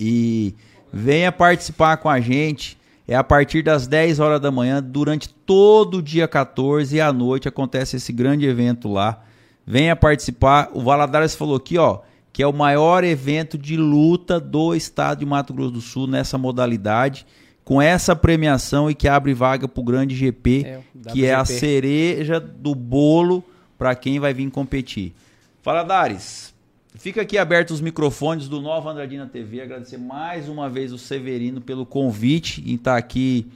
E 0.00 0.54
venha 0.92 1.30
participar 1.32 1.96
com 1.98 2.08
a 2.08 2.20
gente. 2.20 2.76
É 3.06 3.14
a 3.14 3.24
partir 3.24 3.62
das 3.62 3.86
10 3.86 4.20
horas 4.20 4.40
da 4.40 4.50
manhã, 4.50 4.82
durante 4.82 5.28
todo 5.30 5.98
o 5.98 6.02
dia 6.02 6.28
14 6.28 6.94
e 6.94 7.00
à 7.00 7.10
noite 7.12 7.48
acontece 7.48 7.96
esse 7.96 8.12
grande 8.12 8.46
evento 8.46 8.92
lá. 8.92 9.22
Venha 9.66 9.96
participar. 9.96 10.68
O 10.74 10.82
Valadares 10.82 11.34
falou 11.34 11.56
aqui, 11.56 11.78
ó, 11.78 12.00
que 12.32 12.42
é 12.42 12.46
o 12.46 12.52
maior 12.52 13.04
evento 13.04 13.56
de 13.56 13.76
luta 13.76 14.38
do 14.38 14.74
estado 14.74 15.20
de 15.20 15.26
Mato 15.26 15.54
Grosso 15.54 15.70
do 15.70 15.80
Sul 15.80 16.06
nessa 16.06 16.36
modalidade 16.36 17.26
com 17.68 17.82
essa 17.82 18.16
premiação 18.16 18.90
e 18.90 18.94
que 18.94 19.06
abre 19.06 19.34
vaga 19.34 19.68
para 19.68 19.80
o 19.82 19.84
grande 19.84 20.16
GP, 20.16 20.64
é, 20.64 20.80
que 21.12 21.26
é 21.26 21.34
a 21.34 21.44
cereja 21.44 22.40
do 22.40 22.74
bolo 22.74 23.44
para 23.76 23.94
quem 23.94 24.18
vai 24.18 24.32
vir 24.32 24.50
competir. 24.50 25.12
Fala, 25.60 25.82
Dares. 25.82 26.54
Fica 26.94 27.22
aqui 27.22 27.38
aberto 27.38 27.70
os 27.70 27.80
microfones 27.80 28.48
do 28.48 28.60
Nova 28.60 28.90
Andradina 28.90 29.26
TV. 29.26 29.60
Agradecer 29.60 29.98
mais 29.98 30.48
uma 30.48 30.68
vez 30.68 30.92
o 30.92 30.98
Severino 30.98 31.60
pelo 31.60 31.86
convite 31.86 32.62
em 32.66 32.74
estar 32.74 32.92
tá 32.92 32.98
aqui 32.98 33.46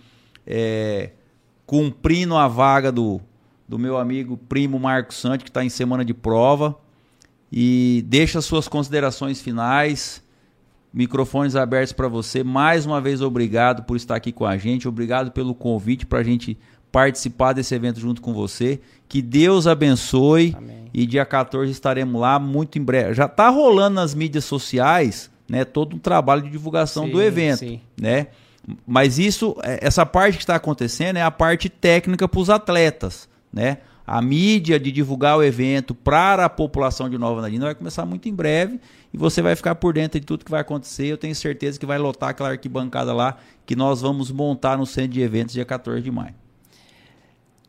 é, 0.46 1.10
cumprindo 1.66 2.36
a 2.36 2.46
vaga 2.46 2.92
do, 2.92 3.20
do 3.68 3.78
meu 3.78 3.98
amigo 3.98 4.36
primo 4.36 4.78
Marcos 4.78 5.16
Santos, 5.16 5.44
que 5.44 5.50
está 5.50 5.64
em 5.64 5.68
semana 5.68 6.04
de 6.04 6.14
prova. 6.14 6.78
E 7.50 8.04
deixa 8.06 8.40
suas 8.40 8.68
considerações 8.68 9.40
finais 9.40 10.22
Microfones 10.92 11.56
abertos 11.56 11.92
para 11.92 12.06
você. 12.06 12.44
Mais 12.44 12.84
uma 12.84 13.00
vez, 13.00 13.22
obrigado 13.22 13.82
por 13.84 13.96
estar 13.96 14.14
aqui 14.14 14.30
com 14.30 14.44
a 14.44 14.58
gente. 14.58 14.86
Obrigado 14.86 15.32
pelo 15.32 15.54
convite 15.54 16.04
para 16.04 16.18
a 16.18 16.22
gente 16.22 16.58
participar 16.92 17.54
desse 17.54 17.74
evento 17.74 17.98
junto 17.98 18.20
com 18.20 18.34
você. 18.34 18.78
Que 19.08 19.22
Deus 19.22 19.66
abençoe. 19.66 20.54
Amém. 20.56 20.82
E 20.94 21.06
dia 21.06 21.24
14 21.24 21.72
estaremos 21.72 22.20
lá 22.20 22.38
muito 22.38 22.78
em 22.78 22.82
breve. 22.84 23.14
Já 23.14 23.24
está 23.24 23.48
rolando 23.48 23.94
nas 23.94 24.14
mídias 24.14 24.44
sociais, 24.44 25.30
né? 25.48 25.64
Todo 25.64 25.96
um 25.96 25.98
trabalho 25.98 26.42
de 26.42 26.50
divulgação 26.50 27.06
sim, 27.06 27.10
do 27.10 27.22
evento, 27.22 27.60
sim. 27.60 27.80
né? 27.98 28.28
Mas 28.86 29.18
isso, 29.18 29.56
é, 29.64 29.78
essa 29.82 30.04
parte 30.04 30.36
que 30.36 30.42
está 30.42 30.54
acontecendo 30.54 31.16
é 31.16 31.22
a 31.22 31.30
parte 31.30 31.68
técnica 31.68 32.28
para 32.28 32.40
os 32.40 32.50
atletas, 32.50 33.28
né? 33.50 33.78
A 34.06 34.20
mídia 34.20 34.78
de 34.78 34.92
divulgar 34.92 35.38
o 35.38 35.42
evento 35.42 35.94
para 35.94 36.44
a 36.44 36.48
população 36.48 37.08
de 37.08 37.16
Nova 37.16 37.38
Andradina 37.38 37.66
vai 37.66 37.74
começar 37.74 38.04
muito 38.04 38.28
em 38.28 38.34
breve 38.34 38.80
e 39.14 39.16
você 39.16 39.40
vai 39.40 39.56
ficar 39.56 39.76
por 39.76 39.94
dentro 39.94 40.20
de 40.20 40.26
tudo 40.26 40.44
que 40.44 40.50
vai 40.50 40.60
acontecer. 40.60 41.06
Eu 41.06 41.16
tenho 41.16 41.34
certeza 41.34 41.78
que 41.78 41.86
vai 41.86 41.98
lotar 41.98 42.30
aquela 42.30 42.50
arquibancada 42.50 43.14
lá 43.14 43.38
que 43.64 43.74
nós 43.74 44.02
vamos 44.02 44.30
montar 44.30 44.76
no 44.76 44.84
centro 44.84 45.12
de 45.12 45.22
eventos 45.22 45.54
dia 45.54 45.64
14 45.64 46.02
de 46.02 46.10
maio. 46.10 46.34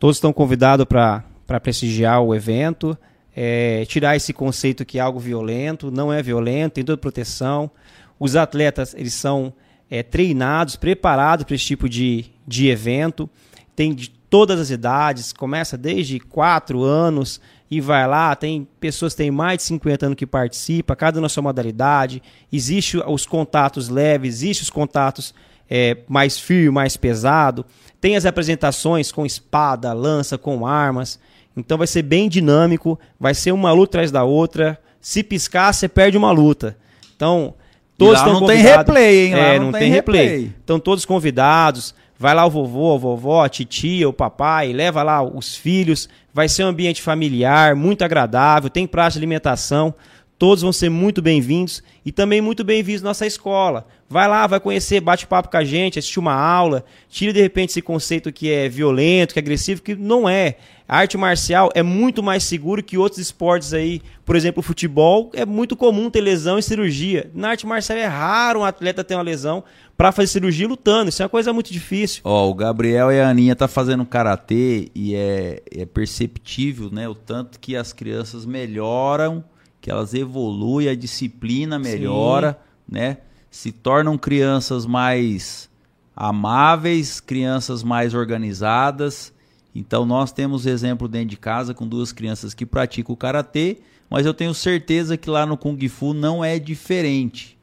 Todos 0.03 0.17
estão 0.17 0.33
convidados 0.33 0.85
para 0.85 1.59
prestigiar 1.61 2.21
o 2.21 2.35
evento, 2.35 2.97
é, 3.33 3.85
tirar 3.85 4.17
esse 4.17 4.33
conceito 4.33 4.83
que 4.83 4.99
é 4.99 5.01
algo 5.01 5.17
violento, 5.17 5.89
não 5.89 6.11
é 6.11 6.21
violento, 6.21 6.73
tem 6.73 6.83
toda 6.83 6.97
proteção. 6.97 7.71
Os 8.19 8.35
atletas 8.35 8.93
eles 8.93 9.13
são 9.13 9.53
é, 9.89 10.03
treinados, 10.03 10.75
preparados 10.75 11.45
para 11.45 11.55
esse 11.55 11.63
tipo 11.63 11.87
de, 11.87 12.25
de 12.45 12.67
evento, 12.67 13.29
tem 13.77 13.95
de 13.95 14.09
todas 14.09 14.59
as 14.59 14.71
idades, 14.71 15.31
começa 15.31 15.77
desde 15.77 16.19
4 16.19 16.83
anos 16.83 17.39
e 17.71 17.79
vai 17.79 18.05
lá, 18.05 18.35
tem 18.35 18.67
pessoas 18.81 19.13
que 19.13 19.19
têm 19.19 19.31
mais 19.31 19.59
de 19.59 19.63
50 19.63 20.07
anos 20.07 20.17
que 20.17 20.27
participam, 20.27 20.95
cada 20.95 21.21
na 21.21 21.29
sua 21.29 21.43
modalidade, 21.43 22.21
existe 22.51 22.97
os 22.97 23.25
contatos 23.25 23.87
leves, 23.87 24.35
existe 24.35 24.63
os 24.63 24.69
contatos 24.69 25.33
é, 25.69 25.99
mais 26.09 26.37
firme, 26.37 26.71
mais 26.71 26.97
pesado, 26.97 27.65
tem 28.03 28.17
as 28.17 28.25
apresentações 28.25 29.13
com 29.13 29.25
espada, 29.25 29.93
lança, 29.93 30.37
com 30.37 30.67
armas, 30.67 31.17
então 31.55 31.77
vai 31.77 31.87
ser 31.87 32.01
bem 32.01 32.27
dinâmico, 32.27 32.99
vai 33.17 33.33
ser 33.33 33.53
uma 33.53 33.71
luta 33.71 33.91
atrás 33.91 34.11
da 34.11 34.25
outra, 34.25 34.77
se 34.99 35.23
piscar 35.23 35.71
você 35.71 35.87
perde 35.87 36.17
uma 36.17 36.29
luta, 36.29 36.75
então 37.15 37.53
todos 37.97 38.17
estão 38.17 38.33
não 38.33 38.39
convidados. 38.41 38.65
tem 38.65 38.77
replay, 38.77 39.25
hein? 39.27 39.33
É, 39.33 39.57
não, 39.57 39.67
não 39.67 39.71
tem, 39.71 39.83
tem 39.83 39.91
replay. 39.91 40.27
replay. 40.27 40.51
Então 40.61 40.81
todos 40.81 41.05
convidados, 41.05 41.95
Vai 42.19 42.33
lá 42.33 42.45
o 42.45 42.49
vovô, 42.49 42.93
a 42.95 42.97
vovó, 42.97 43.43
a 43.43 43.49
titia, 43.49 44.07
o 44.07 44.13
papai, 44.13 44.71
leva 44.71 45.03
lá 45.03 45.21
os 45.21 45.57
filhos. 45.57 46.07
Vai 46.33 46.47
ser 46.47 46.63
um 46.63 46.67
ambiente 46.67 47.01
familiar, 47.01 47.75
muito 47.75 48.01
agradável, 48.01 48.69
tem 48.69 48.87
praça 48.87 49.13
de 49.13 49.19
alimentação. 49.19 49.93
Todos 50.37 50.61
vão 50.61 50.73
ser 50.73 50.89
muito 50.89 51.21
bem-vindos 51.21 51.83
e 52.05 52.11
também 52.11 52.41
muito 52.41 52.63
bem-vindos 52.63 53.01
na 53.01 53.11
nossa 53.11 53.25
escola. 53.25 53.87
Vai 54.09 54.27
lá, 54.27 54.45
vai 54.45 54.59
conhecer, 54.59 54.99
bate 54.99 55.25
papo 55.25 55.49
com 55.49 55.57
a 55.57 55.63
gente, 55.63 55.97
assistir 55.97 56.19
uma 56.19 56.33
aula, 56.33 56.83
tira 57.09 57.31
de 57.31 57.41
repente 57.41 57.69
esse 57.69 57.81
conceito 57.81 58.31
que 58.31 58.51
é 58.51 58.67
violento, 58.67 59.33
que 59.33 59.39
é 59.39 59.41
agressivo, 59.41 59.81
que 59.81 59.95
não 59.95 60.27
é. 60.27 60.57
A 60.87 60.97
arte 60.97 61.17
marcial 61.17 61.69
é 61.73 61.81
muito 61.81 62.21
mais 62.21 62.43
seguro 62.43 62.83
que 62.83 62.97
outros 62.97 63.19
esportes 63.21 63.73
aí. 63.73 64.01
Por 64.25 64.35
exemplo, 64.35 64.59
o 64.59 64.63
futebol 64.63 65.31
é 65.33 65.45
muito 65.45 65.75
comum 65.75 66.09
ter 66.09 66.21
lesão 66.21 66.59
e 66.59 66.63
cirurgia. 66.63 67.31
Na 67.33 67.49
arte 67.49 67.65
marcial 67.65 67.97
é 67.97 68.05
raro 68.05 68.59
um 68.59 68.65
atleta 68.65 69.03
ter 69.03 69.15
uma 69.15 69.23
lesão 69.23 69.63
para 69.95 70.11
fazer 70.11 70.27
cirurgia 70.27 70.67
lutando. 70.67 71.09
Isso 71.09 71.21
é 71.21 71.25
uma 71.25 71.29
coisa 71.29 71.53
muito 71.53 71.71
difícil. 71.71 72.21
Ó, 72.25 72.49
o 72.49 72.53
Gabriel 72.53 73.11
e 73.11 73.21
a 73.21 73.29
Aninha 73.29 73.55
tá 73.55 73.67
fazendo 73.67 74.05
karatê 74.05 74.89
e 74.93 75.15
é, 75.15 75.61
é 75.71 75.85
perceptível, 75.85 76.89
né, 76.91 77.07
o 77.07 77.15
tanto 77.15 77.59
que 77.59 77.75
as 77.75 77.93
crianças 77.93 78.45
melhoram, 78.45 79.43
que 79.83 79.91
elas 79.91 80.15
evoluem, 80.15 80.87
a 80.87 80.95
disciplina 80.95 81.77
melhora, 81.77 82.57
Sim. 82.87 82.95
né? 82.95 83.17
Se 83.51 83.71
tornam 83.71 84.17
crianças 84.17 84.87
mais 84.87 85.69
amáveis, 86.15 87.19
crianças 87.19 87.83
mais 87.83 88.15
organizadas 88.15 89.31
então 89.75 90.05
nós 90.05 90.31
temos 90.31 90.65
exemplo 90.65 91.07
dentro 91.07 91.29
de 91.29 91.37
casa 91.37 91.73
com 91.73 91.87
duas 91.87 92.11
crianças 92.11 92.53
que 92.53 92.65
praticam 92.65 93.13
o 93.13 93.17
karatê, 93.17 93.77
mas 94.09 94.25
eu 94.25 94.33
tenho 94.33 94.53
certeza 94.53 95.17
que 95.17 95.29
lá 95.29 95.45
no 95.45 95.57
Kung 95.57 95.87
Fu 95.89 96.13
não 96.13 96.45
é 96.45 96.59
diferente. 96.59 97.57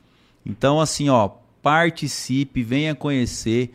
Então 0.44 0.80
assim, 0.80 1.08
ó, 1.08 1.30
participe, 1.62 2.62
venha 2.62 2.94
conhecer. 2.94 3.72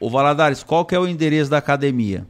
O 0.00 0.08
Valadares, 0.08 0.62
qual 0.62 0.84
que 0.84 0.94
é 0.94 0.98
o 0.98 1.06
endereço 1.06 1.50
da 1.50 1.58
academia? 1.58 2.26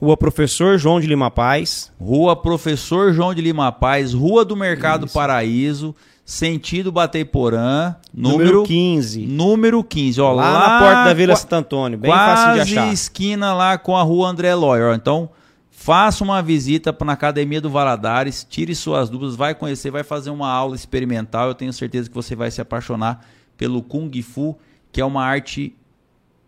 Rua 0.00 0.16
Professor 0.16 0.78
João 0.78 0.98
de 0.98 1.06
Lima 1.06 1.30
Paz. 1.30 1.92
Rua 2.00 2.34
Professor 2.34 3.12
João 3.12 3.34
de 3.34 3.42
Lima 3.42 3.70
Paz, 3.70 4.14
Rua 4.14 4.44
do 4.44 4.56
Mercado 4.56 5.04
Isso. 5.06 5.14
Paraíso 5.14 5.94
sentido 6.30 6.92
Bateiporã, 6.92 7.96
número, 8.14 8.38
número 8.38 8.62
15. 8.62 9.26
Número 9.26 9.82
15, 9.82 10.20
ó, 10.20 10.32
lá, 10.32 10.50
lá 10.50 10.60
na 10.60 10.78
porta 10.78 11.04
da 11.06 11.12
Vila 11.12 11.34
Santo 11.34 11.52
Antônio, 11.54 11.98
bem 11.98 12.10
fácil 12.10 12.54
de 12.54 12.60
achar. 12.60 12.92
esquina 12.92 13.52
lá 13.52 13.76
com 13.76 13.96
a 13.96 14.02
Rua 14.02 14.28
André 14.28 14.54
Loy, 14.54 14.78
Então, 14.94 15.28
faça 15.70 16.22
uma 16.22 16.40
visita 16.40 16.96
na 17.04 17.14
Academia 17.14 17.60
do 17.60 17.68
Valadares, 17.68 18.46
tire 18.48 18.74
suas 18.76 19.10
dúvidas, 19.10 19.34
vai 19.34 19.56
conhecer, 19.56 19.90
vai 19.90 20.04
fazer 20.04 20.30
uma 20.30 20.48
aula 20.48 20.76
experimental. 20.76 21.48
Eu 21.48 21.54
tenho 21.54 21.72
certeza 21.72 22.08
que 22.08 22.14
você 22.14 22.36
vai 22.36 22.50
se 22.50 22.60
apaixonar 22.60 23.26
pelo 23.56 23.82
Kung 23.82 24.10
Fu, 24.22 24.56
que 24.92 25.00
é 25.00 25.04
uma 25.04 25.24
arte 25.24 25.74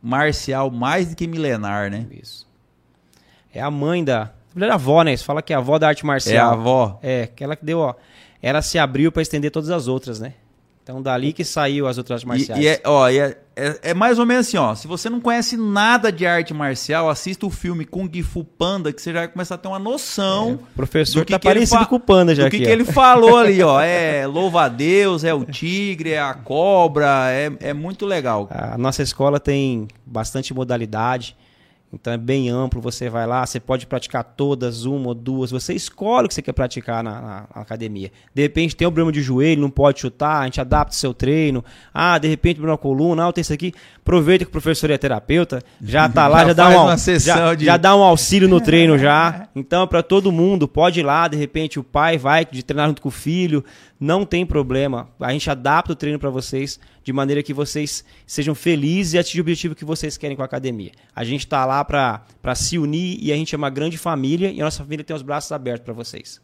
marcial 0.00 0.70
mais 0.70 1.10
do 1.10 1.16
que 1.16 1.26
milenar, 1.26 1.90
né? 1.90 2.06
Isso. 2.22 2.46
É 3.52 3.60
a 3.60 3.70
mãe 3.70 4.04
da. 4.04 4.30
É 4.58 4.64
a 4.68 4.74
avó, 4.74 5.02
né? 5.02 5.16
Você 5.16 5.24
fala 5.24 5.42
que 5.42 5.52
é 5.52 5.56
a 5.56 5.58
avó 5.58 5.78
da 5.78 5.88
arte 5.88 6.04
marcial. 6.04 6.34
É 6.34 6.38
a 6.38 6.52
avó. 6.52 6.98
É, 7.02 7.22
aquela 7.22 7.56
que 7.56 7.64
deu, 7.64 7.78
ó 7.78 7.94
ela 8.42 8.60
se 8.60 8.78
abriu 8.78 9.12
para 9.12 9.22
estender 9.22 9.50
todas 9.50 9.70
as 9.70 9.86
outras, 9.86 10.18
né? 10.18 10.34
Então 10.82 11.00
dali 11.00 11.32
que 11.32 11.44
saiu 11.44 11.86
as 11.86 11.96
outras 11.96 12.24
marciais. 12.24 12.60
E, 12.60 12.64
e 12.64 12.66
é, 12.66 12.80
ó, 12.84 13.08
e 13.08 13.16
é, 13.16 13.38
é, 13.54 13.78
é, 13.90 13.94
mais 13.94 14.18
ou 14.18 14.26
menos 14.26 14.48
assim, 14.48 14.56
ó. 14.56 14.74
Se 14.74 14.88
você 14.88 15.08
não 15.08 15.20
conhece 15.20 15.56
nada 15.56 16.10
de 16.10 16.26
arte 16.26 16.52
marcial, 16.52 17.08
assista 17.08 17.46
o 17.46 17.50
filme 17.50 17.84
Kung 17.84 18.10
Fu 18.24 18.42
Panda, 18.42 18.92
que 18.92 19.00
você 19.00 19.12
já 19.12 19.20
vai 19.20 19.28
começar 19.28 19.54
a 19.54 19.58
ter 19.58 19.68
uma 19.68 19.78
noção. 19.78 20.50
É, 20.50 20.52
o 20.54 20.58
professor 20.74 21.20
do 21.20 21.26
que 21.26 21.32
tá 21.34 21.38
que 21.38 21.46
parecido 21.46 21.86
com 21.86 21.94
o 21.94 22.00
Panda 22.00 22.34
já 22.34 22.42
do 22.42 22.46
aqui. 22.48 22.58
que, 22.58 22.64
que 22.64 22.68
ele 22.68 22.84
falou 22.84 23.36
ali, 23.38 23.62
ó. 23.62 23.80
É 23.92 24.26
louva 24.26 24.64
a 24.64 24.68
Deus, 24.68 25.22
é 25.22 25.32
o 25.32 25.44
tigre, 25.44 26.10
é 26.10 26.20
a 26.20 26.34
cobra, 26.34 27.30
é, 27.30 27.52
é 27.60 27.72
muito 27.72 28.04
legal. 28.04 28.48
A 28.50 28.76
nossa 28.76 29.04
escola 29.04 29.38
tem 29.38 29.86
bastante 30.04 30.52
modalidade. 30.52 31.36
Então 31.92 32.10
é 32.10 32.16
bem 32.16 32.48
amplo, 32.48 32.80
você 32.80 33.10
vai 33.10 33.26
lá, 33.26 33.44
você 33.44 33.60
pode 33.60 33.86
praticar 33.86 34.24
todas, 34.24 34.86
uma 34.86 35.08
ou 35.08 35.14
duas, 35.14 35.50
você 35.50 35.74
escolhe 35.74 36.24
o 36.24 36.28
que 36.28 36.34
você 36.34 36.40
quer 36.40 36.54
praticar 36.54 37.04
na, 37.04 37.20
na, 37.20 37.46
na 37.54 37.60
academia. 37.60 38.10
De 38.34 38.40
repente 38.40 38.74
tem 38.74 38.88
um 38.88 38.90
problema 38.90 39.12
de 39.12 39.20
joelho, 39.20 39.60
não 39.60 39.68
pode 39.68 40.00
chutar, 40.00 40.40
a 40.40 40.44
gente 40.46 40.58
adapta 40.58 40.94
o 40.94 40.98
seu 40.98 41.12
treino. 41.12 41.62
Ah, 41.92 42.16
de 42.16 42.28
repente 42.28 42.56
problema 42.56 42.76
na 42.76 42.78
coluna, 42.78 43.28
ah, 43.28 43.32
tem 43.32 43.42
isso 43.42 43.52
aqui. 43.52 43.74
Aproveita 43.98 44.44
que 44.46 44.48
o 44.48 44.52
professor 44.52 44.90
é 44.90 44.96
terapeuta, 44.96 45.62
já 45.82 46.08
tá 46.08 46.26
lá, 46.26 46.40
já, 46.44 46.46
já 46.46 46.52
dá 46.54 46.68
um, 46.70 46.82
uma 46.82 46.96
já, 46.96 47.54
de... 47.54 47.64
já 47.66 47.76
dá 47.76 47.94
um 47.94 48.02
auxílio 48.02 48.48
no 48.48 48.60
treino 48.60 48.96
já. 48.98 49.48
Então 49.54 49.82
é 49.82 49.86
para 49.86 50.02
todo 50.02 50.32
mundo, 50.32 50.66
pode 50.66 51.00
ir 51.00 51.02
lá, 51.02 51.28
de 51.28 51.36
repente 51.36 51.78
o 51.78 51.84
pai 51.84 52.16
vai 52.16 52.44
de 52.44 52.62
treinar 52.62 52.88
junto 52.88 53.02
com 53.02 53.08
o 53.08 53.12
filho, 53.12 53.62
não 54.00 54.24
tem 54.24 54.46
problema. 54.46 55.08
A 55.20 55.30
gente 55.30 55.48
adapta 55.50 55.92
o 55.92 55.96
treino 55.96 56.18
para 56.18 56.30
vocês 56.30 56.80
de 57.02 57.12
maneira 57.12 57.42
que 57.42 57.52
vocês 57.52 58.04
sejam 58.26 58.54
felizes 58.54 59.14
e 59.14 59.18
atingir 59.18 59.40
o 59.40 59.42
objetivo 59.42 59.74
que 59.74 59.84
vocês 59.84 60.16
querem 60.16 60.36
com 60.36 60.42
a 60.42 60.46
academia. 60.46 60.92
A 61.14 61.24
gente 61.24 61.40
está 61.40 61.64
lá 61.64 61.84
para 61.84 62.54
se 62.54 62.78
unir 62.78 63.18
e 63.20 63.32
a 63.32 63.36
gente 63.36 63.54
é 63.54 63.58
uma 63.58 63.70
grande 63.70 63.98
família 63.98 64.50
e 64.50 64.60
a 64.60 64.64
nossa 64.64 64.82
família 64.82 65.04
tem 65.04 65.14
os 65.14 65.22
braços 65.22 65.50
abertos 65.52 65.84
para 65.84 65.94
vocês. 65.94 66.40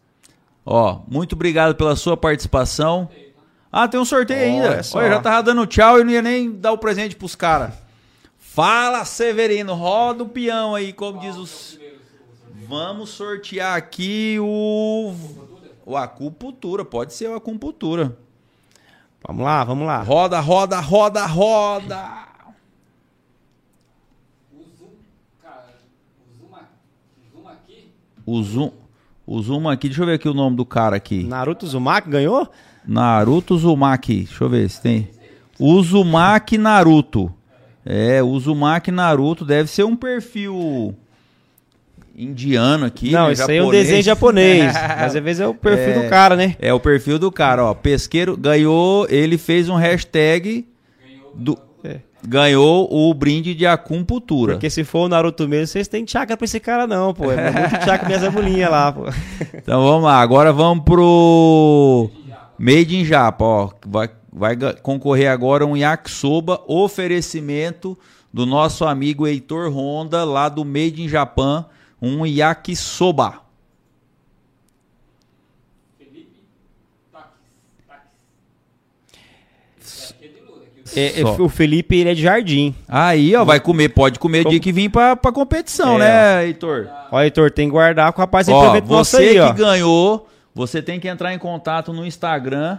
Ó, 0.65 1.01
muito 1.09 1.35
obrigado 1.35 1.75
pela 1.75 1.97
sua 1.97 2.17
participação. 2.17 3.09
Ah, 3.71 3.87
tem 3.87 4.01
um 4.01 4.05
sorteio 4.05 4.41
Olha 4.41 4.71
ainda. 4.71 4.83
só. 4.83 4.99
Olha, 4.99 5.09
já 5.11 5.21
tava 5.21 5.43
dando 5.43 5.67
tchau 5.67 6.01
e 6.01 6.05
não 6.05 6.11
ia 6.11 6.23
nem 6.23 6.51
dar 6.51 6.73
o 6.73 6.79
presente 6.79 7.17
pros 7.17 7.35
caras. 7.35 7.75
Fala, 8.39 9.05
Severino, 9.05 9.75
roda 9.75 10.25
o 10.25 10.29
peão 10.29 10.75
aí, 10.75 10.93
como 10.93 11.21
diz 11.21 11.37
os. 11.37 11.79
Vamos 12.67 13.11
sortear 13.11 13.77
aqui 13.77 14.37
o. 14.41 15.15
O 15.87 15.97
acupuntura, 15.97 16.85
pode 16.85 17.15
ser 17.15 17.31
o 17.31 17.35
acupuntura. 17.35 18.15
Vamos 19.27 19.45
lá, 19.45 19.65
vamos 19.65 19.87
lá. 19.87 20.03
Roda, 20.03 20.41
roda, 20.41 20.81
roda, 20.81 21.27
roda. 21.27 22.27
O 24.53 24.63
zoom, 24.79 24.91
cara, 25.43 25.67
o 26.21 26.39
zoom, 26.39 26.55
aqui- 26.57 26.69
o 27.35 27.37
zoom 27.41 27.49
aqui, 27.49 27.89
O 28.27 28.43
zoom, 28.43 28.71
o 29.27 29.43
zoom 29.43 29.69
aqui, 29.69 29.89
deixa 29.89 30.03
eu 30.03 30.07
ver 30.07 30.15
aqui 30.15 30.29
o 30.29 30.35
nome 30.35 30.57
do 30.57 30.65
cara 30.65 30.97
aqui. 30.97 31.25
Naruto 31.25 31.67
Uzumaki 31.67 32.09
ganhou? 32.11 32.49
Naruto 32.87 33.55
Uzumaki. 33.55 34.25
Deixa 34.25 34.45
eu 34.45 34.49
ver 34.49 34.69
se 34.71 34.81
tem. 34.81 35.11
Uzumaki 35.59 36.57
Naruto. 36.57 37.33
É, 37.85 38.23
Uzumaki 38.23 38.91
Naruto 38.91 39.45
deve 39.45 39.69
ser 39.69 39.85
um 39.85 39.97
perfil 39.97 40.95
indiano 42.19 42.85
aqui. 42.87 43.11
não, 43.13 43.29
né, 43.29 43.33
isso 43.33 43.49
aí 43.49 43.57
é 43.59 43.61
um 43.61 43.67
japonês. 43.67 43.85
desenho 43.87 44.03
japonês. 44.03 44.75
mas 44.99 45.17
às 45.17 45.23
vezes 45.23 45.41
é 45.41 45.47
o 45.47 45.55
perfil 45.55 45.93
É. 45.95 46.03
do 46.03 46.09
cara, 46.11 46.35
né? 46.37 46.57
É 46.59 46.75
o 46.75 46.81
perfil 46.81 47.19
do 47.19 47.31
cara, 47.31 47.65
ó. 47.65 47.75
Pesqueiro 47.75 48.37
ganhou, 48.37 49.07
ele 49.09 49.39
fez 49.39 49.69
um 49.69 49.77
hashtag 49.77 50.67
do 51.35 51.57
É. 51.85 51.99
ganhou 52.27 52.89
o 52.91 53.15
brinde 53.15 53.55
de 53.55 53.65
acupuntura. 53.67 54.55
Porque 54.55 54.69
se 54.69 54.83
for 54.83 55.05
o 55.07 55.09
Naruto 55.09 55.47
mesmo, 55.49 55.69
vocês 55.69 55.87
têm 55.87 56.05
chakra 56.07 56.37
pra 56.37 56.45
esse 56.45 56.59
cara, 56.59 56.87
não, 56.87 57.15
pô. 57.15 57.31
É 57.31 57.51
muito 57.53 57.71
chakra 57.87 58.07
minhas 58.09 58.25
abulinhas 58.25 58.71
lá, 58.71 58.91
pô. 58.93 59.05
Então 59.55 59.83
vamos 59.85 60.03
lá, 60.05 60.21
agora 60.21 60.53
vamos 60.53 60.85
pro 60.85 62.11
Made 62.59 62.97
in 62.97 63.05
Japa, 63.05 63.45
ó. 63.45 63.71
Vai, 63.87 64.11
vai 64.33 64.57
concorrer 64.83 65.31
agora 65.31 65.65
um 65.65 65.77
yakisoba 65.77 66.61
oferecimento 66.67 67.97
do 68.35 68.45
nosso 68.45 68.85
amigo 68.85 69.27
Heitor 69.27 69.71
Honda, 69.73 70.25
lá 70.25 70.49
do 70.49 70.65
Made 70.65 71.03
in 71.03 71.09
Japan, 71.09 71.65
um 72.01 72.25
yakisoba. 72.27 73.43
É 80.97 81.21
É, 81.21 81.25
o 81.25 81.49
Felipe, 81.51 81.97
ele 81.97 82.11
é 82.11 82.15
de 82.15 82.23
jardim. 82.23 82.75
Aí, 82.89 83.37
ó, 83.37 83.45
vai 83.45 83.61
comer, 83.61 83.91
pode 83.91 84.19
comer 84.19 84.41
o 84.41 84.43
Como- 84.45 84.51
dia 84.53 84.61
que 84.61 84.73
vir 84.73 84.89
pra, 84.89 85.15
pra 85.15 85.31
competição, 85.31 85.97
É, 85.97 85.99
né, 85.99 86.47
Heitor? 86.47 86.89
Ó, 87.13 87.21
Heitor, 87.21 87.51
tem 87.51 87.69
que 87.69 87.73
guardar 87.73 88.11
com 88.13 88.21
o 88.21 88.23
rapaz 88.23 88.49
Ó, 88.49 88.81
você 88.81 89.17
aí, 89.19 89.33
que 89.35 89.41
ó. 89.41 89.53
ganhou, 89.53 90.29
você 90.55 90.81
tem 90.81 90.99
que 90.99 91.07
entrar 91.07 91.35
em 91.35 91.39
contato 91.39 91.93
no 91.93 92.07
Instagram 92.07 92.79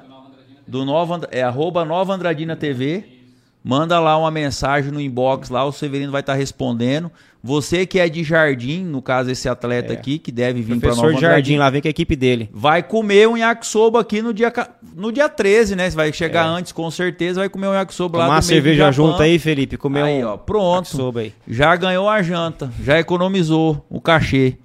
do 0.68 0.84
Nova, 0.86 1.28
é 1.32 1.44
arroba 1.44 1.86
Nova 1.86 2.14
Andradina 2.14 2.56
TV. 2.56 3.19
Manda 3.64 4.00
lá 4.00 4.18
uma 4.18 4.32
mensagem 4.32 4.92
no 4.92 5.02
inbox 5.02 5.50
lá, 5.50 5.66
o 5.66 5.72
Severino 5.72 6.12
vai 6.12 6.22
estar 6.22 6.34
respondendo. 6.34 7.12
Você 7.44 7.86
que 7.86 8.00
é 8.00 8.08
de 8.10 8.24
Jardim, 8.24 8.84
no 8.84 9.02
caso 9.02 9.30
esse 9.32 9.48
atleta 9.48 9.94
É. 9.94 9.96
aqui 9.98 10.18
que 10.18 10.32
deve 10.32 10.62
vir 10.62 10.78
para 10.80 10.90
Nova 10.90 11.02
Professor 11.02 11.22
jardim 11.22 11.26
Andradina, 11.54 11.64
lá, 11.66 11.70
vem 11.70 11.82
com 11.82 11.88
a 11.88 11.92
equipe 11.92 12.16
dele. 12.16 12.50
vai 12.54 12.84
comer 12.84 13.28
um 13.30 13.38
yakisoba 13.38 14.00
aqui 14.02 14.22
no 14.22 14.34
dia 14.34 14.52
no 14.96 15.12
dia 15.12 15.30
13, 15.30 15.76
né? 15.76 15.90
Você 15.90 15.96
vai 15.96 16.12
chegar 16.12 16.46
É. 16.46 16.50
antes 16.50 16.72
com 16.74 16.90
certeza, 16.92 17.40
vai 17.42 17.48
comer 17.50 17.68
um 17.68 17.74
yakisoba 17.74 18.18
lá 18.18 18.24
Tomar 18.26 18.34
meio 18.36 18.42
do 18.42 18.46
cerveja 18.46 18.92
junto 18.92 19.22
aí, 19.22 19.38
Felipe. 19.40 19.78
Comer 19.78 20.04
Aí, 20.04 20.24
um 20.24 20.28
ó, 20.30 20.38
pronto. 20.38 21.18
aí. 21.18 21.34
Já 21.48 21.76
ganhou 21.76 22.10
a 22.10 22.22
janta, 22.22 22.72
já 22.84 23.00
economizou 23.00 23.86
o 23.90 24.02
cachê. 24.02 24.58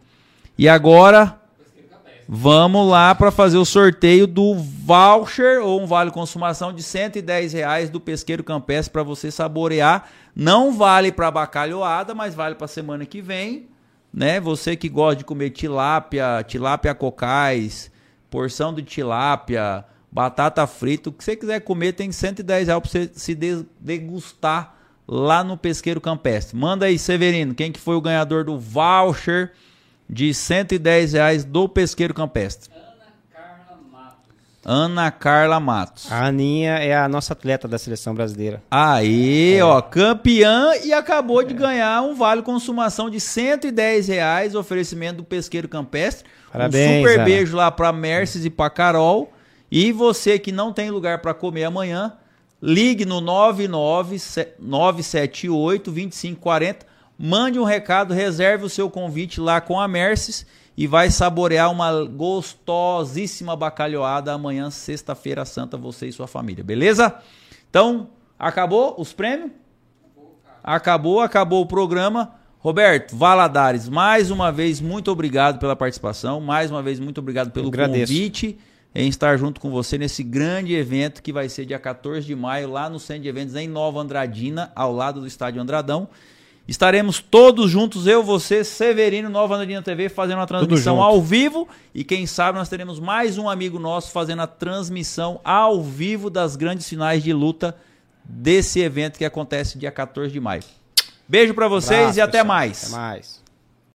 E 0.58 0.68
agora 0.68 1.36
vamos 2.28 2.88
lá 2.88 3.14
para 3.14 3.30
fazer 3.30 3.56
o 3.58 3.64
sorteio 3.64 4.26
do 4.26 4.54
voucher 4.54 5.60
ou 5.62 5.80
um 5.82 5.86
vale 5.86 6.10
consumação 6.10 6.72
de 6.72 6.82
110 6.82 7.52
reais 7.52 7.90
do 7.90 8.00
Pesqueiro 8.00 8.42
Campestre 8.44 8.92
para 8.92 9.02
você 9.02 9.30
saborear. 9.30 10.08
Não 10.34 10.72
vale 10.72 11.12
para 11.12 11.30
bacalhoada, 11.30 12.14
mas 12.14 12.34
vale 12.34 12.54
para 12.54 12.66
semana 12.66 13.06
que 13.06 13.20
vem, 13.20 13.68
né? 14.12 14.40
Você 14.40 14.74
que 14.76 14.88
gosta 14.88 15.16
de 15.16 15.24
comer 15.24 15.50
tilápia, 15.50 16.42
tilápia 16.46 16.94
cocais, 16.94 17.90
porção 18.30 18.74
de 18.74 18.82
tilápia, 18.82 19.84
batata 20.10 20.66
frita, 20.66 21.10
o 21.10 21.12
que 21.12 21.22
você 21.24 21.36
quiser 21.36 21.60
comer 21.60 21.92
tem 21.92 22.10
110 22.10 22.68
reais 22.68 22.80
para 22.80 22.90
você 22.90 23.10
se 23.14 23.34
de- 23.34 23.66
degustar 23.80 24.74
lá 25.06 25.44
no 25.44 25.56
Pesqueiro 25.56 26.00
Campestre. 26.00 26.56
Manda 26.56 26.86
aí, 26.86 26.98
Severino, 26.98 27.54
quem 27.54 27.70
que 27.70 27.78
foi 27.80 27.94
o 27.96 28.00
ganhador 28.00 28.44
do 28.44 28.58
voucher 28.58 29.52
de 30.14 30.32
110 30.32 31.12
reais 31.14 31.44
do 31.44 31.68
Pesqueiro 31.68 32.14
Campestre? 32.14 32.70
Ana 32.72 33.10
Carla 33.32 33.80
Matos. 33.90 34.16
Ana 34.64 35.10
Carla 35.10 35.58
Matos. 35.58 36.12
A 36.12 36.26
Aninha 36.26 36.74
é 36.74 36.96
a 36.96 37.08
nossa 37.08 37.32
atleta 37.32 37.66
da 37.66 37.78
seleção 37.78 38.14
brasileira. 38.14 38.62
Aí, 38.70 39.60
ó, 39.60 39.82
campeã 39.82 40.70
e 40.84 40.92
acabou 40.92 41.42
de 41.42 41.52
ganhar 41.52 42.00
um 42.02 42.14
vale 42.14 42.42
consumação 42.42 43.10
de 43.10 43.18
110 43.18 44.06
reais, 44.06 44.54
oferecimento 44.54 45.16
do 45.16 45.24
Pesqueiro 45.24 45.68
Campestre. 45.68 46.24
Parabéns, 46.52 46.92
um 46.92 46.96
super 46.98 47.16
Ana. 47.16 47.24
beijo 47.24 47.56
lá 47.56 47.68
pra 47.72 47.92
Merces 47.92 48.44
e 48.44 48.50
pra 48.50 48.70
Carol. 48.70 49.32
E 49.68 49.90
você 49.90 50.38
que 50.38 50.52
não 50.52 50.72
tem 50.72 50.92
lugar 50.92 51.18
pra 51.22 51.34
comer 51.34 51.64
amanhã, 51.64 52.12
ligue 52.62 53.04
no 53.04 53.20
99 53.20 54.08
978 54.60 55.90
2540, 55.90 56.86
mande 57.18 57.58
um 57.58 57.64
recado, 57.64 58.14
reserve 58.14 58.64
o 58.64 58.68
seu 58.68 58.90
convite 58.90 59.40
lá 59.40 59.60
com 59.60 59.80
a 59.80 59.86
Merces 59.86 60.46
e 60.76 60.86
vai 60.86 61.10
saborear 61.10 61.70
uma 61.70 62.04
gostosíssima 62.04 63.54
bacalhoada 63.54 64.32
amanhã, 64.32 64.70
sexta-feira 64.70 65.44
santa, 65.44 65.76
você 65.76 66.08
e 66.08 66.12
sua 66.12 66.26
família, 66.26 66.64
beleza? 66.64 67.14
Então, 67.70 68.08
acabou 68.38 68.94
os 68.98 69.12
prêmios? 69.12 69.50
Acabou, 70.62 71.20
acabou 71.20 71.62
o 71.62 71.66
programa. 71.66 72.34
Roberto 72.58 73.14
Valadares, 73.14 73.90
mais 73.90 74.30
uma 74.30 74.50
vez, 74.50 74.80
muito 74.80 75.10
obrigado 75.10 75.58
pela 75.58 75.76
participação. 75.76 76.40
Mais 76.40 76.70
uma 76.70 76.82
vez, 76.82 76.98
muito 76.98 77.18
obrigado 77.18 77.50
pelo 77.50 77.70
convite 77.70 78.58
em 78.94 79.08
estar 79.08 79.36
junto 79.36 79.60
com 79.60 79.70
você 79.70 79.98
nesse 79.98 80.22
grande 80.22 80.72
evento 80.72 81.22
que 81.22 81.32
vai 81.32 81.48
ser 81.48 81.66
dia 81.66 81.78
14 81.78 82.26
de 82.26 82.34
maio, 82.34 82.70
lá 82.70 82.88
no 82.88 82.98
Centro 82.98 83.24
de 83.24 83.28
Eventos 83.28 83.54
em 83.56 83.68
Nova 83.68 84.00
Andradina, 84.00 84.72
ao 84.74 84.92
lado 84.92 85.20
do 85.20 85.26
Estádio 85.26 85.60
Andradão. 85.60 86.08
Estaremos 86.66 87.20
todos 87.20 87.70
juntos, 87.70 88.06
eu, 88.06 88.22
você, 88.22 88.64
Severino, 88.64 89.28
Nova 89.28 89.54
Andradina 89.54 89.82
TV, 89.82 90.08
fazendo 90.08 90.38
uma 90.38 90.46
transmissão 90.46 91.02
ao 91.02 91.20
vivo. 91.20 91.68
E 91.94 92.02
quem 92.02 92.26
sabe 92.26 92.58
nós 92.58 92.70
teremos 92.70 92.98
mais 92.98 93.36
um 93.36 93.50
amigo 93.50 93.78
nosso 93.78 94.10
fazendo 94.10 94.40
a 94.40 94.46
transmissão 94.46 95.40
ao 95.44 95.82
vivo 95.82 96.30
das 96.30 96.56
grandes 96.56 96.88
finais 96.88 97.22
de 97.22 97.34
luta 97.34 97.76
desse 98.24 98.80
evento 98.80 99.18
que 99.18 99.26
acontece 99.26 99.78
dia 99.78 99.90
14 99.90 100.32
de 100.32 100.40
maio. 100.40 100.62
Beijo 101.28 101.52
pra 101.52 101.68
vocês 101.68 102.00
Abraço, 102.00 102.18
e 102.18 102.22
até 102.22 102.38
pessoal. 102.38 102.46
mais. 102.46 102.82
Até 102.84 102.96
mais. 102.96 103.43